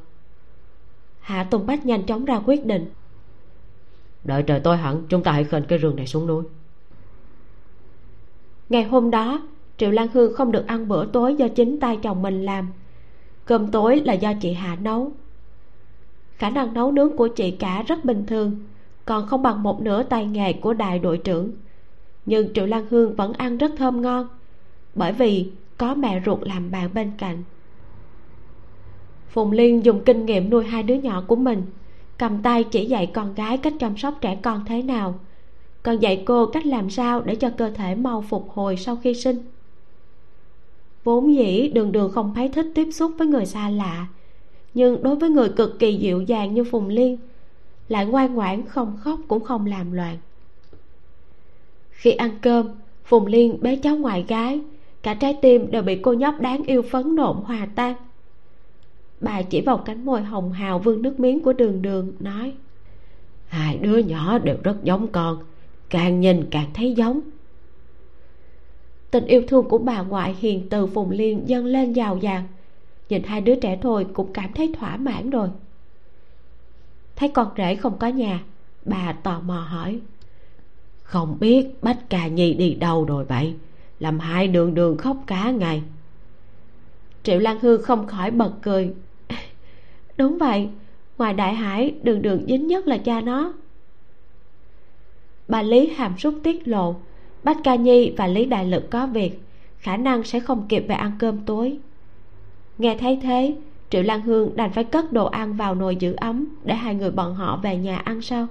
Hạ 1.20 1.44
tùng 1.44 1.66
bách 1.66 1.86
nhanh 1.86 2.04
chóng 2.04 2.26
ra 2.26 2.40
quyết 2.46 2.66
định. 2.66 2.92
Đợi 4.24 4.44
trời 4.44 4.60
tối 4.60 4.78
hẳn 4.78 5.04
chúng 5.10 5.24
ta 5.24 5.32
hãy 5.32 5.44
khênh 5.44 5.64
cái 5.64 5.78
rừng 5.78 5.96
này 5.96 6.08
xuống 6.08 6.28
núi. 6.28 6.44
Ngày 8.70 8.84
hôm 8.84 9.12
đó 9.12 9.42
triệu 9.78 9.92
lan 9.92 10.08
hương 10.14 10.34
không 10.34 10.52
được 10.52 10.68
ăn 10.68 10.88
bữa 10.88 11.06
tối 11.06 11.36
do 11.36 11.48
chính 11.48 11.80
tay 11.80 12.00
chồng 12.04 12.22
mình 12.22 12.46
làm. 12.46 12.68
Cơm 13.46 13.72
tối 13.72 14.02
là 14.06 14.14
do 14.14 14.34
chị 14.42 14.54
hạ 14.54 14.78
nấu 14.82 15.12
khả 16.38 16.50
năng 16.50 16.74
nấu 16.74 16.92
nướng 16.92 17.18
của 17.18 17.28
chị 17.28 17.52
cả 17.52 17.84
rất 17.88 18.06
bình 18.06 18.26
thường, 18.28 18.52
còn 19.06 19.28
không 19.28 19.42
bằng 19.42 19.64
một 19.64 19.82
nửa 19.82 20.04
tay 20.04 20.26
nghề 20.26 20.54
của 20.54 20.74
đại 20.74 21.00
đội 21.00 21.18
trưởng. 21.18 21.52
Nhưng 22.26 22.54
triệu 22.54 22.66
lan 22.66 22.86
hương 22.90 23.16
vẫn 23.16 23.34
ăn 23.34 23.58
rất 23.58 23.72
thơm 23.78 24.02
ngon, 24.02 24.28
bởi 24.96 25.12
vì 25.12 25.52
có 25.78 25.96
mẹ 25.96 26.22
ruột 26.26 26.40
làm 26.42 26.72
bạn 26.72 26.90
bên 26.94 27.12
cạnh. 27.18 27.44
Phùng 29.30 29.52
liên 29.52 29.86
dùng 29.86 30.04
kinh 30.06 30.26
nghiệm 30.26 30.50
nuôi 30.50 30.66
hai 30.66 30.84
đứa 30.84 30.96
nhỏ 30.96 31.24
của 31.28 31.36
mình, 31.36 31.64
cầm 32.18 32.42
tay 32.42 32.64
chỉ 32.64 32.86
dạy 32.86 33.12
con 33.14 33.34
gái 33.34 33.58
cách 33.58 33.74
chăm 33.80 33.98
sóc 33.98 34.14
trẻ 34.22 34.38
con 34.44 34.66
thế 34.66 34.82
nào 34.82 35.16
còn 35.86 36.00
dạy 36.00 36.24
cô 36.26 36.46
cách 36.46 36.66
làm 36.66 36.90
sao 36.90 37.22
để 37.22 37.36
cho 37.36 37.50
cơ 37.50 37.70
thể 37.70 37.96
mau 37.96 38.22
phục 38.22 38.50
hồi 38.50 38.78
sau 38.78 38.96
khi 38.96 39.14
sinh. 39.14 39.38
Vốn 41.04 41.36
dĩ 41.36 41.72
đường 41.74 41.92
đường 41.92 42.12
không 42.12 42.34
thấy 42.36 42.50
thích 42.50 42.68
tiếp 42.76 42.92
xúc 42.92 43.12
với 43.18 43.28
người 43.28 43.46
xa 43.46 43.70
lạ 43.70 44.08
nhưng 44.76 45.04
đối 45.04 45.16
với 45.16 45.30
người 45.30 45.50
cực 45.50 45.80
kỳ 45.80 45.96
dịu 45.96 46.22
dàng 46.22 46.54
như 46.54 46.64
phùng 46.64 46.88
liên 46.88 47.18
lại 47.90 48.06
ngoan 48.06 48.34
ngoãn 48.34 48.66
không 48.66 48.98
khóc 49.02 49.20
cũng 49.28 49.44
không 49.44 49.66
làm 49.66 49.92
loạn. 49.92 50.18
Khi 51.90 52.12
ăn 52.12 52.32
cơm 52.42 52.70
phùng 53.04 53.26
liên 53.26 53.58
bế 53.62 53.76
cháu 53.76 53.96
ngoại 53.96 54.26
gái 54.28 54.62
cả 55.04 55.14
trái 55.14 55.38
tim 55.42 55.72
đều 55.72 55.82
bị 55.82 55.96
cô 55.96 56.14
nhóc 56.14 56.40
đáng 56.40 56.64
yêu 56.64 56.82
phấn 56.82 57.16
nộn 57.16 57.38
hòa 57.44 57.68
tan. 57.76 57.96
Bà 59.22 59.42
chỉ 59.42 59.62
vào 59.62 59.78
cánh 59.78 60.06
môi 60.06 60.22
hồng 60.22 60.52
hào 60.52 60.80
vương 60.80 61.02
nước 61.02 61.20
miếng 61.20 61.40
của 61.40 61.54
đường 61.54 61.82
đường 61.82 62.14
nói 62.20 62.54
hai 63.48 63.78
đứa 63.78 63.98
nhỏ 63.98 64.40
đều 64.40 64.58
rất 64.64 64.84
giống 64.84 65.08
con 65.08 65.38
càng 65.90 66.20
nhìn 66.20 66.48
càng 66.52 66.70
thấy 66.74 66.94
giống. 66.94 67.22
Tình 69.12 69.26
yêu 69.26 69.42
thương 69.48 69.70
của 69.70 69.78
bà 69.78 70.02
ngoại 70.02 70.36
hiền 70.40 70.70
từ 70.70 70.88
phùng 70.88 71.12
liên 71.12 71.44
dâng 71.46 71.66
lên 71.66 71.94
giàu 71.94 72.18
dạt 72.18 72.44
nhìn 73.10 73.24
hai 73.24 73.42
đứa 73.42 73.56
trẻ 73.56 73.80
thôi 73.82 74.08
cũng 74.14 74.34
cảm 74.34 74.54
thấy 74.54 74.74
thỏa 74.80 74.98
mãn 74.98 75.30
rồi. 75.30 75.50
Thấy 77.16 77.30
con 77.30 77.48
rể 77.58 77.76
không 77.76 77.98
có 77.98 78.08
nhà, 78.08 78.44
bà 78.86 79.14
tò 79.24 79.40
mò 79.40 79.60
hỏi. 79.60 80.00
Không 81.04 81.38
biết 81.40 81.68
bách 81.82 82.10
cà 82.10 82.28
nhi 82.28 82.54
đi 82.54 82.74
đâu 82.74 83.06
rồi 83.06 83.26
vậy? 83.26 83.54
Làm 84.00 84.20
hai 84.20 84.48
đường 84.48 84.74
đường 84.74 84.98
khóc 84.98 85.18
cả 85.28 85.52
ngày. 85.52 85.84
Triệu 87.24 87.40
lan 87.40 87.60
hương 87.60 87.82
không 87.82 88.08
khỏi 88.08 88.32
bật 88.32 88.52
cười. 88.62 88.94
Đúng 90.18 90.38
vậy, 90.38 90.70
ngoài 91.18 91.34
đại 91.34 91.54
hải, 91.54 91.96
đường 92.04 92.22
đường 92.22 92.46
dính 92.48 92.68
nhất 92.68 92.88
là 92.88 92.98
cha 92.98 93.22
nó. 93.22 93.54
Bà 95.48 95.62
lý 95.62 95.88
hàm 95.88 96.18
súc 96.18 96.34
tiết 96.44 96.68
lộ, 96.68 96.96
bách 97.44 97.58
ca 97.64 97.76
nhi 97.76 98.14
và 98.18 98.28
lý 98.28 98.46
đại 98.46 98.66
lực 98.66 98.90
có 98.92 99.08
việc, 99.08 99.40
khả 99.80 99.98
năng 99.98 100.24
sẽ 100.24 100.40
không 100.40 100.68
kịp 100.70 100.86
về 100.88 100.96
ăn 100.96 101.12
cơm 101.20 101.46
tối 101.46 101.78
nghe 102.78 102.98
thấy 103.00 103.20
thế, 103.22 103.56
triệu 103.90 104.04
lan 104.04 104.22
hương 104.22 104.56
đành 104.56 104.72
phải 104.74 104.84
cất 104.84 105.14
đồ 105.14 105.26
ăn 105.26 105.54
vào 105.54 105.76
nồi 105.76 105.96
giữ 105.96 106.14
ấm 106.14 106.46
để 106.64 106.76
hai 106.76 106.96
người 106.96 107.12
bọn 107.12 107.36
họ 107.36 107.60
về 107.64 107.78
nhà 107.78 107.98
ăn 107.98 108.22
sau. 108.22 108.48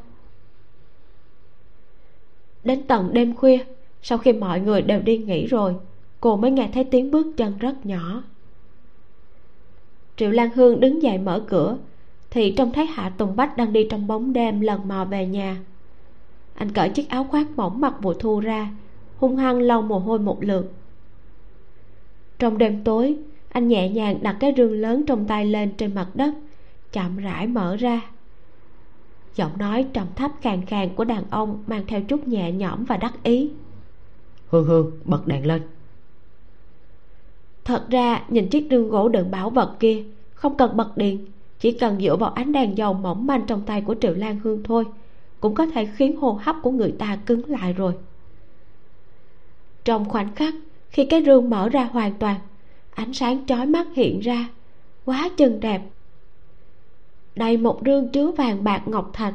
Đến 2.65 2.83
tận 2.89 3.11
đêm 3.13 3.35
khuya, 3.35 3.59
sau 4.03 4.19
khi 4.19 4.33
mọi 4.33 4.61
người 4.61 4.83
đều 4.83 5.01
đi 5.01 5.19
nghỉ 5.19 5.47
rồi, 5.47 5.75
cô 6.21 6.37
mới 6.37 6.51
nghe 6.51 6.69
thấy 6.75 6.85
tiếng 6.85 7.11
bước 7.11 7.27
chân 7.37 7.59
rất 7.59 7.87
nhỏ. 7.87 8.23
Triệu 10.17 10.31
lan 10.31 10.51
hương 10.55 10.81
đứng 10.81 11.03
dậy 11.03 11.19
mở 11.19 11.45
cửa, 11.49 11.77
thì 12.31 12.51
trông 12.57 12.73
thấy 12.73 12.87
hạ 12.87 13.13
tùng 13.19 13.37
bách 13.37 13.57
đang 13.57 13.73
đi 13.73 13.87
trong 13.91 14.07
bóng 14.07 14.33
đêm 14.33 14.61
lần 14.61 14.89
mò 14.89 15.05
về 15.05 15.27
nhà. 15.27 15.57
Anh 16.55 16.73
cởi 16.73 16.89
chiếc 16.89 17.09
áo 17.09 17.25
khoác 17.25 17.47
mỏng 17.57 17.81
mặc 17.81 17.95
mùa 18.01 18.15
thu 18.15 18.41
ra, 18.41 18.71
hung 19.17 19.37
hăng 19.37 19.61
lau 19.61 19.83
mồ 19.83 19.99
hôi 19.99 20.19
một 20.19 20.45
lượt. 20.45 20.73
Trong 22.39 22.59
đêm 22.59 22.85
tối 22.85 23.17
anh 23.55 23.69
nhẹ 23.69 23.89
nhàng 23.89 24.19
đặt 24.23 24.37
cái 24.41 24.55
rương 24.57 24.73
lớn 24.73 25.07
trong 25.07 25.27
tay 25.27 25.47
lên 25.47 25.73
trên 25.77 25.95
mặt 25.95 26.09
đất 26.15 26.35
chậm 26.93 27.17
rãi 27.17 27.47
mở 27.47 27.77
ra. 27.77 28.01
Giọng 29.35 29.59
nói 29.59 29.87
trầm 29.93 30.07
thấp 30.17 30.31
khàn 30.41 30.67
khàn 30.67 30.95
của 30.95 31.05
đàn 31.05 31.25
ông 31.31 31.65
mang 31.67 31.85
theo 31.87 32.01
chút 32.01 32.29
nhẹ 32.29 32.53
nhõm 32.53 32.85
và 32.85 32.97
đắc 32.97 33.23
ý. 33.23 33.51
Hương 34.49 34.65
hương 34.65 34.91
bật 35.05 35.27
đèn 35.27 35.47
lên. 35.47 35.63
Thật 37.65 37.87
ra 37.91 38.25
nhìn 38.29 38.49
chiếc 38.49 38.67
rương 38.71 38.89
gỗ 38.89 39.09
đựng 39.09 39.31
bảo 39.31 39.51
vật 39.51 39.77
kia 39.81 40.05
không 40.35 40.57
cần 40.57 40.77
bật 40.77 40.97
điện 40.97 41.27
chỉ 41.61 41.73
cần 41.73 42.01
dựa 42.01 42.17
vào 42.17 42.31
ánh 42.31 42.53
đèn 42.53 42.79
dầu 42.79 42.95
mỏng 42.95 43.27
manh 43.27 43.47
trong 43.47 43.63
tay 43.63 43.81
của 43.81 43.95
triệu 44.01 44.15
lan 44.15 44.41
hương 44.45 44.63
thôi 44.63 44.85
cũng 45.41 45.55
có 45.55 45.67
thể 45.67 45.87
khiến 45.87 46.17
hô 46.17 46.39
hấp 46.43 46.57
của 46.63 46.71
người 46.71 46.95
ta 46.99 47.19
cứng 47.27 47.51
lại 47.51 47.73
rồi. 47.73 47.95
Trong 49.85 50.09
khoảnh 50.09 50.35
khắc 50.35 50.55
khi 50.91 51.07
cái 51.07 51.23
rương 51.27 51.51
mở 51.51 51.69
ra 51.69 51.85
hoàn 51.85 52.15
toàn 52.19 52.41
ánh 52.95 53.13
sáng 53.13 53.47
chói 53.47 53.67
mắt 53.67 53.87
hiện 53.95 54.21
ra. 54.21 54.49
Quá 55.05 55.29
chừng 55.37 55.61
đẹp. 55.61 55.83
Đầy 57.37 57.57
một 57.57 57.81
rương 57.87 58.09
chứa 58.09 58.31
vàng 58.31 58.65
bạc 58.65 58.83
ngọc 58.87 59.11
thạch. 59.13 59.35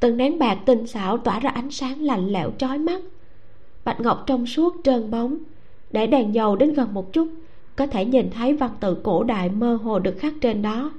Từng 0.00 0.16
nén 0.16 0.38
bạc 0.38 0.58
tinh 0.66 0.86
xảo 0.86 1.18
tỏa 1.18 1.40
ra 1.40 1.50
ánh 1.50 1.70
sáng 1.70 2.02
lạnh 2.02 2.28
lẽo 2.28 2.50
chói 2.58 2.78
mắt. 2.78 3.00
Bạch 3.84 4.00
ngọc 4.00 4.24
trong 4.26 4.46
suốt 4.46 4.76
trơn 4.84 5.10
bóng. 5.10 5.38
Để 5.90 6.06
đèn 6.06 6.34
dầu 6.34 6.56
đến 6.56 6.72
gần 6.72 6.94
một 6.94 7.12
chút, 7.12 7.28
có 7.76 7.86
thể 7.86 8.04
nhìn 8.04 8.30
thấy 8.30 8.52
văn 8.52 8.70
tự 8.80 8.94
cổ 9.02 9.22
đại 9.22 9.48
mơ 9.48 9.78
hồ 9.82 9.98
được 9.98 10.16
khắc 10.18 10.34
trên 10.40 10.62
đó. 10.62 10.92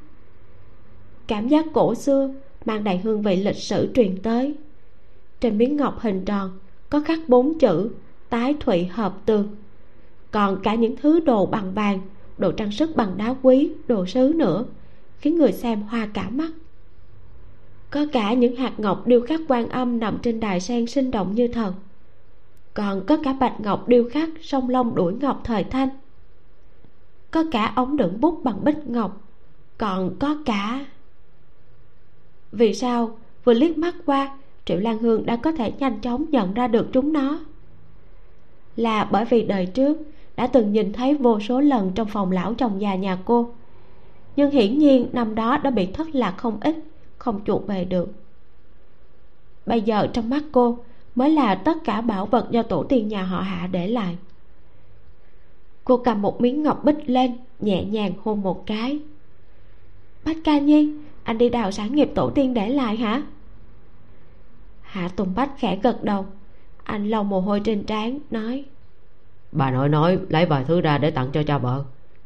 Cảm 1.28 1.48
giác 1.48 1.66
cổ 1.74 1.96
xưa 1.96 2.34
mang 2.66 2.84
đầy 2.84 2.98
hương 2.98 3.22
vị 3.22 3.36
lịch 3.36 3.56
sử 3.56 3.92
truyền 3.96 4.22
tới. 4.22 4.56
Trên 5.42 5.58
miếng 5.58 5.78
ngọc 5.78 6.00
hình 6.00 6.26
tròn 6.26 6.60
có 6.90 7.02
khắc 7.06 7.20
bốn 7.30 7.60
chữ, 7.60 7.90
tái 8.30 8.56
thụy 8.60 8.86
hợp 8.86 9.18
tường 9.26 9.56
còn 10.32 10.60
cả 10.64 10.76
những 10.76 10.96
thứ 11.02 11.20
đồ 11.20 11.46
bằng 11.46 11.74
vàng, 11.74 12.00
đồ 12.38 12.52
trang 12.52 12.72
sức 12.72 12.96
bằng 12.96 13.18
đá 13.18 13.36
quý, 13.42 13.72
đồ 13.88 14.06
sứ 14.06 14.34
nữa, 14.36 14.66
khiến 15.20 15.38
người 15.38 15.52
xem 15.52 15.82
hoa 15.82 16.08
cả 16.14 16.30
mắt. 16.30 16.52
Có 17.90 18.06
cả 18.12 18.34
những 18.34 18.56
hạt 18.56 18.74
ngọc 18.78 19.08
điêu 19.08 19.22
khắc 19.22 19.42
quan 19.48 19.70
âm 19.70 20.00
nằm 20.00 20.18
trên 20.22 20.40
đài 20.40 20.60
sen 20.60 20.88
sinh 20.88 21.12
động 21.12 21.36
như 21.36 21.48
thần 21.48 21.74
còn 22.80 23.06
có 23.06 23.18
cả 23.24 23.34
bạch 23.34 23.60
ngọc 23.60 23.88
điêu 23.88 24.10
khắc 24.10 24.30
sông 24.42 24.70
long 24.70 24.96
đuổi 24.96 25.14
ngọc 25.14 25.42
thời 25.44 25.64
thanh. 25.64 25.90
Có 27.32 27.44
cả 27.52 27.74
ống 27.76 27.98
đựng 27.98 28.22
bút 28.22 28.44
bằng 28.44 28.64
bích 28.64 28.88
ngọc. 28.88 29.22
Còn 29.78 30.16
có 30.20 30.38
cả 30.46 30.86
vì 32.52 32.74
sao, 32.74 33.18
vừa 33.44 33.54
liếc 33.54 33.78
mắt 33.78 33.96
qua, 34.06 34.38
triệu 34.66 34.78
lan 34.78 34.98
hương 34.98 35.26
đã 35.26 35.36
có 35.36 35.52
thể 35.52 35.72
nhanh 35.80 36.02
chóng 36.02 36.26
nhận 36.30 36.54
ra 36.54 36.68
được 36.68 36.88
chúng 36.94 37.14
nó? 37.14 37.40
Là 38.76 39.04
bởi 39.12 39.26
vì 39.26 39.44
đời 39.44 39.66
trước 39.66 39.98
đã 40.40 40.48
từng 40.48 40.74
nhìn 40.74 40.94
thấy 40.94 41.14
vô 41.14 41.40
số 41.40 41.60
lần 41.60 41.92
trong 41.96 42.08
phòng 42.08 42.32
lão 42.32 42.54
chồng 42.54 42.82
già 42.82 42.96
nhà 42.96 43.18
cô. 43.26 43.50
Nhưng 44.36 44.52
hiển 44.52 44.78
nhiên 44.78 45.10
năm 45.14 45.36
đó 45.36 45.58
đã 45.58 45.72
bị 45.72 45.86
thất 45.86 46.16
lạc 46.16 46.34
không 46.38 46.58
ít, 46.62 46.76
không 47.18 47.42
chuộc 47.46 47.68
về 47.68 47.86
được. 47.86 48.12
Bây 49.66 49.82
giờ 49.82 50.08
trong 50.14 50.30
mắt 50.30 50.44
cô 50.52 50.78
mới 51.16 51.30
là 51.30 51.56
tất 51.56 51.78
cả 51.84 52.02
bảo 52.02 52.26
vật 52.26 52.48
do 52.52 52.64
tổ 52.64 52.84
tiên 52.84 53.08
nhà 53.08 53.24
họ 53.24 53.42
hạ 53.42 53.68
để 53.72 53.88
lại. 53.88 54.18
Cô 55.84 55.98
cầm 55.98 56.22
một 56.22 56.42
miếng 56.42 56.64
ngọc 56.64 56.84
bích 56.84 57.10
lên, 57.10 57.38
nhẹ 57.60 57.84
nhàng 57.84 58.14
hôn 58.24 58.42
một 58.42 58.66
cái. 58.66 59.00
Bách 60.26 60.38
ca 60.44 60.60
nhi, 60.60 60.94
anh 61.24 61.38
đi 61.38 61.50
đào 61.50 61.72
sản 61.72 61.96
nghiệp 61.96 62.12
tổ 62.16 62.30
tiên 62.30 62.54
để 62.54 62.70
lại 62.70 62.96
hả? 62.96 63.24
Hạ 64.82 65.10
tùng 65.16 65.36
bách 65.36 65.52
khẽ 65.58 65.80
gật 65.84 66.04
đầu. 66.04 66.26
Anh 66.84 67.10
lau 67.10 67.24
mồ 67.24 67.42
hôi 67.42 67.62
trên 67.64 67.84
trán, 67.84 68.20
nói 68.32 68.66
bà 69.52 69.72
nội 69.72 69.90
nói, 69.90 70.20
lấy 70.30 70.46
vài 70.46 70.64
thứ 70.68 70.82
ra 70.82 70.98
để 70.98 71.12
tặng 71.12 71.30
cho 71.34 71.44
cha 71.44 71.58
vợ. 71.58 71.84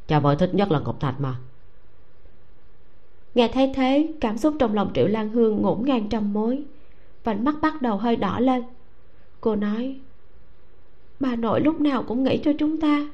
Cha 0.08 0.20
vợ 0.20 0.36
thích 0.36 0.56
nhất 0.56 0.72
là 0.72 0.80
ngọc 0.80 1.00
thạch 1.00 1.22
mà. 1.22 1.36
Nghe 3.36 3.48
thấy 3.48 3.72
thế, 3.76 4.14
cảm 4.22 4.38
xúc 4.38 4.56
trong 4.60 4.74
lòng 4.74 4.92
triệu 4.94 5.08
lan 5.08 5.30
hương 5.30 5.62
ngổn 5.62 5.86
ngang 5.86 6.10
trăm 6.10 6.34
mối. 6.34 6.64
Vành 7.24 7.44
mắt 7.44 7.56
bắt 7.62 7.82
đầu 7.82 7.98
hơi 7.98 8.16
đỏ 8.16 8.40
lên. 8.40 8.64
Cô 9.42 9.56
nói, 9.56 10.00
bà 11.20 11.36
nội 11.36 11.62
lúc 11.62 11.82
nào 11.82 12.04
cũng 12.04 12.24
nghĩ 12.24 12.38
cho 12.44 12.52
chúng 12.60 12.80
ta. 12.80 13.08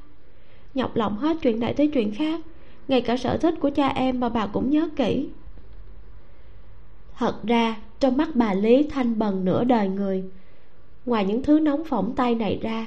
Nhọc 0.74 0.96
lòng 0.96 1.16
hết 1.16 1.36
chuyện 1.42 1.60
này 1.60 1.74
tới 1.74 1.88
chuyện 1.88 2.14
khác, 2.14 2.40
ngay 2.88 3.00
cả 3.00 3.16
sở 3.16 3.36
thích 3.36 3.54
của 3.60 3.70
cha 3.70 3.88
em 3.88 4.20
mà 4.20 4.28
bà 4.28 4.46
cũng 4.46 4.70
nhớ 4.70 4.88
kỹ. 4.96 5.28
Thật 7.16 7.34
ra, 7.42 7.76
trong 8.00 8.16
mắt 8.16 8.28
bà 8.34 8.54
lý 8.54 8.82
thanh 8.82 9.18
bần 9.18 9.44
nửa 9.44 9.64
đời 9.64 9.88
người, 9.88 10.24
ngoài 11.06 11.24
những 11.24 11.42
thứ 11.42 11.58
nóng 11.60 11.84
phỏng 11.84 12.14
tay 12.16 12.34
này 12.34 12.58
ra 12.62 12.86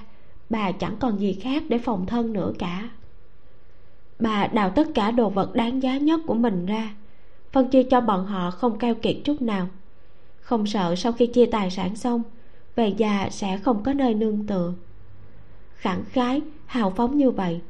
bà 0.54 0.72
chẳng 0.72 0.96
còn 1.00 1.20
gì 1.20 1.34
khác 1.34 1.64
để 1.70 1.78
phòng 1.78 2.06
thân 2.06 2.34
nữa 2.34 2.54
cả. 2.60 2.90
Bà 4.20 4.48
đào 4.48 4.70
tất 4.70 4.88
cả 4.94 5.12
đồ 5.12 5.30
vật 5.30 5.56
đáng 5.56 5.84
giá 5.84 5.98
nhất 5.98 6.22
của 6.28 6.34
mình 6.34 6.66
ra, 6.66 6.96
phân 7.52 7.70
chia 7.70 7.84
cho 7.84 8.02
bọn 8.02 8.26
họ 8.26 8.52
không 8.52 8.78
keo 8.78 8.96
kiệt 8.96 9.16
chút 9.24 9.42
nào. 9.42 9.68
Không 10.40 10.66
sợ 10.66 10.96
sau 10.96 11.12
khi 11.12 11.28
chia 11.28 11.46
tài 11.46 11.70
sản 11.70 11.96
xong, 11.96 12.24
về 12.76 12.88
già 12.88 13.30
sẽ 13.32 13.58
không 13.58 13.84
có 13.84 13.94
nơi 13.94 14.14
nương 14.14 14.48
tựa. 14.48 14.74
Khẳng 15.76 16.04
khái, 16.06 16.42
hào 16.66 16.90
phóng 16.90 17.18
như 17.18 17.32
vậy, 17.32 17.62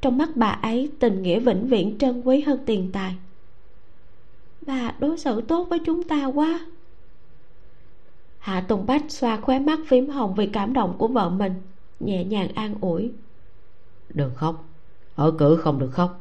trong 0.00 0.18
mắt 0.18 0.28
bà 0.34 0.48
ấy 0.48 0.90
tình 0.98 1.22
nghĩa 1.22 1.40
vĩnh 1.40 1.66
viễn 1.66 1.98
trân 1.98 2.22
quý 2.22 2.40
hơn 2.40 2.58
tiền 2.66 2.90
tài. 2.92 3.16
Bà 4.66 4.94
đối 4.98 5.18
xử 5.18 5.40
tốt 5.40 5.66
với 5.70 5.78
chúng 5.78 6.02
ta 6.02 6.26
quá. 6.26 6.66
Hạ 8.38 8.60
tùng 8.68 8.86
bách 8.86 9.04
xoa 9.08 9.36
khóe 9.36 9.58
mắt 9.58 9.78
phím 9.86 10.08
hồng 10.08 10.34
vì 10.34 10.46
cảm 10.46 10.72
động 10.72 10.94
của 10.98 11.08
vợ 11.08 11.30
mình 11.30 11.52
nhẹ 12.04 12.24
nhàng 12.24 12.48
an 12.54 12.74
ủi. 12.80 13.12
Đừng 14.08 14.34
khóc 14.34 14.64
ở 15.14 15.30
cử 15.38 15.56
không 15.56 15.78
được 15.78 15.90
khóc. 15.90 16.20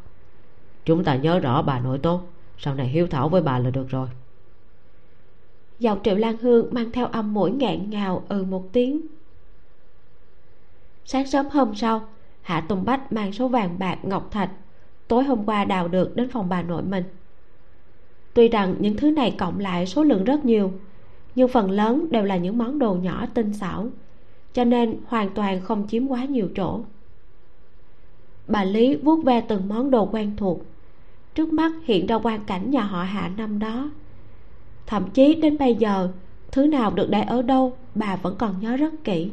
Chúng 0.86 1.04
ta 1.04 1.16
nhớ 1.16 1.40
rõ 1.40 1.62
bà 1.62 1.80
nội 1.80 2.00
tốt 2.00 2.28
sau 2.58 2.76
này 2.76 2.88
hiếu 2.88 3.08
thảo 3.08 3.30
với 3.30 3.42
bà 3.42 3.60
là 3.60 3.70
được 3.70 3.90
rồi. 3.90 4.08
Giọng 5.80 6.00
triệu 6.04 6.16
lan 6.16 6.38
hương 6.38 6.68
mang 6.72 6.92
theo 6.92 7.08
âm 7.08 7.34
mũi 7.34 7.52
nghẹn 7.52 7.90
ngào 7.90 8.26
ừ 8.30 8.44
một 8.44 8.70
tiếng. 8.72 9.02
Sáng 11.06 11.28
sớm 11.28 11.46
hôm 11.52 11.76
sau 11.76 12.08
hạ 12.42 12.62
tùng 12.62 12.86
bách 12.86 13.14
mang 13.14 13.32
số 13.32 13.48
vàng 13.48 13.80
bạc 13.80 13.98
ngọc 14.04 14.28
thạch 14.32 14.52
tối 15.08 15.24
hôm 15.24 15.46
qua 15.46 15.66
đào 15.66 15.88
được 15.88 16.16
đến 16.16 16.30
phòng 16.30 16.50
bà 16.50 16.62
nội 16.62 16.84
mình. 16.84 17.04
Tuy 18.34 18.48
rằng 18.48 18.76
những 18.80 18.98
thứ 18.98 19.12
này 19.12 19.36
cộng 19.40 19.60
lại 19.60 19.86
số 19.86 20.04
lượng 20.04 20.24
rất 20.24 20.46
nhiều 20.46 20.72
nhưng 21.36 21.48
phần 21.48 21.72
lớn 21.72 22.08
đều 22.12 22.24
là 22.24 22.38
những 22.38 22.58
món 22.58 22.80
đồ 22.80 22.94
nhỏ 22.94 23.26
tinh 23.34 23.54
xảo 23.54 23.88
cho 24.54 24.64
nên 24.64 24.98
hoàn 25.08 25.30
toàn 25.30 25.62
không 25.62 25.88
chiếm 25.88 26.08
quá 26.08 26.26
nhiều 26.26 26.50
chỗ. 26.56 26.80
Bà 28.48 28.64
lý 28.64 28.96
vuốt 28.96 29.24
ve 29.24 29.42
từng 29.42 29.70
món 29.70 29.92
đồ 29.92 30.06
quen 30.06 30.36
thuộc. 30.38 30.62
Trước 31.36 31.54
mắt 31.54 31.72
hiện 31.86 32.08
ra 32.08 32.16
quan 32.16 32.46
cảnh 32.46 32.72
nhà 32.72 32.82
họ 32.82 33.04
hạ 33.04 33.32
năm 33.38 33.60
đó. 33.60 33.92
Thậm 34.88 35.10
chí 35.10 35.36
đến 35.36 35.58
bây 35.58 35.76
giờ, 35.76 36.10
thứ 36.52 36.68
nào 36.68 36.92
được 36.92 37.10
để 37.10 37.22
ở 37.22 37.42
đâu, 37.42 37.74
bà 37.96 38.16
vẫn 38.16 38.36
còn 38.38 38.60
nhớ 38.60 38.78
rất 38.78 38.94
kỹ. 39.04 39.30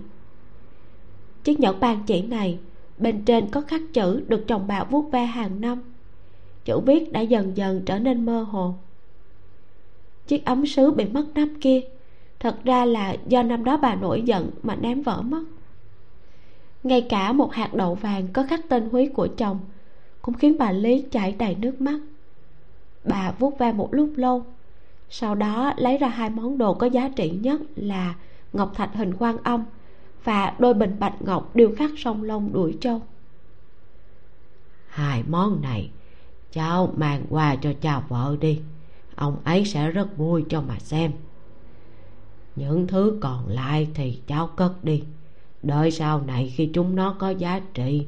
Chiếc 1.45 1.61
nhẫn 1.61 1.81
ban 1.81 2.03
chỉ 2.07 2.23
này, 2.23 2.59
bên 2.99 3.25
trên 3.25 3.51
có 3.51 3.61
khắc 3.61 3.81
chữ 3.93 4.25
được 4.29 4.45
chồng 4.49 4.65
bà 4.67 4.85
vuốt 4.85 5.13
ve 5.13 5.25
hàng 5.25 5.61
năm. 5.61 5.79
Chữ 6.65 6.81
viết 6.81 7.13
đã 7.13 7.21
dần 7.21 7.57
dần 7.57 7.83
trở 7.87 7.99
nên 7.99 8.27
mơ 8.27 8.43
hồ. 8.43 8.75
Chiếc 10.27 10.45
ấm 10.45 10.67
sứ 10.67 10.91
bị 10.91 11.05
mất 11.05 11.27
nắp 11.35 11.49
kia 11.61 11.81
thật 12.41 12.65
ra 12.65 12.85
là 12.85 13.17
do 13.27 13.43
năm 13.43 13.65
đó 13.65 13.77
bà 13.77 13.95
nổi 13.95 14.23
giận 14.23 14.51
mà 14.63 14.75
ném 14.75 15.03
vỡ 15.03 15.23
mất. 15.23 15.43
Ngay 16.83 17.07
cả 17.09 17.33
một 17.33 17.53
hạt 17.53 17.75
đậu 17.75 17.95
vàng 17.95 18.29
có 18.33 18.43
khắc 18.49 18.61
tên 18.69 18.89
húy 18.91 19.09
của 19.09 19.29
chồng 19.37 19.61
cũng 20.23 20.35
khiến 20.35 20.57
bà 20.59 20.73
lý 20.73 21.05
chảy 21.11 21.33
đầy 21.33 21.55
nước 21.55 21.81
mắt. 21.81 22.01
Bà 23.05 23.33
vuốt 23.39 23.59
ve 23.59 23.73
một 23.73 23.95
lúc 23.95 24.13
lâu, 24.17 24.45
sau 25.11 25.35
đó 25.35 25.73
lấy 25.77 25.99
ra 25.99 26.09
hai 26.09 26.31
món 26.31 26.59
đồ 26.59 26.75
có 26.75 26.87
giá 26.87 27.09
trị 27.09 27.31
nhất 27.31 27.61
là 27.77 28.15
ngọc 28.53 28.73
thạch 28.75 28.95
hình 28.95 29.15
quan 29.19 29.37
âm 29.43 29.65
và 30.25 30.55
đôi 30.59 30.75
bình 30.75 30.97
bạch 31.01 31.23
ngọc 31.23 31.57
điêu 31.57 31.73
khắc 31.77 31.91
sông 31.97 32.23
lông 32.23 32.53
đuổi 32.53 32.77
trâu 32.81 33.03
hai 34.99 35.23
món 35.29 35.63
này, 35.63 35.91
cháu 36.53 36.93
mang 36.97 37.25
qua 37.31 37.57
cho 37.57 37.73
cha 37.81 38.01
vợ 38.09 38.37
đi. 38.41 38.61
Ông 39.15 39.37
ấy 39.45 39.65
sẽ 39.65 39.91
rất 39.91 40.17
vui 40.17 40.45
cho 40.49 40.61
mà 40.61 40.79
xem 40.79 41.13
những 42.59 42.87
thứ 42.87 43.19
còn 43.21 43.49
lại 43.49 43.89
thì 43.95 44.19
cháu 44.27 44.47
cất 44.47 44.85
đi. 44.85 45.03
Đợi 45.63 45.91
sau 45.91 46.21
này 46.27 46.53
khi 46.57 46.71
chúng 46.73 46.97
nó 46.97 47.17
có 47.19 47.31
giá 47.31 47.61
trị, 47.75 48.07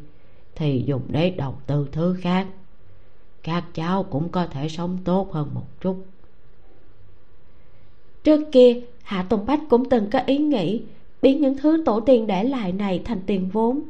thì 0.54 0.84
dùng 0.86 1.02
để 1.08 1.30
đầu 1.30 1.54
tư 1.66 1.88
thứ 1.92 2.16
khác. 2.20 2.46
Các 3.42 3.64
cháu 3.74 4.02
cũng 4.02 4.28
có 4.28 4.46
thể 4.46 4.68
sống 4.68 4.98
tốt 5.04 5.32
hơn 5.32 5.50
một 5.54 5.80
chút. 5.80 5.96
Trước 8.24 8.52
kia, 8.52 8.80
hạ 9.02 9.22
tùng 9.22 9.46
bách 9.46 9.60
cũng 9.70 9.88
từng 9.88 10.10
có 10.10 10.20
ý 10.26 10.38
nghĩ 10.38 10.82
biến 11.22 11.40
những 11.40 11.56
thứ 11.58 11.82
tổ 11.86 12.00
tiên 12.00 12.26
để 12.26 12.44
lại 12.44 12.72
này 12.72 13.02
thành 13.04 13.20
tiền 13.26 13.48
vốn. 13.52 13.80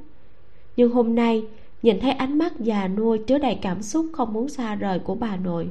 Nhưng 0.76 0.92
hôm 0.92 1.14
nay, 1.14 1.44
nhìn 1.82 2.00
thấy 2.00 2.12
ánh 2.12 2.38
mắt 2.38 2.61
già 2.61 2.88
nuôi 2.88 3.18
chứa 3.18 3.38
đầy 3.38 3.54
cảm 3.62 3.82
xúc 3.82 4.06
không 4.12 4.32
muốn 4.32 4.48
xa 4.48 4.74
rời 4.74 4.98
của 4.98 5.14
bà 5.14 5.36
nội, 5.36 5.68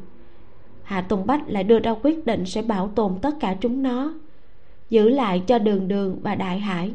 hạ 0.84 1.02
tùng 1.02 1.26
bách 1.26 1.50
lại 1.50 1.64
đưa 1.64 1.80
ra 1.80 1.96
quyết 2.04 2.26
định 2.26 2.46
sẽ 2.46 2.62
bảo 2.62 2.92
tồn 2.96 3.20
tất 3.22 3.36
cả 3.40 3.58
chúng 3.62 3.84
nó 3.84 4.14
giữ 4.90 5.10
lại 5.10 5.44
cho 5.48 5.60
đường 5.60 5.88
đường 5.88 6.20
và 6.22 6.36
đại 6.36 6.60
hải 6.60 6.94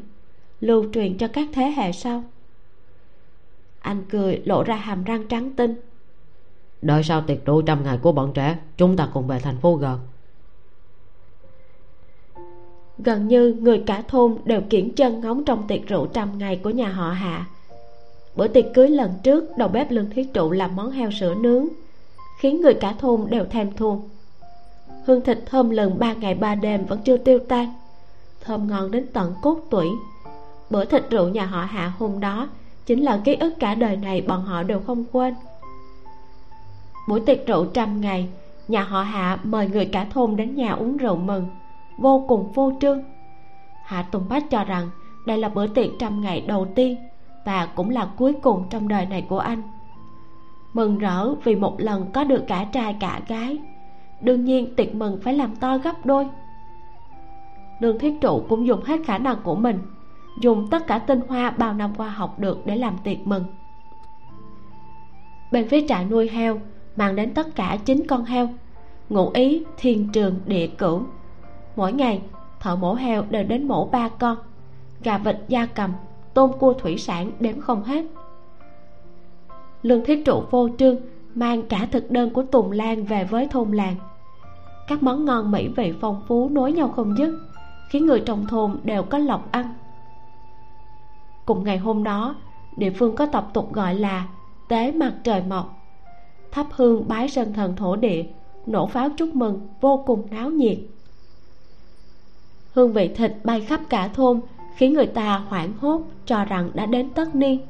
lưu 0.61 0.85
truyền 0.93 1.19
cho 1.19 1.29
các 1.29 1.49
thế 1.53 1.73
hệ 1.77 1.93
sau. 1.93 2.25
Anh 3.81 4.03
cười 4.11 4.43
lộ 4.45 4.63
ra 4.63 4.77
hàm 4.77 5.05
răng 5.05 5.29
trắng 5.29 5.51
tinh. 5.57 5.75
Đợi 6.83 7.03
sau 7.03 7.21
tiệc 7.21 7.45
rượu 7.45 7.63
trăm 7.63 7.85
ngày 7.85 7.99
của 8.03 8.13
bọn 8.13 8.33
trẻ 8.35 8.59
chúng 8.77 8.97
ta 8.97 9.09
cùng 9.15 9.27
về 9.27 9.39
thành 9.39 9.57
phố 9.57 9.75
gần 9.75 9.99
gần 12.99 13.29
như 13.29 13.57
người 13.61 13.83
cả 13.87 14.03
thôn 14.09 14.37
đều 14.45 14.61
kiển 14.71 14.93
chân 14.93 15.21
ngóng 15.21 15.45
trong 15.45 15.67
tiệc 15.69 15.87
rượu 15.87 16.07
trăm 16.07 16.39
ngày 16.39 16.61
của 16.63 16.71
nhà 16.71 16.89
họ 16.89 17.11
hạ. 17.11 17.47
Bữa 18.37 18.49
tiệc 18.49 18.65
cưới 18.75 18.89
lần 18.89 19.11
trước 19.23 19.57
đầu 19.57 19.69
bếp 19.69 19.91
lương 19.91 20.11
thiết 20.11 20.35
trụ 20.35 20.51
làm 20.51 20.77
món 20.77 20.91
heo 20.91 21.11
sữa 21.11 21.35
nướng 21.35 21.69
khiến 22.39 22.61
người 22.61 22.75
cả 22.75 22.95
thôn 22.99 23.27
đều 23.31 23.45
thèm 23.45 23.73
thuồng. 23.73 24.09
Hương 25.07 25.21
thịt 25.21 25.39
thơm 25.47 25.71
lừng 25.71 25.99
ba 25.99 26.13
ngày 26.15 26.35
ba 26.35 26.55
đêm 26.55 26.87
vẫn 26.87 27.01
chưa 27.05 27.17
tiêu 27.17 27.39
tan 27.49 27.73
thơm 28.45 28.69
ngon 28.69 28.91
đến 28.91 29.07
tận 29.13 29.35
cốt 29.43 29.59
tủy. 29.71 29.89
Bữa 30.71 30.85
thịt 30.85 31.11
rượu 31.11 31.29
nhà 31.29 31.47
họ 31.47 31.65
hạ 31.65 31.93
hôm 31.99 32.21
đó 32.21 32.49
chính 32.87 33.03
là 33.03 33.21
ký 33.25 33.35
ức 33.35 33.55
cả 33.61 33.75
đời 33.75 33.97
này 33.97 34.21
bọn 34.21 34.43
họ 34.43 34.63
đều 34.63 34.81
không 34.81 35.05
quên. 35.13 35.35
Buổi 37.09 37.21
tiệc 37.21 37.47
rượu 37.47 37.67
trăm 37.67 38.01
ngày, 38.01 38.29
nhà 38.69 38.83
họ 38.83 39.03
hạ 39.03 39.39
mời 39.45 39.69
người 39.69 39.87
cả 39.87 40.07
thôn 40.11 40.37
đến 40.37 40.55
nhà 40.55 40.73
uống 40.73 40.97
rượu 40.97 41.17
mừng, 41.17 41.47
vô 41.99 42.25
cùng 42.29 42.53
vô 42.53 42.73
trương. 42.81 43.03
Hạ 43.85 44.03
tùng 44.03 44.29
bách 44.29 44.51
cho 44.51 44.65
rằng 44.65 44.91
đây 45.27 45.39
là 45.39 45.49
bữa 45.49 45.67
tiệc 45.67 45.91
trăm 45.99 46.21
ngày 46.21 46.41
đầu 46.41 46.67
tiên 46.75 46.97
và 47.45 47.67
cũng 47.67 47.91
là 47.91 48.09
cuối 48.17 48.33
cùng 48.43 48.65
trong 48.71 48.89
đời 48.89 49.07
này 49.07 49.27
của 49.29 49.39
anh. 49.39 49.63
Mừng 50.73 50.99
rỡ 50.99 51.35
vì 51.35 51.55
một 51.55 51.81
lần 51.81 52.11
có 52.13 52.25
được 52.25 52.45
cả 52.49 52.67
trai 52.73 52.97
cả 53.01 53.21
gái. 53.29 53.59
Đương 54.21 54.45
nhiên 54.45 54.77
tiệc 54.77 54.95
mừng 54.95 55.21
phải 55.23 55.35
làm 55.35 55.57
to 55.57 55.79
gấp 55.79 56.07
đôi 56.07 56.29
lương 57.85 57.99
thiết 57.99 58.21
trụ 58.21 58.43
cũng 58.49 58.67
dùng 58.67 58.83
hết 58.85 59.01
khả 59.05 59.19
năng 59.19 59.37
của 59.43 59.55
mình, 59.55 59.79
dùng 60.41 60.69
tất 60.71 60.87
cả 60.87 60.99
tinh 60.99 61.21
hoa 61.29 61.51
bao 61.51 61.75
năm 61.75 61.93
qua 61.97 62.09
học 62.09 62.39
được 62.39 62.67
để 62.67 62.77
làm 62.77 62.97
tiệc 63.05 63.19
mừng. 63.27 63.45
Bên 65.53 65.69
phía 65.69 65.87
trại 65.89 66.05
nuôi 66.05 66.29
heo 66.29 66.61
mang 66.97 67.17
đến 67.17 67.35
tất 67.35 67.55
cả 67.55 67.79
chín 67.85 68.03
con 68.09 68.25
heo, 68.25 68.49
ngụ 69.09 69.31
ý 69.31 69.65
thiên 69.77 70.09
trường 70.13 70.35
địa 70.47 70.67
cửu. 70.67 71.03
Mỗi 71.77 71.93
ngày, 71.93 72.23
thợ 72.61 72.77
mổ 72.77 72.95
heo 72.95 73.25
đều 73.31 73.45
đến 73.45 73.69
mổ 73.69 73.87
ba 73.87 74.09
con, 74.09 74.37
gà 75.03 75.19
vịt, 75.19 75.37
da 75.49 75.67
cầm, 75.67 75.93
tôm, 76.35 76.51
cua, 76.59 76.73
thủy 76.73 76.99
sản 76.99 77.31
đếm 77.41 77.61
không 77.61 77.83
hết. 77.83 78.05
Lương 79.83 80.05
thiết 80.05 80.25
trụ 80.25 80.43
vô 80.51 80.69
trương 80.79 80.97
mang 81.35 81.63
cả 81.63 81.89
thực 81.93 82.11
đơn 82.11 82.31
của 82.31 82.43
tùng 82.43 82.73
lan 82.73 83.05
về 83.05 83.25
với 83.25 83.49
thôn 83.51 83.73
làng. 83.73 83.97
Các 84.89 85.03
món 85.03 85.25
ngon 85.25 85.51
mỹ 85.51 85.69
vị 85.77 85.93
phong 86.01 86.23
phú 86.29 86.49
nối 86.49 86.73
nhau 86.73 86.89
không 86.97 87.19
dứt 87.19 87.35
khiến 87.95 88.07
người 88.07 88.21
trong 88.21 88.47
thôn 88.47 88.77
đều 88.85 89.03
có 89.03 89.19
lộc 89.19 89.53
ăn. 89.53 89.75
Cùng 91.47 91.65
ngày 91.65 91.79
hôm 91.79 92.05
đó, 92.05 92.35
địa 92.77 92.91
phương 92.91 93.17
có 93.17 93.27
tập 93.27 93.51
tục 93.53 93.73
gọi 93.73 93.95
là 93.95 94.29
tế 94.69 94.93
mặt 94.93 95.15
trời 95.25 95.43
mọc. 95.49 95.79
Thắp 96.53 96.67
hương 96.71 97.09
bái 97.09 97.29
sơn 97.29 97.53
thần 97.53 97.77
thổ 97.77 97.97
địa, 97.97 98.25
nổ 98.67 98.87
pháo 98.87 99.09
chúc 99.11 99.35
mừng 99.35 99.69
vô 99.81 100.03
cùng 100.07 100.27
náo 100.31 100.51
nhiệt. 100.51 100.79
Hương 102.73 102.93
vị 102.93 103.09
thịt 103.09 103.33
bay 103.45 103.61
khắp 103.61 103.81
cả 103.89 104.09
thôn 104.09 104.41
khiến 104.77 104.95
người 104.95 105.07
ta 105.07 105.39
hoảng 105.49 105.73
hốt, 105.81 106.03
cho 106.27 106.45
rằng 106.45 106.71
đã 106.75 106.87
đến 106.87 107.11
tất 107.11 107.35
niên. 107.35 107.61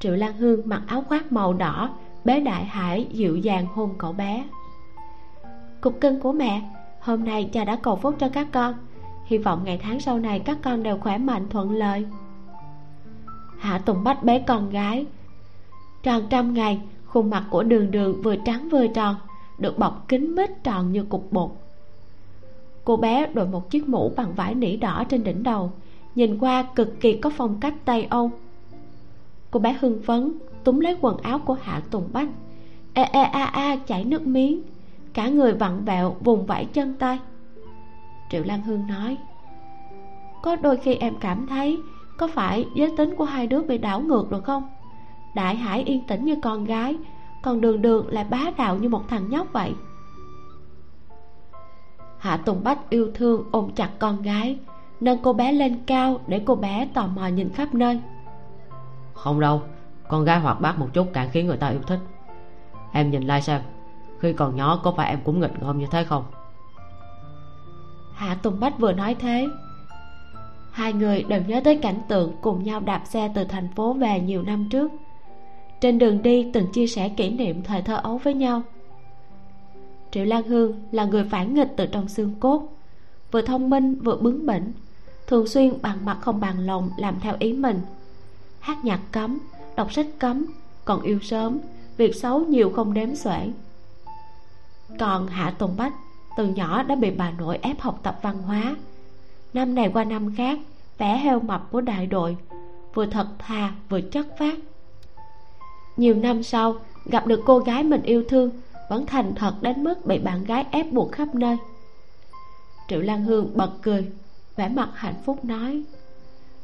Triệu 0.00 0.14
lan 0.14 0.36
hương 0.36 0.60
mặc 0.64 0.82
áo 0.86 1.02
khoác 1.08 1.32
màu 1.32 1.52
đỏ, 1.52 1.90
bé 2.24 2.40
đại 2.40 2.64
hải 2.64 3.06
dịu 3.12 3.36
dàng 3.36 3.66
hôn 3.66 3.94
cậu 3.98 4.12
bé. 4.12 4.44
Cục 5.80 6.00
cưng 6.00 6.20
của 6.20 6.32
mẹ 6.32 6.62
hôm 7.04 7.24
nay 7.24 7.50
cha 7.52 7.64
đã 7.64 7.76
cầu 7.76 7.96
phúc 7.96 8.16
cho 8.18 8.28
các 8.28 8.48
con. 8.52 8.74
Hy 9.24 9.38
vọng 9.38 9.60
ngày 9.64 9.78
tháng 9.82 10.00
sau 10.00 10.18
này 10.18 10.38
các 10.38 10.58
con 10.62 10.82
đều 10.82 10.98
khỏe 10.98 11.18
mạnh 11.18 11.46
thuận 11.50 11.70
lợi. 11.70 12.06
Hạ 13.58 13.78
tùng 13.78 14.04
bách 14.04 14.22
bế 14.22 14.38
con 14.38 14.70
gái. 14.70 15.06
Tròn 16.02 16.22
trăm 16.30 16.54
ngày, 16.54 16.80
khuôn 17.06 17.30
mặt 17.30 17.44
của 17.50 17.62
đường 17.62 17.90
đường 17.90 18.22
vừa 18.22 18.36
trắng 18.36 18.68
vừa 18.68 18.86
tròn, 18.86 19.16
được 19.58 19.78
bọc 19.78 20.08
kín 20.08 20.34
mít 20.34 20.50
tròn 20.64 20.92
như 20.92 21.02
cục 21.02 21.32
bột. 21.32 21.50
Cô 22.84 22.96
bé 22.96 23.26
đội 23.34 23.46
một 23.46 23.70
chiếc 23.70 23.88
mũ 23.88 24.12
bằng 24.16 24.34
vải 24.34 24.54
nỉ 24.54 24.76
đỏ 24.76 25.04
trên 25.08 25.24
đỉnh 25.24 25.42
đầu, 25.42 25.72
nhìn 26.14 26.38
qua 26.38 26.62
cực 26.62 27.00
kỳ 27.00 27.16
có 27.16 27.30
phong 27.36 27.60
cách 27.60 27.74
tây 27.84 28.06
âu. 28.10 28.30
Cô 29.50 29.60
bé 29.60 29.76
hưng 29.80 30.02
phấn, 30.02 30.32
túm 30.64 30.80
lấy 30.80 30.96
quần 31.00 31.16
áo 31.16 31.38
của 31.38 31.56
hạ 31.62 31.82
tùng 31.90 32.08
bách. 32.12 32.28
Ê 32.94 33.02
ê, 33.02 33.22
a 33.22 33.44
a, 33.44 33.76
chảy 33.76 34.04
nước 34.04 34.26
miếng 34.26 34.62
cả 35.14 35.28
người 35.28 35.52
vặn 35.52 35.84
vẹo 35.84 36.16
vùng 36.20 36.46
vẫy 36.46 36.64
chân 36.64 36.94
tay. 36.98 37.18
Triệu 38.30 38.42
lan 38.44 38.62
hương 38.62 38.86
nói, 38.86 39.16
có 40.42 40.56
đôi 40.56 40.76
khi 40.76 40.94
em 40.94 41.14
cảm 41.20 41.46
thấy 41.46 41.78
có 42.18 42.28
phải 42.28 42.66
giới 42.74 42.94
tính 42.96 43.14
của 43.16 43.24
hai 43.24 43.46
đứa 43.46 43.62
bị 43.62 43.78
đảo 43.78 44.00
ngược 44.00 44.30
rồi 44.30 44.40
không? 44.40 44.68
Đại 45.34 45.56
hải 45.56 45.82
yên 45.82 46.06
tĩnh 46.06 46.24
như 46.24 46.36
con 46.42 46.64
gái, 46.64 46.96
còn 47.42 47.60
đường 47.60 47.82
đường 47.82 48.08
lại 48.08 48.24
bá 48.30 48.40
đạo 48.58 48.76
như 48.76 48.88
một 48.88 49.08
thằng 49.08 49.30
nhóc 49.30 49.52
vậy. 49.52 49.72
Hạ 52.18 52.36
tùng 52.36 52.64
bách 52.64 52.90
yêu 52.90 53.10
thương 53.14 53.44
ôm 53.50 53.70
chặt 53.74 53.90
con 53.98 54.22
gái, 54.22 54.58
nâng 55.00 55.18
cô 55.22 55.32
bé 55.32 55.52
lên 55.52 55.78
cao 55.86 56.20
để 56.26 56.42
cô 56.46 56.54
bé 56.54 56.88
tò 56.94 57.06
mò 57.06 57.26
nhìn 57.26 57.50
khắp 57.50 57.74
nơi. 57.74 58.00
Không 59.14 59.40
đâu, 59.40 59.62
con 60.08 60.24
gái 60.24 60.40
hoạt 60.40 60.60
bát 60.60 60.78
một 60.78 60.88
chút 60.92 61.06
càng 61.12 61.28
khiến 61.32 61.46
người 61.46 61.56
ta 61.56 61.68
yêu 61.68 61.80
thích. 61.86 62.00
Em 62.92 63.10
nhìn 63.10 63.22
lại 63.22 63.42
xem 63.42 63.60
khi 64.20 64.32
còn 64.32 64.56
nhỏ, 64.56 64.80
có 64.84 64.94
phải 64.96 65.10
em 65.10 65.18
cũng 65.24 65.40
nghịch 65.40 65.62
ngợm 65.62 65.78
như 65.78 65.86
thế 65.90 66.04
không? 66.04 66.24
Hạ 68.14 68.34
tùng 68.42 68.60
bách 68.60 68.78
vừa 68.78 68.92
nói 68.92 69.14
thế. 69.14 69.48
Hai 70.70 70.92
người 70.92 71.22
đều 71.22 71.42
nhớ 71.46 71.60
tới 71.64 71.76
cảnh 71.76 72.00
tượng 72.08 72.32
cùng 72.42 72.64
nhau 72.64 72.80
đạp 72.80 73.02
xe 73.04 73.32
từ 73.34 73.44
thành 73.44 73.68
phố 73.76 73.92
về 73.92 74.20
nhiều 74.20 74.42
năm 74.42 74.68
trước. 74.70 74.92
Trên 75.80 75.98
đường 75.98 76.22
đi, 76.22 76.50
từng 76.52 76.66
chia 76.72 76.86
sẻ 76.86 77.08
kỷ 77.08 77.30
niệm 77.30 77.62
thời 77.62 77.82
thơ 77.82 77.96
ấu 77.96 78.18
với 78.18 78.34
nhau. 78.34 78.62
Triệu 80.10 80.24
lan 80.24 80.42
hương 80.42 80.82
là 80.92 81.04
người 81.04 81.24
phản 81.24 81.54
nghịch 81.54 81.72
từ 81.76 81.86
trong 81.86 82.08
xương 82.08 82.34
cốt. 82.40 82.68
Vừa 83.30 83.42
thông 83.42 83.70
minh, 83.70 83.94
vừa 83.94 84.16
bướng 84.16 84.46
bỉnh, 84.46 84.72
thường 85.26 85.46
xuyên 85.46 85.82
bằng 85.82 86.04
mặt 86.04 86.18
không 86.20 86.40
bằng 86.40 86.58
lòng 86.58 86.90
làm 86.96 87.20
theo 87.20 87.34
ý 87.38 87.52
mình. 87.52 87.80
Hát 88.60 88.84
nhạc 88.84 89.00
cấm, 89.12 89.38
đọc 89.76 89.92
sách 89.92 90.06
cấm, 90.18 90.46
còn 90.84 91.02
yêu 91.02 91.18
sớm, 91.22 91.58
việc 91.96 92.16
xấu 92.16 92.40
nhiều 92.40 92.72
không 92.76 92.94
đếm 92.94 93.14
xuể 93.14 93.50
còn 94.98 95.26
hạ 95.26 95.54
tùng 95.58 95.76
bách 95.76 95.92
từ 96.36 96.46
nhỏ 96.46 96.82
đã 96.82 96.94
bị 96.94 97.10
bà 97.10 97.30
nội 97.30 97.58
ép 97.62 97.80
học 97.80 98.00
tập 98.02 98.18
văn 98.22 98.42
hóa. 98.42 98.76
Năm 99.54 99.74
này 99.74 99.90
qua 99.94 100.04
năm 100.04 100.34
khác, 100.36 100.58
vẻ 100.98 101.16
heo 101.16 101.40
mập 101.40 101.70
của 101.70 101.80
đại 101.80 102.06
đội 102.06 102.36
vừa 102.94 103.06
thật 103.06 103.26
thà 103.38 103.72
vừa 103.88 104.00
chất 104.00 104.26
phát 104.38 104.54
nhiều 105.96 106.14
năm 106.14 106.42
sau, 106.42 106.76
gặp 107.06 107.26
được 107.26 107.40
cô 107.46 107.58
gái 107.58 107.82
mình 107.82 108.02
yêu 108.02 108.24
thương, 108.28 108.50
vẫn 108.90 109.06
thành 109.06 109.34
thật 109.34 109.54
đến 109.60 109.84
mức 109.84 110.06
bị 110.06 110.18
bạn 110.18 110.44
gái 110.44 110.66
ép 110.70 110.92
buộc 110.92 111.12
khắp 111.12 111.34
nơi. 111.34 111.56
Triệu 112.88 113.00
lan 113.00 113.24
hương 113.24 113.50
bật 113.54 113.70
cười, 113.82 114.10
vẻ 114.56 114.68
mặt 114.68 114.90
hạnh 114.94 115.14
phúc 115.24 115.44
nói, 115.44 115.82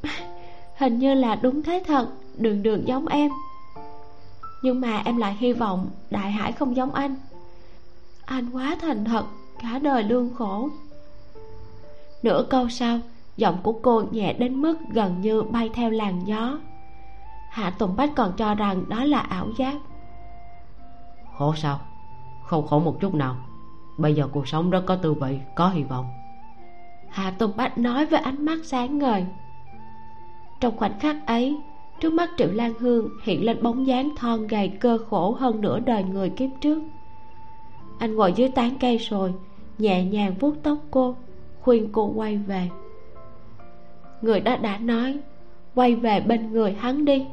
hình 0.77 0.99
như 0.99 1.15
là 1.15 1.35
đúng 1.35 1.63
thế 1.63 1.83
thật, 1.87 2.09
đường 2.37 2.63
đường 2.63 2.89
giống 2.89 3.07
em. 3.07 3.31
Nhưng 4.63 4.81
mà 4.81 5.03
em 5.05 5.17
lại 5.17 5.37
hy 5.39 5.53
vọng 5.53 5.91
đại 6.11 6.31
hải 6.31 6.53
không 6.53 6.77
giống 6.77 6.95
anh 6.95 7.17
anh 8.31 8.51
quá 8.53 8.77
thành 8.81 9.05
thật 9.05 9.25
cả 9.63 9.79
đời 9.79 10.03
lương 10.03 10.35
khổ. 10.35 10.69
Nửa 12.23 12.47
câu 12.51 12.69
sau 12.69 12.99
giọng 13.37 13.59
của 13.63 13.73
cô 13.73 14.03
nhẹ 14.11 14.33
đến 14.33 14.55
mức 14.55 14.79
gần 14.93 15.21
như 15.21 15.43
bay 15.43 15.71
theo 15.75 15.91
làn 15.91 16.27
gió. 16.27 16.59
Hạ 17.51 17.71
tùng 17.71 17.97
bách 17.97 18.11
còn 18.17 18.33
cho 18.37 18.55
rằng 18.55 18.89
đó 18.89 19.05
là 19.05 19.19
ảo 19.19 19.49
giác. 19.57 19.75
Khổ 21.39 21.55
sao? 21.57 21.81
Không 22.45 22.67
khổ 22.67 22.79
một 22.79 23.01
chút 23.01 23.15
nào. 23.15 23.37
Bây 23.99 24.15
giờ 24.15 24.29
cuộc 24.33 24.49
sống 24.49 24.71
rất 24.71 24.83
có 24.87 24.97
tư 24.97 25.15
vị 25.15 25.39
có 25.57 25.69
hy 25.69 25.83
vọng. 25.83 26.07
Hạ 27.09 27.31
tùng 27.31 27.53
bách 27.57 27.79
nói 27.79 28.07
với 28.07 28.21
ánh 28.21 28.45
mắt 28.45 28.59
sáng 28.65 28.99
ngời. 28.99 29.27
Trong 30.61 30.77
khoảnh 30.77 31.01
khắc 31.01 31.27
ấy 31.27 31.57
trước 32.01 32.13
mắt 32.13 32.31
triệu 32.39 32.51
lan 32.53 32.75
hương 32.79 33.09
hiện 33.25 33.45
lên 33.45 33.63
bóng 33.63 33.87
dáng 33.87 34.11
thon 34.17 34.47
gầy 34.47 34.69
cơ 34.69 34.99
khổ 35.11 35.33
hơn 35.33 35.61
nửa 35.61 35.81
đời 35.81 36.03
người 36.03 36.31
kiếp 36.31 36.51
trước 36.61 36.83
anh 38.01 38.17
ngồi 38.17 38.33
dưới 38.33 38.49
tán 38.49 38.79
cây 38.81 38.99
rồi, 38.99 39.33
nhẹ 39.79 40.05
nhàng 40.05 40.35
vuốt 40.41 40.55
tóc 40.63 40.79
cô, 40.91 41.17
khuyên 41.61 41.89
cô 41.93 42.13
quay 42.17 42.37
về. 42.37 42.71
Người 44.23 44.41
đó 44.41 44.57
đã 44.57 44.79
nói, 44.79 45.19
quay 45.75 45.95
về 45.95 46.21
bên 46.21 46.53
người 46.53 46.73
hắn 46.73 47.05
đi. 47.05 47.27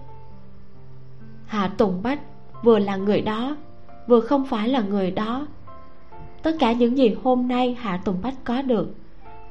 Hạ 1.45 1.71
tùng 1.77 2.03
bách 2.03 2.19
vừa 2.63 2.79
là 2.79 2.95
người 2.95 3.21
đó, 3.21 3.57
vừa 4.07 4.19
không 4.19 4.45
phải 4.45 4.69
là 4.69 4.81
người 4.81 5.11
đó. 5.11 5.47
Tất 6.43 6.55
cả 6.59 6.71
những 6.71 6.97
gì 6.97 7.15
hôm 7.23 7.47
nay 7.47 7.77
hạ 7.79 8.01
tùng 8.05 8.17
bách 8.23 8.43
có 8.43 8.61
được, 8.61 8.95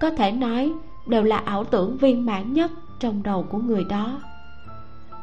có 0.00 0.10
thể 0.10 0.32
nói 0.32 0.72
đều 1.06 1.22
là 1.22 1.36
ảo 1.36 1.64
tưởng 1.64 1.96
viên 1.96 2.26
mãn 2.26 2.52
nhất 2.52 2.70
trong 3.00 3.22
đầu 3.22 3.42
của 3.42 3.58
người 3.58 3.84
đó. 3.84 4.22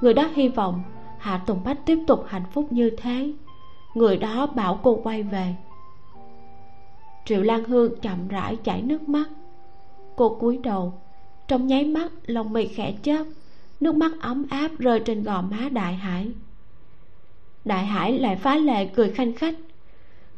Người 0.01 0.13
đó 0.13 0.29
hy 0.33 0.47
vọng 0.47 0.83
hạ 1.19 1.37
tùng 1.37 1.63
bách 1.63 1.85
tiếp 1.85 1.97
tục 2.07 2.25
hạnh 2.27 2.45
phúc 2.53 2.67
như 2.69 2.89
thế. 2.89 3.33
Người 3.95 4.17
đó 4.17 4.47
bảo 4.47 4.79
cô 4.83 4.99
quay 5.03 5.23
về 5.23 5.55
triệu 7.25 7.41
lan 7.41 7.63
hương 7.63 7.99
chậm 8.01 8.27
rãi 8.27 8.55
chảy 8.55 8.81
nước 8.81 9.09
mắt. 9.09 9.29
Cô 10.15 10.37
cúi 10.39 10.57
đầu, 10.57 10.93
trong 11.47 11.67
nháy 11.67 11.85
mắt 11.85 12.11
lòng 12.25 12.53
mì 12.53 12.67
khẽ 12.67 12.93
chớp, 13.03 13.23
nước 13.79 13.95
mắt 13.95 14.11
ấm 14.21 14.45
áp 14.49 14.71
rơi 14.79 14.99
trên 14.99 15.23
gò 15.23 15.41
má 15.41 15.69
đại 15.71 15.93
hải. 15.93 16.31
Đại 17.65 17.85
hải 17.85 18.19
lại 18.19 18.35
phá 18.35 18.55
lệ 18.55 18.85
cười 18.85 19.09
khanh 19.09 19.33
khách, 19.33 19.55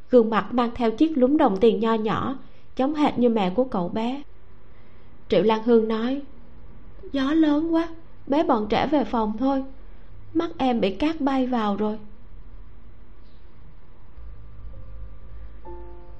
gương 0.09 0.29
mặt 0.29 0.53
mang 0.53 0.71
theo 0.75 0.91
chiếc 0.91 1.17
lúm 1.17 1.38
đồng 1.38 1.57
tiền 1.57 1.79
nho 1.79 1.93
nhỏ, 1.93 2.38
giống 2.77 2.95
hệt 2.95 3.17
như 3.17 3.29
mẹ 3.29 3.49
của 3.49 3.63
cậu 3.63 3.89
bé. 3.89 4.21
Triệu 5.29 5.43
lan 5.43 5.63
hương 5.63 5.88
nói, 5.88 6.21
gió 7.11 7.33
lớn 7.33 7.73
quá, 7.73 7.88
bé 8.27 8.43
bọn 8.43 8.67
trẻ 8.69 8.88
về 8.91 9.03
phòng 9.03 9.33
thôi, 9.38 9.63
mắt 10.33 10.49
em 10.57 10.81
bị 10.81 10.95
cát 10.95 11.21
bay 11.21 11.47
vào 11.47 11.75
rồi. 11.75 11.97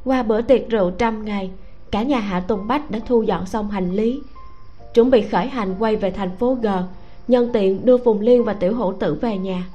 Qua 0.06 0.24
bữa 0.24 0.41
tiệc 0.41 0.70
rượu 0.70 0.91
trăm 0.91 1.26
ngày, 1.26 1.51
cả 1.91 2.03
nhà 2.03 2.20
hạ 2.20 2.39
tùng 2.39 2.68
bách 2.68 2.91
đã 2.91 2.99
thu 3.08 3.22
dọn 3.22 3.45
xong 3.45 3.70
hành 3.70 3.91
lý. 3.91 4.22
Chuẩn 4.93 5.10
bị 5.10 5.22
khởi 5.22 5.47
hành 5.47 5.76
quay 5.80 5.95
về 5.95 6.12
thành 6.12 6.38
phố 6.38 6.58
g, 6.62 6.68
nhân 7.28 7.49
tiện 7.53 7.86
đưa 7.86 7.97
phùng 7.97 8.22
liên 8.22 8.43
và 8.43 8.53
tiểu 8.53 8.76
hổ 8.76 8.93
tử 8.93 9.14
về 9.22 9.38
nhà. 9.38 9.68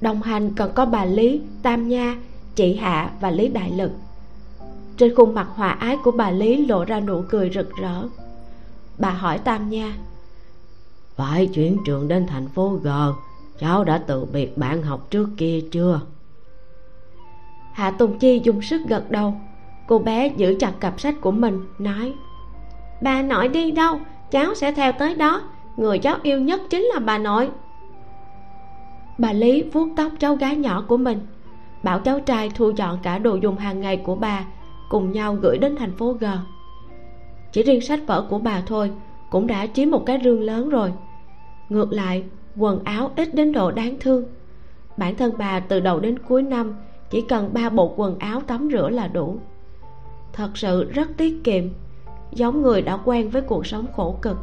Đồng 0.00 0.22
hành 0.22 0.54
còn 0.54 0.72
có 0.74 0.86
bà 0.86 1.04
lý, 1.04 1.40
tam 1.62 1.88
nha, 1.88 2.16
chị 2.54 2.74
hạ 2.74 3.10
và 3.20 3.30
lý 3.30 3.48
đại 3.48 3.70
lực. 3.70 3.90
Trên 4.96 5.14
khuôn 5.14 5.34
mặt 5.34 5.48
hòa 5.54 5.68
ái 5.68 5.96
của 6.04 6.10
bà 6.10 6.30
lý 6.30 6.66
lộ 6.66 6.84
ra 6.84 7.00
nụ 7.00 7.22
cười 7.28 7.50
rực 7.54 7.76
rỡ. 7.76 8.02
Bà 8.98 9.10
hỏi 9.10 9.38
tam 9.38 9.70
nha, 9.70 9.96
phải 11.16 11.46
chuyển 11.46 11.76
trường 11.84 12.08
đến 12.08 12.26
thành 12.26 12.48
phố 12.48 12.78
g, 12.82 12.88
cháu 13.58 13.84
đã 13.84 13.98
từ 14.06 14.24
biệt 14.24 14.58
bạn 14.58 14.82
học 14.82 15.10
trước 15.10 15.28
kia 15.36 15.60
chưa? 15.72 16.00
Hạ 17.80 17.90
tùng 17.90 18.18
chi 18.18 18.40
dùng 18.44 18.62
sức 18.62 18.82
gật 18.88 19.10
đầu. 19.10 19.34
Cô 19.86 19.98
bé 19.98 20.28
giữ 20.28 20.56
chặt 20.60 20.72
cặp 20.80 21.00
sách 21.00 21.14
của 21.20 21.30
mình, 21.30 21.60
nói, 21.78 22.14
bà 23.02 23.22
nội 23.22 23.48
đi 23.48 23.70
đâu? 23.70 24.00
Cháu 24.30 24.54
sẽ 24.54 24.72
theo 24.72 24.92
tới 24.92 25.14
đó. 25.14 25.42
Người 25.76 25.98
cháu 25.98 26.16
yêu 26.22 26.40
nhất 26.40 26.60
chính 26.70 26.82
là 26.82 26.98
bà 27.00 27.18
nội. 27.18 27.50
Bà 29.18 29.32
lý 29.32 29.62
vuốt 29.72 29.88
tóc 29.96 30.12
cháu 30.18 30.36
gái 30.36 30.56
nhỏ 30.56 30.84
của 30.88 30.96
mình. 30.96 31.18
Bảo 31.82 32.00
cháu 32.00 32.20
trai 32.20 32.50
thu 32.54 32.70
dọn 32.76 32.98
cả 33.02 33.18
đồ 33.18 33.34
dùng 33.34 33.56
hàng 33.56 33.80
ngày 33.80 33.96
của 33.96 34.14
bà, 34.14 34.44
cùng 34.90 35.12
nhau 35.12 35.34
gửi 35.34 35.58
đến 35.58 35.76
thành 35.76 35.96
phố 35.96 36.12
g. 36.12 36.24
Chỉ 37.52 37.62
riêng 37.62 37.80
sách 37.80 38.00
vở 38.06 38.26
của 38.30 38.38
bà 38.38 38.62
thôi, 38.66 38.90
cũng 39.30 39.46
đã 39.46 39.66
chiếm 39.66 39.90
một 39.90 40.02
cái 40.06 40.20
rương 40.24 40.42
lớn 40.42 40.68
rồi. 40.68 40.92
Ngược 41.68 41.92
lại, 41.92 42.24
quần 42.56 42.84
áo 42.84 43.10
ít 43.16 43.34
đến 43.34 43.52
độ 43.52 43.70
đáng 43.70 43.96
thương. 44.00 44.24
Bản 44.96 45.14
thân 45.14 45.32
bà 45.38 45.60
từ 45.60 45.80
đầu 45.80 46.00
đến 46.00 46.18
cuối 46.18 46.42
năm 46.42 46.74
chỉ 47.10 47.20
cần 47.20 47.54
ba 47.54 47.68
bộ 47.68 47.94
quần 47.96 48.18
áo 48.18 48.40
tắm 48.40 48.68
rửa 48.72 48.88
là 48.88 49.08
đủ. 49.08 49.38
Thật 50.32 50.50
sự 50.54 50.90
rất 50.90 51.08
tiết 51.16 51.44
kiệm 51.44 51.64
giống 52.32 52.62
người 52.62 52.82
đã 52.82 52.98
quen 53.04 53.30
với 53.30 53.42
cuộc 53.42 53.66
sống 53.66 53.86
khổ 53.96 54.18
cực. 54.22 54.36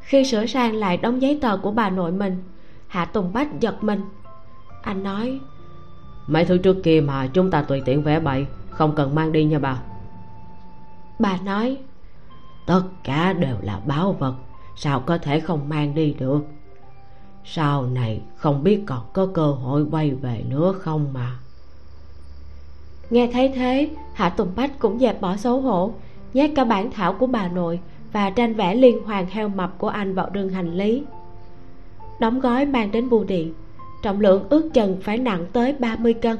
Khi 0.00 0.24
sửa 0.24 0.46
sang 0.46 0.74
lại 0.74 0.96
đống 0.96 1.22
giấy 1.22 1.38
tờ 1.42 1.56
của 1.56 1.70
bà 1.70 1.90
nội 1.90 2.12
mình 2.12 2.42
hạ 2.86 3.04
tùng 3.04 3.32
bách 3.32 3.60
giật 3.60 3.84
mình. 3.84 4.00
Anh 4.82 5.02
nói 5.02 5.40
mấy 6.26 6.44
thứ 6.44 6.58
trước 6.58 6.76
kia 6.82 7.00
mà 7.00 7.26
chúng 7.26 7.50
ta 7.50 7.62
tùy 7.62 7.82
tiện 7.84 8.02
vẽ 8.02 8.20
bậy 8.20 8.46
không 8.70 8.94
cần 8.94 9.14
mang 9.14 9.32
đi 9.32 9.44
nha 9.44 9.58
bà. 9.58 9.82
Bà 11.18 11.38
nói 11.44 11.78
tất 12.66 12.82
cả 13.04 13.32
đều 13.32 13.56
là 13.62 13.80
báu 13.86 14.12
vật 14.12 14.34
sao 14.76 15.00
có 15.00 15.18
thể 15.18 15.40
không 15.40 15.68
mang 15.68 15.94
đi 15.94 16.14
được 16.18 16.40
sau 17.44 17.86
này 17.86 18.20
không 18.36 18.64
biết 18.64 18.82
còn 18.86 19.00
có 19.12 19.26
cơ 19.26 19.46
hội 19.46 19.86
quay 19.90 20.10
về 20.10 20.44
nữa 20.48 20.74
không 20.78 21.12
mà. 21.12 21.38
Nghe 23.10 23.30
thấy 23.32 23.48
thế, 23.48 23.88
hạ 24.14 24.28
tùng 24.28 24.48
bách 24.56 24.78
cũng 24.78 24.98
dẹp 24.98 25.20
bỏ 25.20 25.36
xấu 25.36 25.60
hổ, 25.60 25.92
nhét 26.34 26.50
cả 26.56 26.64
bản 26.64 26.90
thảo 26.90 27.12
của 27.12 27.26
bà 27.26 27.48
nội 27.48 27.80
và 28.12 28.30
tranh 28.30 28.54
vẽ 28.54 28.74
liên 28.74 29.04
hoàn 29.04 29.26
heo 29.26 29.48
mập 29.48 29.78
của 29.78 29.88
anh 29.88 30.14
vào 30.14 30.30
đường 30.30 30.48
hành 30.48 30.74
lý. 30.74 31.02
Đóng 32.20 32.40
gói 32.40 32.66
mang 32.66 32.92
đến 32.92 33.08
bưu 33.08 33.24
điện, 33.24 33.54
trọng 34.02 34.20
lượng 34.20 34.44
ước 34.48 34.70
chừng 34.74 34.96
phải 35.02 35.18
nặng 35.18 35.46
tới 35.52 35.72
30 35.78 36.14
cân. 36.14 36.36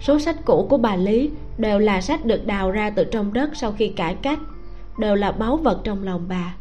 Số 0.00 0.18
sách 0.18 0.44
cũ 0.44 0.66
của 0.70 0.78
bà 0.78 0.96
lý 0.96 1.30
đều 1.58 1.78
là 1.78 2.00
sách 2.00 2.24
được 2.24 2.46
đào 2.46 2.70
ra 2.70 2.90
từ 2.90 3.04
trong 3.04 3.32
đất 3.32 3.50
sau 3.56 3.72
khi 3.72 3.88
cải 3.88 4.14
cách, 4.14 4.38
đều 4.98 5.14
là 5.14 5.32
báu 5.32 5.56
vật 5.56 5.80
trong 5.84 6.02
lòng 6.02 6.24
bà 6.28 6.54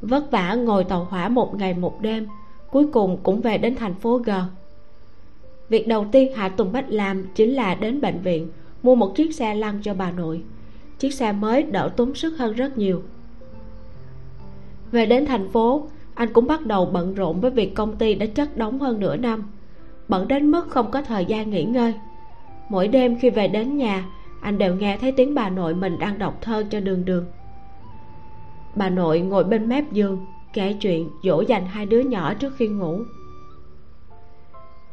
vất 0.00 0.30
vả 0.30 0.54
ngồi 0.54 0.84
tàu 0.84 1.04
hỏa 1.04 1.28
một 1.28 1.54
ngày 1.54 1.74
một 1.74 2.00
đêm, 2.00 2.26
cuối 2.70 2.86
cùng 2.92 3.18
cũng 3.22 3.40
về 3.40 3.58
đến 3.58 3.74
thành 3.74 3.94
phố 3.94 4.18
g. 4.18 4.30
Việc 5.68 5.88
đầu 5.88 6.06
tiên 6.12 6.32
hạ 6.36 6.48
tùng 6.48 6.72
bách 6.72 6.84
làm 6.88 7.24
chính 7.34 7.50
là 7.50 7.74
đến 7.74 8.00
bệnh 8.00 8.20
viện, 8.20 8.48
mua 8.82 8.94
một 8.94 9.16
chiếc 9.16 9.34
xe 9.34 9.54
lăn 9.54 9.80
cho 9.82 9.94
bà 9.94 10.10
nội. 10.10 10.42
Chiếc 10.98 11.14
xe 11.14 11.32
mới 11.32 11.62
đỡ 11.62 11.90
tốn 11.96 12.14
sức 12.14 12.38
hơn 12.38 12.54
rất 12.54 12.78
nhiều. 12.78 13.02
Về 14.92 15.06
đến 15.06 15.26
thành 15.26 15.48
phố, 15.48 15.88
anh 16.14 16.32
cũng 16.32 16.46
bắt 16.46 16.66
đầu 16.66 16.86
bận 16.86 17.14
rộn 17.14 17.40
với 17.40 17.50
việc 17.50 17.74
công 17.74 17.96
ty 17.96 18.14
đã 18.14 18.26
chất 18.26 18.56
đóng 18.56 18.78
hơn 18.78 19.00
nửa 19.00 19.16
năm. 19.16 19.44
Bận 20.08 20.28
đến 20.28 20.50
mức 20.50 20.68
không 20.68 20.90
có 20.90 21.02
thời 21.02 21.24
gian 21.24 21.50
nghỉ 21.50 21.64
ngơi. 21.64 21.94
Mỗi 22.68 22.88
đêm 22.88 23.18
khi 23.18 23.30
về 23.30 23.48
đến 23.48 23.76
nhà, 23.76 24.04
anh 24.40 24.58
đều 24.58 24.74
nghe 24.74 24.98
thấy 25.00 25.12
tiếng 25.12 25.34
bà 25.34 25.50
nội 25.50 25.74
mình 25.74 25.98
đang 25.98 26.18
đọc 26.18 26.38
thơ 26.40 26.64
cho 26.70 26.80
đường 26.80 27.04
đường 27.04 27.24
bà 28.76 28.90
nội 28.90 29.20
ngồi 29.20 29.44
bên 29.44 29.68
mép 29.68 29.92
giường, 29.92 30.26
kể 30.52 30.72
chuyện 30.72 31.10
dỗ 31.22 31.40
dành 31.40 31.66
hai 31.66 31.86
đứa 31.86 32.00
nhỏ 32.00 32.34
trước 32.34 32.52
khi 32.56 32.68
ngủ. 32.68 33.00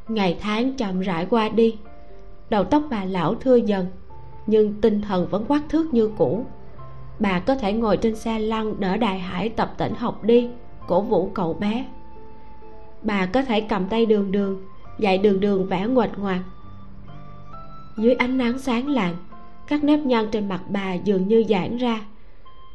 Ngày 0.08 0.38
tháng 0.42 0.74
chậm 0.74 1.00
rãi 1.00 1.26
qua 1.30 1.50
đi, 1.50 1.78
đầu 2.50 2.64
tóc 2.64 2.84
bà 2.90 3.06
lão 3.06 3.36
thưa 3.36 3.56
dần, 3.56 3.86
nhưng 4.48 4.82
tinh 4.82 5.02
thần 5.02 5.28
vẫn 5.28 5.46
quắc 5.46 5.64
thước 5.70 5.94
như 5.94 6.12
cũ. 6.18 6.46
Bà 7.20 7.40
có 7.40 7.56
thể 7.56 7.74
ngồi 7.74 7.98
trên 7.98 8.16
xe 8.16 8.40
lăn 8.40 8.80
đỡ 8.80 8.98
đại 8.98 9.20
hải 9.20 9.50
tập 9.50 9.74
tỉnh 9.78 9.96
học 9.96 10.24
đi, 10.24 10.50
cổ 10.88 11.02
vũ 11.02 11.30
cậu 11.34 11.54
bé. 11.54 11.86
Bà 13.02 13.26
có 13.26 13.42
thể 13.42 13.62
cầm 13.62 13.88
tay 13.88 14.06
đường 14.06 14.32
đường, 14.32 14.62
dạy 15.00 15.18
đường 15.18 15.40
đường 15.40 15.66
vẽ 15.68 15.88
nguệch 15.88 16.20
ngoạc. 16.20 16.40
Dưới 17.98 18.14
ánh 18.14 18.38
nắng 18.38 18.60
sáng 18.60 18.88
lạng 18.88 19.16
các 19.68 19.84
nếp 19.84 20.00
nhăn 20.00 20.28
trên 20.32 20.50
mặt 20.50 20.62
bà 20.70 20.94
dường 20.94 21.28
như 21.28 21.44
giãn 21.50 21.78
ra 21.78 22.02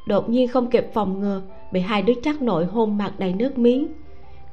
đột 0.08 0.28
nhiên 0.28 0.48
không 0.48 0.70
kịp 0.70 0.90
phòng 0.94 1.20
ngừa, 1.20 1.42
bị 1.72 1.80
hai 1.80 2.02
đứa 2.02 2.12
chắc 2.22 2.42
nội 2.42 2.64
hôn 2.64 2.98
mặt 2.98 3.12
đầy 3.18 3.32
nước 3.32 3.58
miếng. 3.58 3.88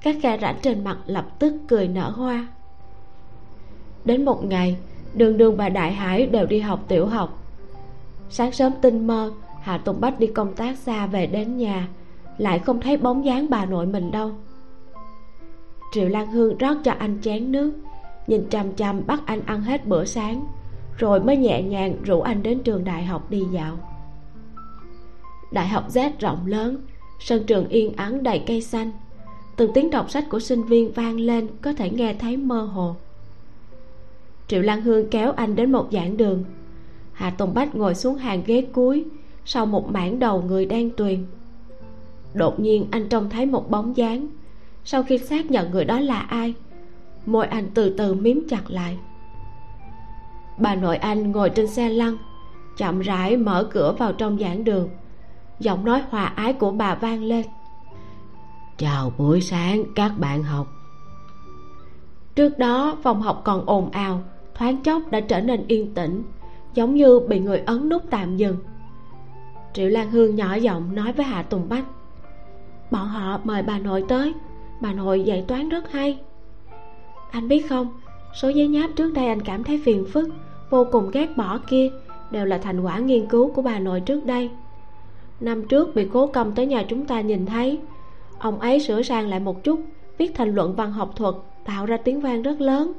Các 0.01 0.15
khe 0.21 0.37
rãnh 0.41 0.55
trên 0.61 0.83
mặt 0.83 0.97
lập 1.05 1.39
tức 1.39 1.53
cười 1.67 1.87
nở 1.87 2.09
hoa. 2.09 2.47
Đến 4.05 4.25
một 4.25 4.45
ngày, 4.45 4.77
đường 5.13 5.37
đường 5.37 5.55
và 5.55 5.69
đại 5.69 5.93
hải 5.93 6.27
đều 6.27 6.45
đi 6.45 6.59
học 6.59 6.83
tiểu 6.87 7.05
học. 7.05 7.43
Sáng 8.29 8.51
sớm 8.51 8.73
tinh 8.81 9.07
mơ, 9.07 9.31
hạ 9.61 9.77
tùng 9.77 10.01
bách 10.01 10.19
đi 10.19 10.27
công 10.27 10.53
tác 10.53 10.77
xa 10.77 11.07
về 11.07 11.27
đến 11.27 11.57
nhà, 11.57 11.87
lại 12.37 12.59
không 12.59 12.81
thấy 12.81 12.97
bóng 12.97 13.25
dáng 13.25 13.49
bà 13.49 13.65
nội 13.65 13.85
mình 13.85 14.11
đâu. 14.11 14.31
Triệu 15.93 16.09
lan 16.09 16.31
hương 16.31 16.57
rót 16.57 16.77
cho 16.83 16.91
anh 16.91 17.19
chén 17.21 17.51
nước, 17.51 17.73
nhìn 18.27 18.49
chằm 18.49 18.75
chằm 18.75 19.01
bắt 19.07 19.21
anh 19.25 19.41
ăn 19.45 19.61
hết 19.61 19.87
bữa 19.87 20.05
sáng, 20.05 20.45
rồi 20.97 21.19
mới 21.19 21.37
nhẹ 21.37 21.61
nhàng 21.61 21.95
rủ 22.03 22.21
anh 22.21 22.43
đến 22.43 22.59
trường 22.63 22.83
đại 22.83 23.03
học 23.03 23.29
đi 23.29 23.43
dạo 23.53 23.77
đại 25.55 25.67
học 25.67 25.89
z 25.89 26.11
rộng 26.19 26.45
lớn, 26.45 26.77
sân 27.19 27.43
trường 27.43 27.67
yên 27.67 27.93
ắng 27.95 28.23
đầy 28.23 28.43
cây 28.47 28.61
xanh. 28.61 28.91
Từng 29.55 29.71
tiếng 29.73 29.89
đọc 29.89 30.11
sách 30.11 30.25
của 30.29 30.39
sinh 30.39 30.63
viên 30.63 30.91
vang 30.91 31.19
lên, 31.19 31.47
có 31.61 31.73
thể 31.73 31.89
nghe 31.89 32.13
thấy 32.13 32.37
mơ 32.37 32.61
hồ. 32.61 32.95
Triệu 34.47 34.61
lan 34.61 34.81
hương 34.81 35.09
kéo 35.09 35.31
anh 35.31 35.55
đến 35.55 35.71
một 35.71 35.87
giảng 35.91 36.17
đường. 36.17 36.43
Hạ 37.13 37.29
tùng 37.29 37.53
bách 37.53 37.75
ngồi 37.75 37.95
xuống 37.95 38.15
hàng 38.15 38.43
ghế 38.45 38.61
cuối, 38.73 39.05
sau 39.45 39.65
một 39.65 39.91
mảng 39.91 40.19
đầu 40.19 40.41
người 40.41 40.65
đen 40.65 40.89
tuyền. 40.97 41.25
Đột 42.33 42.59
nhiên 42.59 42.87
anh 42.91 43.09
trông 43.09 43.29
thấy 43.29 43.45
một 43.45 43.71
bóng 43.71 43.97
dáng. 43.97 44.27
Sau 44.85 45.03
khi 45.03 45.17
xác 45.17 45.51
nhận 45.51 45.71
người 45.71 45.85
đó 45.85 45.99
là 45.99 46.19
ai, 46.19 46.53
môi 47.25 47.47
anh 47.47 47.69
từ 47.73 47.89
từ 47.89 48.13
miếm 48.13 48.37
chặt 48.49 48.71
lại. 48.71 48.97
Bà 50.59 50.75
nội 50.75 50.97
anh 50.97 51.31
ngồi 51.31 51.49
trên 51.49 51.67
xe 51.67 51.89
lăn, 51.89 52.17
chậm 52.77 52.99
rãi 52.99 53.37
mở 53.37 53.69
cửa 53.71 53.95
vào 53.99 54.13
trong 54.13 54.39
giảng 54.39 54.63
đường 54.63 54.89
giọng 55.59 55.85
nói 55.85 56.03
hòa 56.09 56.25
ái 56.25 56.53
của 56.53 56.71
bà 56.71 56.95
vang 56.95 57.23
lên. 57.23 57.45
Chào 58.77 59.11
buổi 59.17 59.41
sáng 59.41 59.83
các 59.95 60.11
bạn 60.17 60.43
học. 60.43 60.67
Trước 62.35 62.57
đó 62.57 62.97
phòng 63.03 63.21
học 63.21 63.41
còn 63.43 63.65
ồn 63.65 63.89
ào 63.91 64.21
thoáng 64.55 64.83
chốc 64.83 65.01
đã 65.11 65.19
trở 65.19 65.41
nên 65.41 65.67
yên 65.67 65.93
tĩnh 65.93 66.23
giống 66.73 66.95
như 66.95 67.19
bị 67.29 67.39
người 67.39 67.59
ấn 67.59 67.89
nút 67.89 68.03
tạm 68.09 68.37
dừng. 68.37 68.57
Triệu 69.73 69.89
lan 69.89 70.11
hương 70.11 70.35
nhỏ 70.35 70.55
giọng 70.55 70.95
nói 70.95 71.11
với 71.11 71.25
hạ 71.25 71.43
tùng 71.43 71.69
bách. 71.69 71.85
Bọn 72.91 73.07
họ 73.07 73.39
mời 73.43 73.63
bà 73.63 73.79
nội 73.79 74.03
tới 74.07 74.33
bà 74.81 74.93
nội 74.93 75.23
dạy 75.23 75.45
toán 75.47 75.69
rất 75.69 75.91
hay. 75.91 76.19
Anh 77.31 77.47
biết 77.47 77.69
không 77.69 77.87
số 78.33 78.49
giấy 78.49 78.67
nháp 78.67 78.89
trước 78.95 79.13
đây 79.13 79.27
anh 79.27 79.41
cảm 79.41 79.63
thấy 79.63 79.81
phiền 79.85 80.05
phức 80.13 80.29
vô 80.69 80.87
cùng 80.91 81.11
ghét 81.11 81.37
bỏ 81.37 81.59
kia 81.67 81.89
đều 82.31 82.45
là 82.45 82.57
thành 82.57 82.81
quả 82.81 82.99
nghiên 82.99 83.27
cứu 83.27 83.51
của 83.51 83.61
bà 83.61 83.79
nội 83.79 84.01
trước 84.01 84.25
đây 84.25 84.49
năm 85.39 85.67
trước 85.67 85.95
bị 85.95 86.07
cố 86.13 86.27
công 86.27 86.51
tới 86.51 86.65
nhà 86.65 86.83
chúng 86.89 87.05
ta 87.05 87.21
nhìn 87.21 87.45
thấy. 87.45 87.79
Ông 88.39 88.59
ấy 88.59 88.79
sửa 88.79 89.01
sang 89.01 89.27
lại 89.27 89.39
một 89.39 89.63
chút, 89.63 89.79
viết 90.17 90.31
thành 90.35 90.55
luận 90.55 90.75
văn 90.75 90.91
học 90.91 91.13
thuật, 91.15 91.35
tạo 91.65 91.85
ra 91.85 91.97
tiếng 91.97 92.21
vang 92.21 92.41
rất 92.41 92.61
lớn. 92.61 92.91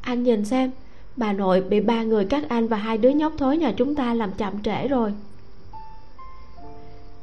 Anh 0.00 0.22
nhìn 0.22 0.44
xem, 0.44 0.70
bà 1.16 1.32
nội 1.32 1.60
bị 1.60 1.80
ba 1.80 2.02
người 2.02 2.24
các 2.24 2.48
anh 2.48 2.68
và 2.68 2.76
hai 2.76 2.98
đứa 2.98 3.08
nhóc 3.08 3.32
thối 3.38 3.56
nhà 3.56 3.72
chúng 3.76 3.94
ta 3.94 4.14
làm 4.14 4.32
chậm 4.32 4.62
trễ 4.62 4.88
rồi. 4.88 5.12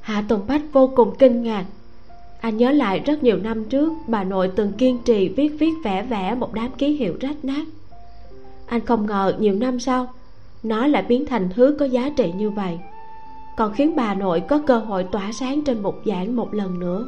Hạ 0.02 0.24
tùng 0.28 0.42
bách 0.48 0.62
vô 0.74 0.92
cùng 0.96 1.16
kinh 1.20 1.44
ngạc. 1.44 1.66
Anh 2.42 2.58
nhớ 2.58 2.72
lại 2.72 3.00
rất 3.00 3.24
nhiều 3.24 3.38
năm 3.38 3.66
trước, 3.66 3.94
bà 4.08 4.24
nội 4.24 4.52
từng 4.56 4.72
kiên 4.74 5.00
trì 5.06 5.30
viết 5.30 5.50
viết 5.60 5.74
vẽ 5.84 6.04
vẽ 6.04 6.36
một 6.36 6.54
đám 6.54 6.72
ký 6.78 6.88
hiệu 6.88 7.18
rách 7.20 7.46
nát. 7.46 7.66
Anh 8.68 8.86
không 8.86 9.06
ngờ 9.06 9.34
nhiều 9.40 9.56
năm 9.56 9.80
sau, 9.80 10.14
nó 10.64 10.88
lại 10.88 11.04
biến 11.08 11.26
thành 11.26 11.50
thứ 11.56 11.76
có 11.80 11.86
giá 11.86 12.10
trị 12.18 12.32
như 12.38 12.50
vậy 12.50 12.80
còn 13.58 13.74
khiến 13.74 13.96
bà 13.96 14.14
nội 14.14 14.44
có 14.48 14.62
cơ 14.68 14.78
hội 14.78 15.04
tỏa 15.12 15.32
sáng 15.32 15.64
trên 15.64 15.84
bục 15.84 16.02
giảng 16.06 16.36
một 16.36 16.54
lần 16.54 16.80
nữa. 16.80 17.08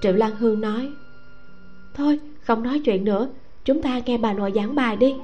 Triệu 0.00 0.12
lan 0.12 0.36
hương 0.36 0.60
nói, 0.60 0.92
thôi, 1.94 2.20
không 2.40 2.62
nói 2.62 2.80
chuyện 2.84 3.04
nữa, 3.04 3.28
chúng 3.64 3.82
ta 3.82 4.00
nghe 4.06 4.18
bà 4.18 4.32
nội 4.32 4.52
giảng 4.54 4.74
bài 4.74 4.96
đi. 4.96 5.16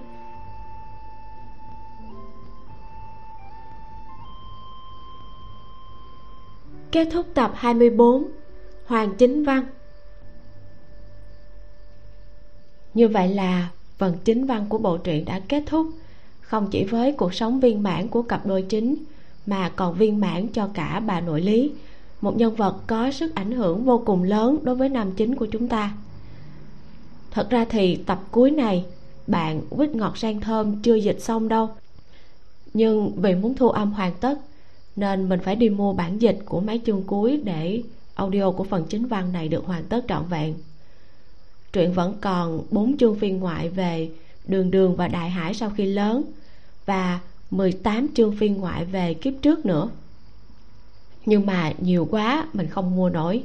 Kết 6.92 7.08
thúc 7.12 7.26
tập 7.34 7.52
24 7.54 8.30
Hoàng 8.86 9.14
Chính 9.18 9.44
Văn. 9.44 9.66
Như 12.94 13.08
vậy 13.08 13.28
là 13.28 13.68
phần 13.98 14.16
chính 14.24 14.46
văn 14.46 14.66
của 14.68 14.78
bộ 14.78 14.96
truyện 14.96 15.24
đã 15.24 15.40
kết 15.48 15.62
thúc, 15.66 15.86
Không 16.40 16.68
chỉ 16.70 16.84
với 16.84 17.12
cuộc 17.12 17.34
sống 17.34 17.60
viên 17.60 17.82
mãn 17.82 18.08
của 18.08 18.22
cặp 18.22 18.46
đôi 18.46 18.62
chính 18.62 18.96
mà 19.46 19.68
còn 19.76 19.94
viên 19.94 20.20
mãn 20.20 20.48
cho 20.48 20.68
cả 20.74 21.00
bà 21.00 21.20
nội 21.20 21.40
lý. 21.40 21.72
Một 22.20 22.36
nhân 22.36 22.54
vật 22.54 22.76
có 22.86 23.10
sức 23.12 23.34
ảnh 23.34 23.52
hưởng 23.52 23.84
vô 23.84 24.02
cùng 24.06 24.22
lớn 24.22 24.58
đối 24.62 24.74
với 24.74 24.88
nam 24.88 25.12
chính 25.12 25.36
của 25.36 25.46
chúng 25.46 25.68
ta. 25.68 25.94
Thật 27.30 27.50
ra 27.50 27.64
thì 27.70 27.96
tập 27.96 28.20
cuối 28.30 28.50
này, 28.50 28.84
Bạn 29.26 29.60
quýt 29.70 29.94
ngọt 29.94 30.18
sang 30.18 30.40
thơm 30.40 30.82
chưa 30.82 30.94
dịch 30.94 31.20
xong 31.20 31.48
đâu. 31.48 31.68
Nhưng 32.74 33.12
vì 33.16 33.34
muốn 33.34 33.54
thu 33.54 33.68
âm 33.68 33.92
hoàn 33.92 34.12
tất, 34.20 34.38
nên 34.96 35.28
mình 35.28 35.40
phải 35.40 35.56
đi 35.56 35.68
mua 35.68 35.92
bản 35.92 36.18
dịch 36.18 36.38
của 36.44 36.60
mấy 36.60 36.80
chương 36.86 37.02
cuối 37.02 37.40
để 37.44 37.82
audio 38.14 38.50
của 38.50 38.64
phần 38.64 38.84
chính 38.88 39.06
văn 39.06 39.32
này 39.32 39.48
được 39.48 39.64
hoàn 39.66 39.84
tất 39.84 40.04
trọn 40.08 40.22
vẹn. 40.30 40.54
Truyện 41.72 41.92
vẫn 41.92 42.14
còn 42.20 42.62
bốn 42.70 42.96
chương 42.96 43.18
phiên 43.18 43.40
ngoại 43.40 43.68
về 43.68 44.10
đường 44.46 44.70
đường 44.70 44.96
và 44.96 45.08
đại 45.08 45.30
hải 45.30 45.54
sau 45.54 45.70
khi 45.70 45.86
lớn, 45.86 46.22
và 46.86 47.20
18 47.54 48.08
chương 48.14 48.36
phiên 48.36 48.56
ngoại 48.56 48.84
về 48.84 49.14
kiếp 49.14 49.32
trước 49.42 49.66
nữa. 49.66 49.88
Nhưng 51.26 51.46
mà 51.46 51.72
nhiều 51.78 52.08
quá, 52.10 52.46
mình 52.52 52.66
không 52.66 52.96
mua 52.96 53.10
nổi. 53.10 53.42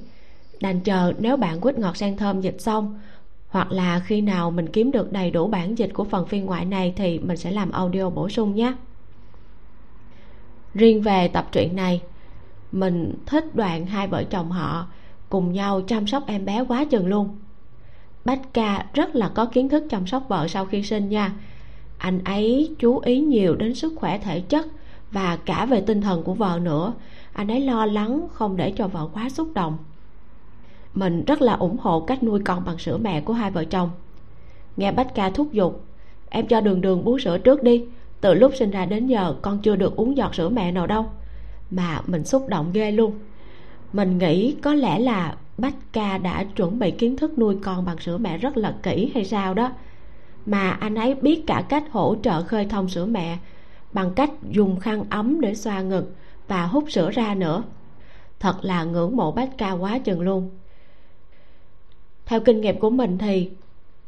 Đành 0.61 0.79
chờ 0.79 1.13
nếu 1.19 1.37
bạn 1.37 1.61
quýt 1.61 1.79
ngọt 1.79 1.97
sang 1.97 2.17
thơm 2.17 2.41
dịch 2.41 2.61
xong, 2.61 2.99
hoặc 3.49 3.71
là 3.71 4.01
khi 4.05 4.21
nào 4.21 4.51
mình 4.51 4.69
kiếm 4.69 4.91
được 4.91 5.11
đầy 5.11 5.31
đủ 5.31 5.47
bản 5.47 5.77
dịch 5.77 5.93
của 5.93 6.03
phần 6.03 6.27
phiên 6.27 6.45
ngoại 6.45 6.65
này 6.65 6.93
thì 6.95 7.19
mình 7.19 7.37
sẽ 7.37 7.51
làm 7.51 7.71
audio 7.71 8.09
bổ 8.09 8.29
sung 8.29 8.55
nhé. 8.55 8.73
Riêng 10.73 11.01
về 11.01 11.27
tập 11.27 11.47
truyện 11.51 11.75
này, 11.75 12.01
mình 12.71 13.13
thích 13.25 13.55
đoạn 13.55 13.85
hai 13.85 14.07
vợ 14.07 14.23
chồng 14.23 14.51
họ 14.51 14.87
cùng 15.29 15.53
nhau 15.53 15.81
chăm 15.81 16.07
sóc 16.07 16.23
em 16.27 16.45
bé 16.45 16.63
quá 16.67 16.85
chừng 16.85 17.07
luôn. 17.07 17.37
Bách 18.25 18.41
ca 18.53 18.85
rất 18.93 19.15
là 19.15 19.29
có 19.29 19.45
kiến 19.45 19.69
thức 19.69 19.83
chăm 19.89 20.07
sóc 20.07 20.23
vợ 20.27 20.47
sau 20.47 20.65
khi 20.65 20.83
sinh 20.83 21.09
nha 21.09 21.33
anh 21.99 22.23
ấy 22.23 22.75
chú 22.79 22.99
ý 22.99 23.19
nhiều 23.19 23.55
đến 23.55 23.75
sức 23.75 23.93
khỏe 23.95 24.17
thể 24.17 24.41
chất 24.41 24.67
và 25.11 25.35
cả 25.45 25.65
về 25.65 25.81
tinh 25.81 26.01
thần 26.01 26.23
của 26.23 26.33
vợ 26.33 26.59
nữa. 26.63 26.93
Anh 27.33 27.47
ấy 27.47 27.61
lo 27.61 27.85
lắng 27.85 28.27
không 28.33 28.57
để 28.57 28.71
cho 28.71 28.87
vợ 28.87 29.07
quá 29.13 29.29
xúc 29.29 29.47
động. 29.53 29.77
Mình 30.93 31.25
rất 31.25 31.41
là 31.41 31.53
ủng 31.53 31.77
hộ 31.77 31.99
cách 31.99 32.23
nuôi 32.23 32.39
con 32.45 32.65
bằng 32.65 32.77
sữa 32.77 32.97
mẹ 32.97 33.21
của 33.21 33.33
hai 33.33 33.51
vợ 33.51 33.63
chồng. 33.65 33.89
Nghe 34.77 34.91
bách 34.91 35.15
ca 35.15 35.29
thúc 35.29 35.51
giục, 35.51 35.83
em 36.29 36.47
cho 36.47 36.61
đường 36.61 36.81
đường 36.81 37.03
bú 37.03 37.19
sữa 37.19 37.37
trước 37.37 37.63
đi, 37.63 37.83
từ 38.21 38.33
lúc 38.33 38.51
sinh 38.55 38.71
ra 38.71 38.85
đến 38.85 39.07
giờ 39.07 39.35
con 39.41 39.59
chưa 39.59 39.75
được 39.75 39.95
uống 39.95 40.17
giọt 40.17 40.35
sữa 40.35 40.49
mẹ 40.49 40.71
nào 40.71 40.87
đâu. 40.87 41.05
Mà 41.71 42.01
mình 42.07 42.25
xúc 42.25 42.47
động 42.47 42.69
ghê 42.73 42.91
luôn. 42.91 43.13
Mình 43.93 44.17
nghĩ 44.17 44.55
có 44.61 44.73
lẽ 44.73 44.99
là 44.99 45.35
bách 45.57 45.75
ca 45.93 46.17
đã 46.17 46.43
chuẩn 46.43 46.79
bị 46.79 46.91
kiến 46.91 47.17
thức 47.17 47.39
nuôi 47.39 47.55
con 47.63 47.85
bằng 47.85 47.99
sữa 47.99 48.17
mẹ 48.17 48.37
rất 48.37 48.57
là 48.57 48.75
kỹ 48.83 49.11
hay 49.13 49.25
sao 49.25 49.53
đó 49.53 49.71
mà 50.45 50.69
anh 50.69 50.95
ấy 50.95 51.15
biết 51.15 51.43
cả 51.47 51.65
cách 51.69 51.83
hỗ 51.91 52.15
trợ 52.23 52.43
khơi 52.43 52.65
thông 52.65 52.89
sữa 52.89 53.05
mẹ 53.05 53.37
bằng 53.93 54.11
cách 54.15 54.31
dùng 54.51 54.79
khăn 54.79 55.03
ấm 55.09 55.41
để 55.41 55.55
xoa 55.55 55.81
ngực 55.81 56.13
và 56.47 56.65
hút 56.65 56.83
sữa 56.91 57.11
ra 57.11 57.35
nữa. 57.35 57.63
Thật 58.39 58.55
là 58.61 58.83
ngưỡng 58.83 59.17
mộ 59.17 59.31
bách 59.31 59.57
ca 59.57 59.71
quá 59.71 59.99
chừng 59.99 60.21
luôn. 60.21 60.49
Theo 62.25 62.39
kinh 62.39 62.61
nghiệm 62.61 62.79
của 62.79 62.89
mình 62.89 63.17
thì 63.17 63.49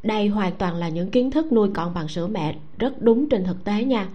đây 0.04 0.28
hoàn 0.28 0.56
toàn 0.56 0.76
là 0.76 0.90
những 0.90 1.12
kiến 1.12 1.32
thức 1.32 1.52
nuôi 1.52 1.70
con 1.74 1.94
bằng 1.94 2.08
sữa 2.08 2.28
mẹ 2.28 2.56
rất 2.78 3.02
đúng 3.02 3.30
trên 3.30 3.44
thực 3.44 3.64
tế 3.64 3.84
nha. 3.84 4.10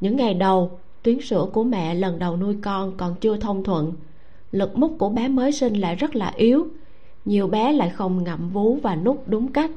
Những 0.00 0.16
ngày 0.16 0.34
đầu, 0.34 0.78
tuyến 1.02 1.20
sữa 1.20 1.46
của 1.52 1.64
mẹ 1.64 1.94
lần 1.94 2.18
đầu 2.18 2.36
nuôi 2.36 2.56
con 2.62 2.96
còn 2.96 3.14
chưa 3.14 3.36
thông 3.36 3.64
thuận. 3.64 3.92
Lực 4.52 4.78
mút 4.78 4.96
của 4.98 5.08
bé 5.08 5.28
mới 5.28 5.52
sinh 5.52 5.74
lại 5.74 5.94
rất 5.94 6.16
là 6.16 6.32
yếu. 6.36 6.66
Nhiều 7.24 7.48
bé 7.48 7.72
lại 7.72 7.90
không 7.90 8.24
ngậm 8.24 8.48
vú 8.48 8.74
và 8.74 8.96
nút 8.96 9.24
đúng 9.26 9.52
cách 9.52 9.70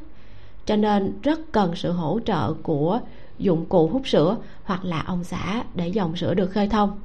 cho 0.70 0.76
nên 0.76 1.14
rất 1.22 1.52
cần 1.52 1.76
sự 1.76 1.92
hỗ 1.92 2.20
trợ 2.26 2.54
của 2.54 3.00
dụng 3.38 3.66
cụ 3.66 3.88
hút 3.88 4.08
sữa 4.08 4.38
hoặc 4.64 4.86
là 4.86 5.02
ông 5.02 5.24
xã 5.24 5.64
để 5.76 5.88
dòng 5.88 6.16
sữa 6.16 6.34
được 6.34 6.48
khơi 6.48 6.68
thông. 6.68 7.00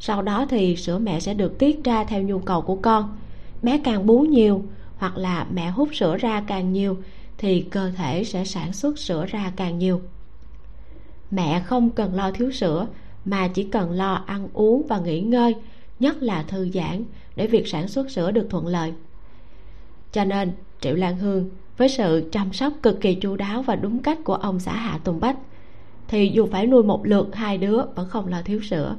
Sau 0.00 0.22
đó 0.22 0.46
thì 0.48 0.76
sữa 0.76 0.98
mẹ 0.98 1.20
sẽ 1.20 1.34
được 1.34 1.58
tiết 1.58 1.84
ra 1.84 2.04
theo 2.04 2.22
nhu 2.22 2.38
cầu 2.38 2.62
của 2.62 2.76
con. 2.76 3.18
Bé 3.62 3.80
càng 3.84 4.06
bú 4.06 4.20
nhiều 4.20 4.62
hoặc 4.96 5.16
là 5.16 5.46
mẹ 5.52 5.70
hút 5.70 5.88
sữa 5.92 6.16
ra 6.16 6.44
càng 6.46 6.72
nhiều 6.72 6.96
thì 7.38 7.60
cơ 7.60 7.90
thể 7.90 8.24
sẽ 8.24 8.44
sản 8.44 8.72
xuất 8.72 8.98
sữa 8.98 9.26
ra 9.28 9.52
càng 9.56 9.78
nhiều. 9.78 10.00
Mẹ 11.30 11.60
không 11.60 11.90
cần 11.90 12.14
lo 12.14 12.30
thiếu 12.30 12.52
sữa 12.52 12.86
mà 13.24 13.48
chỉ 13.48 13.64
cần 13.64 13.90
lo 13.90 14.22
ăn 14.26 14.48
uống 14.52 14.86
và 14.86 14.98
nghỉ 14.98 15.20
ngơi, 15.20 15.54
nhất 16.00 16.22
là 16.22 16.42
thư 16.42 16.70
giãn 16.74 17.04
để 17.36 17.46
việc 17.46 17.68
sản 17.68 17.88
xuất 17.88 18.10
sữa 18.10 18.30
được 18.30 18.46
thuận 18.50 18.66
lợi. 18.66 18.92
Cho 20.12 20.24
nên, 20.24 20.52
triệu 20.80 20.94
lan 20.94 21.18
hương 21.18 21.50
với 21.80 21.88
sự 21.88 22.28
chăm 22.32 22.52
sóc 22.52 22.72
cực 22.82 23.00
kỳ 23.00 23.14
chu 23.14 23.36
đáo 23.36 23.62
và 23.62 23.76
đúng 23.76 23.98
cách 23.98 24.18
của 24.24 24.34
ông 24.34 24.60
xã 24.60 24.72
hạ 24.72 24.98
tùng 25.04 25.20
bách, 25.20 25.36
thì 26.08 26.30
dù 26.34 26.48
phải 26.52 26.66
nuôi 26.66 26.82
một 26.82 27.06
lượt 27.06 27.34
hai 27.34 27.58
đứa 27.58 27.82
vẫn 27.94 28.08
không 28.08 28.28
lo 28.28 28.42
thiếu 28.44 28.60
sữa. 28.62 28.96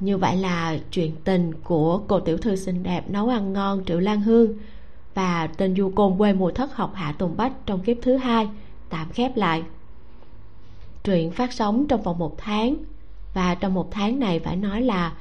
Như 0.00 0.18
vậy 0.18 0.36
là 0.36 0.78
chuyện 0.92 1.12
tình 1.24 1.52
của 1.64 1.98
cô 1.98 2.20
tiểu 2.20 2.36
thư 2.38 2.56
xinh 2.56 2.82
đẹp 2.82 3.10
nấu 3.10 3.28
ăn 3.28 3.52
ngon 3.52 3.84
triệu 3.84 4.00
lan 4.00 4.20
hương 4.20 4.52
và 5.14 5.46
tên 5.46 5.76
du 5.76 5.92
côn 5.94 6.18
quê 6.18 6.32
mùa 6.32 6.50
thất 6.50 6.76
học 6.76 6.92
hạ 6.94 7.14
tùng 7.18 7.36
bách 7.36 7.52
trong 7.66 7.80
kiếp 7.80 7.96
thứ 8.02 8.16
hai 8.16 8.48
tạm 8.88 9.08
khép 9.12 9.36
lại. 9.36 9.62
Truyện 11.04 11.30
phát 11.30 11.52
sóng 11.52 11.86
trong 11.88 12.02
vòng 12.02 12.18
một 12.18 12.34
tháng 12.38 12.76
và 13.34 13.54
trong 13.54 13.74
một 13.74 13.88
tháng 13.90 14.18
này 14.18 14.40
phải 14.40 14.56
nói 14.56 14.82
là 14.82 15.12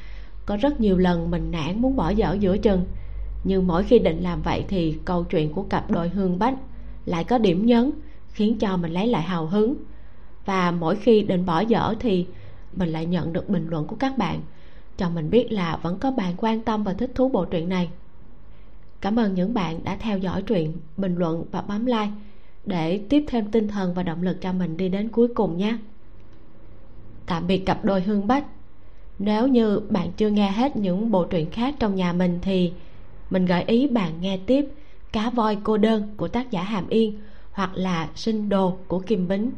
có 0.46 0.58
rất 0.58 0.80
nhiều 0.80 0.98
lần 0.98 1.32
mình 1.32 1.52
nản 1.52 1.82
muốn 1.82 1.96
bỏ 1.96 2.10
dở 2.10 2.38
giữa 2.40 2.58
chừng 2.58 2.86
nhưng 3.48 3.68
mỗi 3.68 3.84
khi 3.84 4.00
định 4.00 4.24
làm 4.24 4.42
vậy 4.42 4.66
thì 4.68 4.98
câu 5.06 5.24
chuyện 5.24 5.54
của 5.54 5.64
cặp 5.64 5.92
đôi 5.92 6.10
hương 6.10 6.40
bách 6.40 6.56
lại 7.06 7.24
có 7.24 7.38
điểm 7.38 7.66
nhấn, 7.66 7.92
khiến 8.32 8.60
cho 8.60 8.78
mình 8.78 8.92
lấy 8.92 9.08
lại 9.08 9.22
hào 9.22 9.46
hứng. 9.46 9.76
Và 10.46 10.72
mỗi 10.72 10.96
khi 10.96 11.22
định 11.22 11.46
bỏ 11.46 11.60
dở 11.60 11.96
thì 12.00 12.26
mình 12.76 12.90
lại 12.90 13.06
nhận 13.06 13.34
được 13.34 13.50
bình 13.50 13.68
luận 13.70 13.88
của 13.88 13.96
các 13.96 14.18
bạn, 14.18 14.42
cho 14.98 15.10
mình 15.10 15.30
biết 15.30 15.52
là 15.52 15.78
vẫn 15.78 16.00
có 16.00 16.12
bạn 16.12 16.34
quan 16.38 16.62
tâm 16.62 16.84
và 16.84 16.94
thích 16.94 17.12
thú 17.16 17.30
bộ 17.30 17.46
truyện 17.46 17.70
này. 17.70 17.90
Cảm 19.02 19.20
ơn 19.20 19.34
những 19.34 19.54
bạn 19.54 19.84
đã 19.84 19.96
theo 19.96 20.18
dõi 20.18 20.42
truyện 20.42 20.74
bình 20.98 21.16
luận 21.16 21.46
và 21.52 21.62
bấm 21.62 21.86
like 21.86 22.12
để 22.66 23.02
tiếp 23.10 23.24
thêm 23.28 23.52
tinh 23.52 23.68
thần 23.68 23.94
và 23.94 24.04
động 24.04 24.24
lực 24.24 24.42
cho 24.42 24.54
mình 24.54 24.78
đi 24.78 24.90
đến 24.90 25.10
cuối 25.10 25.28
cùng 25.28 25.58
nhé. 25.58 25.78
Tạm 27.26 27.48
biệt 27.48 27.58
cặp 27.58 27.86
đôi 27.86 28.02
hương 28.02 28.28
bách. 28.28 28.46
Nếu 29.20 29.48
như 29.48 29.80
bạn 29.90 30.12
chưa 30.18 30.30
nghe 30.30 30.52
hết 30.52 30.76
những 30.76 31.12
bộ 31.12 31.26
truyện 31.26 31.50
khác 31.52 31.76
trong 31.80 31.96
nhà 31.96 32.14
mình 32.14 32.40
thì 32.42 32.72
mình 33.30 33.46
gợi 33.46 33.64
ý 33.64 33.88
bạn 33.88 34.14
nghe 34.22 34.38
tiếp 34.46 34.66
cá 35.12 35.30
voi 35.30 35.58
cô 35.64 35.78
đơn 35.78 36.14
của 36.18 36.28
tác 36.28 36.52
giả 36.52 36.64
hàm 36.64 36.90
yên 36.90 37.20
hoặc 37.52 37.72
là 37.74 38.10
sinh 38.16 38.50
đồ 38.50 38.78
của 38.88 39.00
kim 39.00 39.28
bính. 39.28 39.52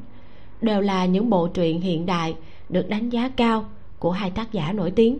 Đều 0.61 0.81
là 0.81 1.05
những 1.05 1.29
bộ 1.29 1.47
truyện 1.47 1.81
hiện 1.81 2.05
đại 2.05 2.35
được 2.69 2.89
đánh 2.89 3.09
giá 3.09 3.29
cao 3.29 3.65
của 3.99 4.11
hai 4.11 4.31
tác 4.31 4.51
giả 4.51 4.71
nổi 4.71 4.91
tiếng. 4.91 5.19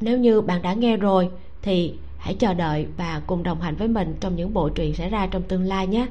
Nếu 0.00 0.18
như 0.18 0.40
bạn 0.40 0.62
đã 0.62 0.72
nghe 0.74 0.96
rồi 0.96 1.30
thì 1.62 1.94
hãy 2.18 2.34
chờ 2.34 2.54
đợi 2.54 2.86
và 2.96 3.22
cùng 3.26 3.42
đồng 3.42 3.60
hành 3.60 3.76
với 3.76 3.88
mình 3.88 4.14
trong 4.20 4.36
những 4.36 4.54
bộ 4.54 4.68
truyện 4.68 4.94
sẽ 4.94 5.08
ra 5.08 5.26
trong 5.26 5.42
tương 5.42 5.62
lai 5.62 5.86
nhé. 5.86 6.06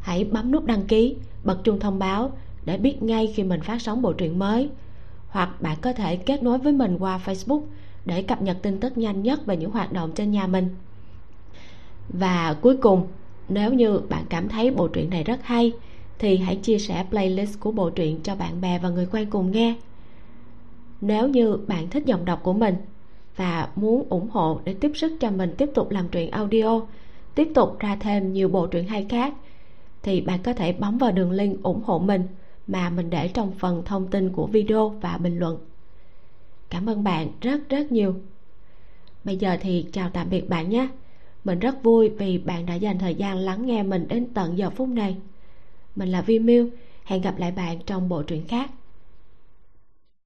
Hãy 0.00 0.24
bấm 0.24 0.52
nút 0.52 0.64
đăng 0.64 0.86
ký, 0.86 1.16
bật 1.44 1.64
chuông 1.64 1.80
thông 1.80 1.98
báo 1.98 2.32
để 2.64 2.78
biết 2.78 3.02
ngay 3.02 3.32
khi 3.34 3.42
mình 3.42 3.60
phát 3.60 3.82
sóng 3.82 4.02
bộ 4.02 4.12
truyện 4.12 4.38
mới. 4.38 4.68
Hoặc 5.28 5.62
bạn 5.62 5.76
có 5.80 5.92
thể 5.92 6.16
kết 6.16 6.42
nối 6.42 6.58
với 6.58 6.72
mình 6.72 6.98
qua 6.98 7.20
facebook 7.24 7.62
để 8.04 8.22
cập 8.22 8.42
nhật 8.42 8.56
tin 8.62 8.80
tức 8.80 8.98
nhanh 8.98 9.22
nhất 9.22 9.46
về 9.46 9.56
những 9.56 9.70
hoạt 9.70 9.92
động 9.92 10.12
trên 10.14 10.30
nhà 10.30 10.46
mình. 10.46 10.68
Và 12.08 12.56
cuối 12.60 12.76
cùng, 12.76 13.06
nếu 13.48 13.72
như 13.72 13.98
bạn 13.98 14.24
cảm 14.28 14.48
thấy 14.48 14.70
bộ 14.70 14.88
truyện 14.88 15.10
này 15.10 15.24
rất 15.24 15.42
hay, 15.42 15.72
thì 16.18 16.36
hãy 16.36 16.56
chia 16.56 16.78
sẻ 16.78 17.06
playlist 17.10 17.60
của 17.60 17.72
bộ 17.72 17.90
truyện 17.90 18.20
cho 18.22 18.36
bạn 18.36 18.60
bè 18.60 18.78
và 18.78 18.88
người 18.88 19.06
quen 19.12 19.30
cùng 19.30 19.50
nghe. 19.50 19.74
Nếu 21.00 21.28
như 21.28 21.56
bạn 21.66 21.90
thích 21.90 22.06
giọng 22.06 22.24
đọc 22.24 22.40
của 22.42 22.52
mình 22.52 22.74
và 23.36 23.68
muốn 23.76 24.06
ủng 24.08 24.28
hộ 24.30 24.60
để 24.64 24.74
tiếp 24.74 24.92
sức 24.94 25.12
cho 25.20 25.30
mình 25.30 25.54
tiếp 25.58 25.70
tục 25.74 25.90
làm 25.90 26.08
truyện 26.08 26.30
audio, 26.30 26.80
tiếp 27.34 27.48
tục 27.54 27.78
ra 27.78 27.96
thêm 28.00 28.32
nhiều 28.32 28.48
bộ 28.48 28.66
truyện 28.66 28.86
hay 28.86 29.06
khác, 29.08 29.34
thì 30.02 30.20
bạn 30.20 30.42
có 30.42 30.52
thể 30.52 30.72
bấm 30.72 30.98
vào 30.98 31.12
đường 31.12 31.30
link 31.30 31.62
ủng 31.62 31.82
hộ 31.84 31.98
mình 31.98 32.22
mà 32.66 32.90
mình 32.90 33.10
để 33.10 33.28
trong 33.28 33.52
phần 33.58 33.82
thông 33.84 34.06
tin 34.06 34.32
của 34.32 34.46
video 34.46 34.88
và 34.88 35.18
bình 35.18 35.38
luận 35.38 35.58
cảm 36.72 36.88
ơn 36.88 37.04
bạn 37.04 37.28
rất 37.40 37.68
rất 37.68 37.92
nhiều. 37.92 38.14
Bây 39.24 39.36
giờ 39.36 39.56
thì 39.60 39.86
chào 39.92 40.10
tạm 40.10 40.30
biệt 40.30 40.48
bạn 40.48 40.70
nhé. 40.70 40.88
Mình 41.44 41.58
rất 41.58 41.82
vui 41.82 42.08
vì 42.08 42.38
bạn 42.38 42.66
đã 42.66 42.74
dành 42.74 42.98
thời 42.98 43.14
gian 43.14 43.36
lắng 43.36 43.66
nghe 43.66 43.82
mình 43.82 44.08
đến 44.08 44.26
tận 44.34 44.58
giờ 44.58 44.70
phút 44.70 44.88
này. 44.88 45.16
Mình 45.96 46.08
là 46.08 46.22
vi 46.22 46.38
miu. 46.38 46.68
Hẹn 47.04 47.22
gặp 47.22 47.38
lại 47.38 47.52
bạn 47.52 47.78
trong 47.86 48.08
bộ 48.08 48.22
truyện 48.22 48.46
khác. 48.48 48.70